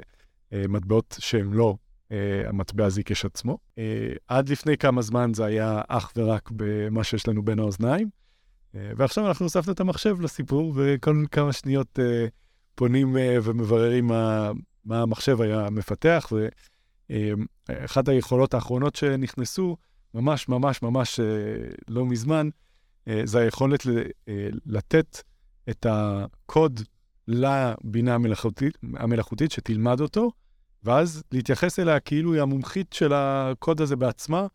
אה, 0.53 0.69
מטבעות 0.69 1.17
שהם 1.19 1.53
לא 1.53 1.77
אה, 2.13 2.43
המטבע 2.49 2.89
זיקש 2.89 3.25
עצמו. 3.25 3.59
אה, 3.79 4.13
עד 4.29 4.49
לפני 4.49 4.77
כמה 4.77 5.03
זמן 5.03 5.35
זה 5.35 5.45
היה 5.45 5.81
אך 5.89 6.13
ורק 6.17 6.51
במה 6.53 7.05
שיש 7.05 7.29
לנו 7.29 7.43
בין 7.43 7.59
האוזניים, 7.59 8.09
אה, 8.75 8.91
ועכשיו 8.97 9.29
אנחנו 9.29 9.47
הוספנו 9.47 9.73
את 9.73 9.81
המחשב 9.81 10.21
לסיפור, 10.21 10.73
וכל 10.77 11.25
כמה 11.31 11.53
שניות 11.53 11.99
אה, 11.99 12.27
פונים 12.75 13.17
אה, 13.17 13.37
ומבררים 13.43 14.07
מה, 14.07 14.53
מה 14.85 15.03
המחשב 15.03 15.41
היה 15.41 15.71
מפתח, 15.71 16.33
ואחת 17.11 18.09
היכולות 18.09 18.55
האחרונות 18.55 18.97
שנכנסו, 18.97 19.77
ממש 20.15 20.49
ממש 20.49 20.83
ממש 20.83 21.21
אה, 21.21 21.27
לא 21.89 22.07
מזמן, 22.07 22.47
אה, 22.47 22.51
זה 23.25 23.39
היכולת 23.39 23.87
אה, 24.29 24.49
לתת 24.67 25.23
את 25.71 25.87
הקוד 25.89 26.81
לבינה 27.29 28.15
המלאכותית, 28.15 28.79
המלאכותית 28.95 29.53
שתלמד 29.53 30.01
אותו, 30.01 30.31
ואז 30.85 31.23
להתייחס 31.33 31.79
אליה 31.79 32.01
כאילו 32.01 32.35
היא 32.35 32.43
המומחית 32.43 32.93
של 32.93 33.13
הקוד 33.15 33.81
הזה 33.81 33.97
בעצמה, 33.97 34.47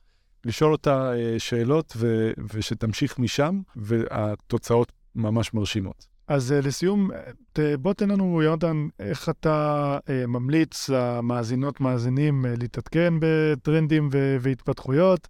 לשאול 0.45 0.71
אותה 0.71 1.13
אה, 1.13 1.35
שאלות 1.39 1.93
ו- 1.97 2.31
ושתמשיך 2.53 3.19
משם, 3.19 3.61
והתוצאות 3.75 4.91
ממש 5.15 5.53
מרשימות. 5.53 6.07
אז 6.29 6.51
אה, 6.51 6.61
לסיום, 6.61 7.11
אה, 7.59 7.77
בוא 7.77 7.93
תן 7.93 8.09
לנו, 8.09 8.41
יונתן, 8.41 8.87
איך 8.99 9.29
אתה 9.29 9.97
אה, 10.09 10.27
ממליץ 10.27 10.89
למאזינות, 10.89 11.81
מאזינים, 11.81 12.45
להתעדכן 12.57 13.13
בטרנדים 13.19 14.09
והתפתחויות 14.41 15.27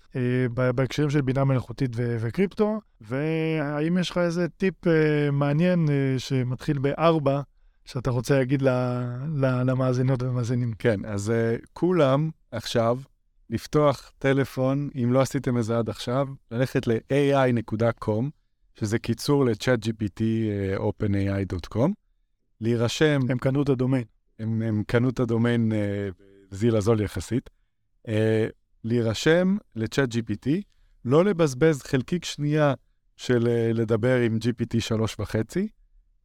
בהקשרים 0.54 1.10
של 1.10 1.22
בינה 1.22 1.43
מלאכותית 1.43 1.91
וקריפטו, 1.95 2.80
והאם 3.02 3.97
יש 3.97 4.10
לך 4.10 4.18
איזה 4.18 4.47
טיפ 4.50 4.76
מעניין 5.32 5.86
שמתחיל 6.18 6.80
בארבע, 6.80 7.41
שאתה 7.86 8.12
רוצה 8.12 8.38
להגיד 8.38 8.62
למאזינות 9.66 10.24
ומאזינים? 10.24 10.74
כן, 10.80 11.06
אז 11.06 11.34
כולם 11.74 12.30
עכשיו 12.52 12.97
לפתוח 13.50 14.12
טלפון, 14.18 14.89
אם 15.04 15.14
לא 15.14 15.22
עשיתם 15.22 15.58
את 15.58 15.64
זה 15.64 15.78
עד 15.78 15.89
עכשיו, 15.89 16.28
ללכת 16.52 16.88
ל-ai.com, 16.88 18.39
שזה 18.76 18.99
קיצור 18.99 19.45
ל-chat 19.45 19.86
GPT, 19.86 20.20
uh, 20.20 20.82
openai.com, 20.82 21.91
להירשם, 22.61 23.20
הם 23.30 23.38
קנו 23.38 23.63
את 23.63 23.70
הדומיין. 23.70 24.03
הם, 24.39 24.61
הם 24.61 24.84
קנו 24.88 25.09
את 25.09 25.20
הדומיין 25.20 25.72
uh, 25.72 25.76
בזיל 26.51 26.76
הזול 26.76 27.01
יחסית, 27.01 27.49
uh, 28.07 28.11
להירשם 28.84 29.57
ל-chat 29.76 30.13
GPT, 30.13 30.49
לא 31.05 31.26
לבזבז 31.26 31.82
חלקיק 31.82 32.26
שנייה 32.26 32.74
של 33.17 33.43
uh, 33.43 33.78
לדבר 33.78 34.20
עם 34.20 34.38
GPT 34.38 34.80
שלוש 34.80 35.15
וחצי, 35.20 35.67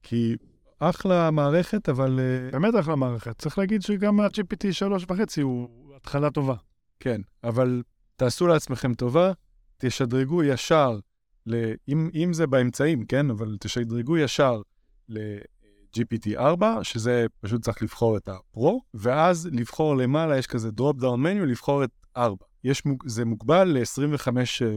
כי 0.03 0.37
אחלה 0.79 1.31
מערכת, 1.31 1.89
אבל... 1.89 2.21
Uh, 2.51 2.53
באמת 2.53 2.75
אחלה 2.81 2.97
מערכת. 2.97 3.39
צריך 3.39 3.59
להגיד 3.59 3.83
שגם 3.83 4.21
ה-GPT 4.21 4.89
3.5 5.07 5.43
הוא 5.43 5.69
התחלה 5.97 6.31
טובה. 6.31 6.55
כן, 7.01 7.21
אבל 7.45 7.83
תעשו 8.17 8.47
לעצמכם 8.47 8.95
טובה, 8.95 9.33
תשדרגו 9.79 10.43
ישר, 10.43 10.99
ל... 11.47 11.73
אם, 11.89 12.11
אם 12.15 12.33
זה 12.33 12.47
באמצעים, 12.47 13.05
כן? 13.05 13.31
אבל 13.31 13.57
תשדרגו 13.61 14.17
ישר 14.17 14.63
ל-GPT-4, 15.09 16.63
שזה 16.83 17.27
פשוט 17.41 17.63
צריך 17.63 17.83
לבחור 17.83 18.17
את 18.17 18.29
הפרו, 18.29 18.83
ואז 18.95 19.49
לבחור 19.53 19.97
למעלה, 19.97 20.39
יש 20.39 20.47
כזה 20.47 20.69
drop 20.69 21.01
down 21.01 21.19
menu, 21.25 21.45
לבחור 21.47 21.85
את 21.85 21.91
4. 22.17 22.47
יש, 22.65 22.83
זה 23.07 23.25
מוגבל 23.25 23.65
ל-25 23.65 24.29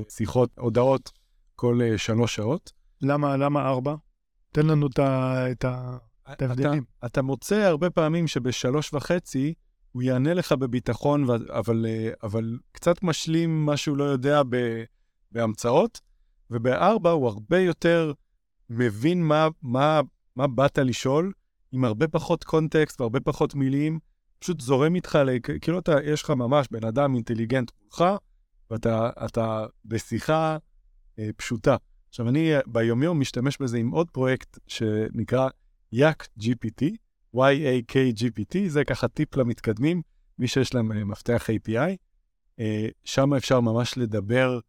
שיחות, 0.10 0.50
הודעות 0.58 1.12
כל 1.56 1.80
אה, 1.82 1.98
שלוש 1.98 2.36
שעות. 2.36 2.72
למה, 3.02 3.38
למה 3.38 3.68
ארבע? 3.68 3.96
תן 4.52 4.66
לנו 4.66 4.88
את 4.88 5.00
את. 5.52 5.66
את 6.32 6.42
ההבדלים. 6.42 6.84
אתה, 7.00 7.08
אתה 7.08 7.22
מוצא 7.22 7.56
הרבה 7.56 7.90
פעמים 7.90 8.28
שבשלוש 8.28 8.94
וחצי 8.94 9.54
הוא 9.92 10.04
יענה 10.04 10.34
לך 10.34 10.52
בביטחון, 10.52 11.24
אבל, 11.50 11.86
אה, 11.90 12.12
אבל 12.24 12.58
קצת 12.72 13.04
משלים 13.04 13.66
מה 13.66 13.78
שהוא 13.78 13.98
לא 13.98 14.04
יודע 14.04 14.42
ב, 14.50 14.84
בהמצאות, 15.32 16.00
ובארבע 16.52 17.10
הוא 17.10 17.28
הרבה 17.28 17.60
יותר 17.60 18.14
מבין 18.70 19.24
מה, 19.24 19.48
מה, 19.62 20.02
מה 20.36 20.48
באת 20.48 20.78
לשאול, 20.78 21.32
עם 21.72 21.86
הרבה 21.86 22.08
פחות 22.08 22.44
קונטקסט 22.44 23.02
והרבה 23.02 23.20
פחות 23.20 23.56
מילים, 23.56 24.00
פשוט 24.40 24.62
זורם 24.62 24.96
איתך, 24.96 25.20
כאילו 25.62 25.80
אתה, 25.80 25.96
יש 26.04 26.24
לך 26.24 26.30
ממש 26.30 26.68
בן 26.72 26.86
אדם 26.86 27.16
אינטליגנט 27.16 27.72
מולך, 27.82 28.04
ואתה 28.72 29.10
אתה 29.26 29.66
בשיחה 29.86 30.58
אה, 31.20 31.30
פשוטה. 31.38 31.76
עכשיו, 32.10 32.30
אני 32.30 32.56
אה, 32.56 32.60
ביומיום 32.68 33.20
משתמש 33.20 33.58
בזה 33.62 33.78
עם 33.78 33.90
עוד 33.90 34.12
פרויקט 34.12 34.58
שנקרא 34.68 35.50
יאק 35.92 36.28
GPT, 36.40 36.84
Y-A-K 37.36 37.96
GPT, 38.18 38.58
זה 38.68 38.84
ככה 38.84 39.08
טיפ 39.08 39.36
למתקדמים, 39.36 40.02
מי 40.40 40.48
שיש 40.48 40.74
להם 40.76 40.92
אה, 40.92 41.04
מפתח 41.04 41.50
API. 41.50 41.96
אה, 42.60 42.88
שם 43.04 43.34
אפשר 43.34 43.60
ממש 43.60 43.98
לדבר 43.98 44.60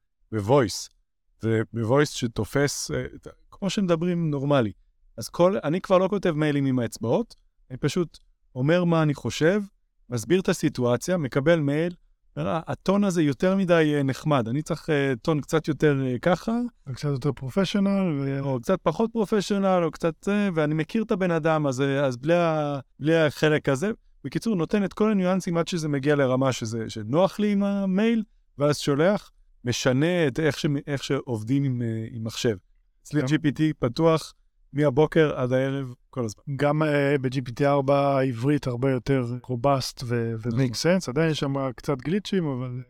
בוויס, 1.43 1.67
ובוויס 1.75 2.11
שתופס, 2.11 2.91
אה, 2.91 3.05
כמו 3.51 3.71
שמדברים 3.71 4.31
נורמלי. 4.31 4.73
אז 5.17 5.29
כל, 5.29 5.57
אני 5.65 5.81
כבר 5.81 5.99
לא 5.99 6.09
כותב 6.09 6.31
מיילים 6.31 6.67
עם 6.67 6.79
האצבעות, 6.79 7.35
אני 7.71 7.79
פשוט 7.79 8.19
אומר 8.55 8.85
מה 8.85 9.03
אני 9.03 9.15
חושב, 9.15 9.63
מסביר 10.11 10.41
את 10.41 10.49
הסיטואציה, 10.49 11.17
מקבל 11.17 11.61
מייל, 11.61 11.95
אומר, 12.37 12.61
הטון 12.67 13.05
הזה 13.05 13.23
יותר 13.23 13.57
מדי 13.57 13.93
אה, 13.97 14.03
נחמד, 14.03 14.49
אני 14.49 14.63
צריך 14.63 14.89
טון 15.23 15.41
קצת 15.41 15.69
יותר 15.69 15.97
ככה. 16.23 16.53
קצת 16.93 17.09
יותר 17.09 17.33
פרופשיונל. 17.33 18.21
ו... 18.21 18.41
או 18.41 18.61
קצת 18.61 18.79
פחות 18.83 19.11
פרופשיונל, 19.13 19.81
או 19.85 19.91
קצת 19.91 20.15
זה, 20.25 20.49
ואני 20.55 20.75
מכיר 20.75 21.03
את 21.03 21.11
הבן 21.11 21.31
אדם, 21.31 21.67
אז, 21.67 21.81
אז 21.81 22.17
בלי, 22.17 22.35
ה, 22.35 22.79
בלי 23.01 23.17
החלק 23.17 23.69
הזה. 23.69 23.91
בקיצור, 24.25 24.57
נותן 24.57 24.85
את 24.85 24.93
כל 24.93 25.11
הניואנסים 25.11 25.57
עד 25.57 25.69
שזה 25.69 25.89
מגיע 25.89 26.17
לרמה 26.17 26.53
שזה, 26.53 26.91
שנוח 26.91 27.41
לי 27.41 27.53
עם 27.53 27.63
המייל, 27.63 28.23
ואז 28.59 28.79
שולח, 28.79 29.31
משנה 29.69 30.27
את 30.27 30.41
איך, 30.41 30.59
ש, 30.59 30.67
איך 30.87 31.05
שעובדים 31.05 31.65
עם, 31.65 31.83
עם 32.11 32.25
מחשב. 32.25 32.57
אצלי 33.03 33.23
GPT 33.23 33.61
פתוח 33.79 34.35
מהבוקר 34.73 35.37
עד 35.37 35.53
הערב 35.53 35.95
כל 36.11 36.25
הזמן. 36.25 36.43
גם 36.57 36.83
uh, 36.83 36.87
ב-GPT4 37.21 37.93
העברית 37.93 38.67
הרבה 38.67 38.91
יותר 38.91 39.25
רובסט 39.43 40.03
ו-make 40.07 40.75
sense, 40.75 41.09
עדיין 41.09 41.31
יש 41.31 41.39
שם 41.39 41.71
קצת 41.77 41.99
גליצ'ים, 41.99 42.47
אבל... 42.47 42.83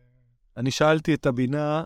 אני 0.57 0.71
שאלתי 0.71 1.13
את 1.13 1.25
הבינה, 1.25 1.83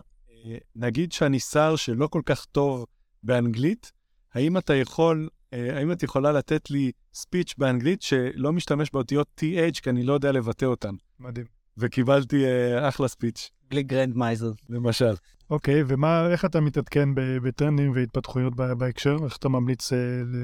נגיד 0.76 1.12
שאני 1.12 1.40
שר 1.40 1.76
שלא 1.76 2.06
כל 2.06 2.22
כך 2.26 2.44
טוב 2.44 2.86
באנגלית, 3.22 3.92
האם 4.34 4.58
אתה 4.58 4.74
יכול, 4.74 5.28
האם 5.52 5.92
את 5.92 6.02
יכולה 6.02 6.32
לתת 6.32 6.70
לי 6.70 6.92
speech 7.14 7.54
באנגלית 7.58 8.02
שלא 8.02 8.52
משתמש 8.52 8.90
באותיות 8.92 9.40
TH, 9.40 9.80
כי 9.82 9.90
אני 9.90 10.02
לא 10.02 10.12
יודע 10.12 10.32
לבטא 10.32 10.64
אותן. 10.64 10.94
מדהים. 11.20 11.46
וקיבלתי 11.78 12.44
אה, 12.44 12.88
אחלה 12.88 13.08
speech. 13.08 13.50
בלי 13.74 13.82
גרנד 13.82 14.16
מייזל. 14.16 14.52
למשל. 14.70 15.14
אוקיי, 15.50 15.82
okay, 15.82 15.84
ומה, 15.88 16.28
איך 16.30 16.44
אתה 16.44 16.60
מתעדכן 16.60 17.08
בטרנדים 17.14 17.92
והתפתחויות 17.94 18.56
בהקשר? 18.56 19.16
איך 19.24 19.36
אתה 19.36 19.48
ממליץ 19.48 19.92
אה, 19.92 19.96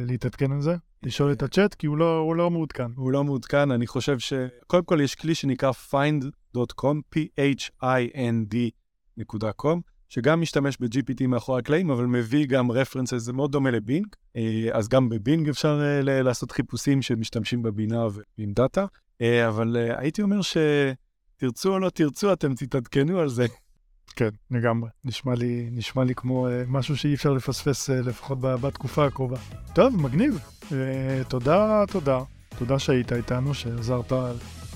להתעדכן 0.07 0.53
על 0.53 0.61
זה? 0.61 0.77
לשאול 1.03 1.33
את 1.33 1.43
הצ'אט, 1.43 1.75
כי 1.75 1.87
הוא 1.87 1.97
לא, 1.97 2.19
הוא 2.19 2.37
לא 2.37 2.51
מעודכן. 2.51 2.91
הוא 2.97 3.13
לא 3.13 3.25
מעודכן, 3.25 3.71
אני 3.71 3.87
חושב 3.87 4.19
ש... 4.19 4.33
קודם 4.67 4.85
כל 4.85 5.01
יש 5.01 5.15
כלי 5.15 5.35
שנקרא 5.35 5.71
find.com, 5.91 6.97
p-h-i-n-d.com, 7.17 8.21
שגם 10.09 10.41
משתמש 10.41 10.77
ב-GPT 10.81 11.27
מאחורי 11.29 11.59
הקלעים, 11.59 11.91
אבל 11.91 12.07
מביא 12.07 12.47
גם 12.47 12.71
רפרנסס, 12.71 13.19
זה 13.19 13.33
מאוד 13.33 13.53
דומה 13.53 13.71
לבינג. 13.71 14.07
אז 14.73 14.89
גם 14.89 15.09
בבינג 15.09 15.49
אפשר 15.49 15.81
לעשות 16.05 16.51
חיפושים 16.51 17.03
שמשתמשים 17.03 17.63
בבינה 17.63 18.07
ועם 18.07 18.53
דאטה. 18.53 18.87
אבל 19.49 19.77
הייתי 19.97 20.23
אומר 20.23 20.41
שתרצו 21.41 21.73
או 21.73 21.79
לא 21.79 21.91
תרצו, 21.91 22.33
אתם 22.33 22.55
תתעדכנו 22.55 23.19
על 23.19 23.29
זה. 23.29 23.47
כן, 24.17 24.29
לגמרי. 24.51 24.91
נשמע 25.05 25.35
לי, 25.35 25.69
נשמע 25.73 26.05
לי 26.05 26.15
כמו 26.15 26.49
uh, 26.49 26.51
משהו 26.69 26.97
שאי 26.97 27.15
אפשר 27.15 27.33
לפספס 27.33 27.91
uh, 27.91 27.93
לפחות 27.93 28.41
בתקופה 28.41 29.07
הקרובה. 29.07 29.37
טוב, 29.75 29.97
מגניב. 29.97 30.39
אה, 30.63 30.73
תודה, 31.29 31.85
תודה. 31.93 32.19
תודה 32.59 32.79
שהיית 32.79 33.13
איתנו, 33.13 33.55
שעזרת 33.55 34.13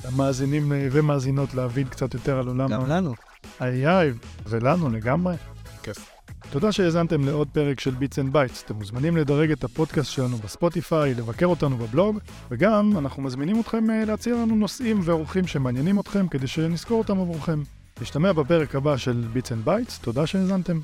למאזינים 0.04 0.72
אה, 0.72 0.74
ומאזינות 0.92 1.54
להבין 1.54 1.88
קצת 1.88 2.14
יותר 2.14 2.38
על 2.38 2.48
עולם. 2.48 2.70
גם 2.70 2.86
לנו. 2.86 3.14
איי, 3.60 4.12
ולנו 4.46 4.90
לגמרי. 4.90 5.36
כיף. 5.82 6.13
תודה 6.54 6.72
שהאזנתם 6.72 7.24
לעוד 7.24 7.48
פרק 7.52 7.80
של 7.80 7.90
Bits 7.90 8.18
and 8.18 8.32
Bytes. 8.32 8.62
אתם 8.62 8.74
מוזמנים 8.74 9.16
לדרג 9.16 9.50
את 9.50 9.64
הפודקאסט 9.64 10.10
שלנו 10.10 10.36
בספוטיפיי, 10.36 11.14
לבקר 11.14 11.46
אותנו 11.46 11.76
בבלוג, 11.76 12.18
וגם 12.50 12.98
אנחנו 12.98 13.22
מזמינים 13.22 13.60
אתכם 13.60 13.84
להציע 14.06 14.34
לנו 14.34 14.54
נושאים 14.54 15.00
ואורחים 15.04 15.46
שמעניינים 15.46 16.00
אתכם 16.00 16.28
כדי 16.28 16.46
שנחקור 16.46 16.98
אותם 16.98 17.20
עבורכם. 17.20 17.62
נשתמע 18.00 18.32
בפרק 18.32 18.74
הבא 18.74 18.96
של 18.96 19.24
Bits 19.32 19.52
and 19.52 19.64
Bytes, 19.64 19.98
תודה 19.98 20.26
שהאזנתם. 20.26 20.80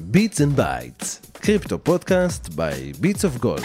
ביטס 0.00 0.40
אנד 0.40 0.56
בייטס, 0.56 1.22
קריפטו 1.32 1.78
פודקאסט 1.84 2.46
by 2.46 3.00
ביטס 3.00 3.24
אוף 3.24 3.36
גולד. 3.36 3.64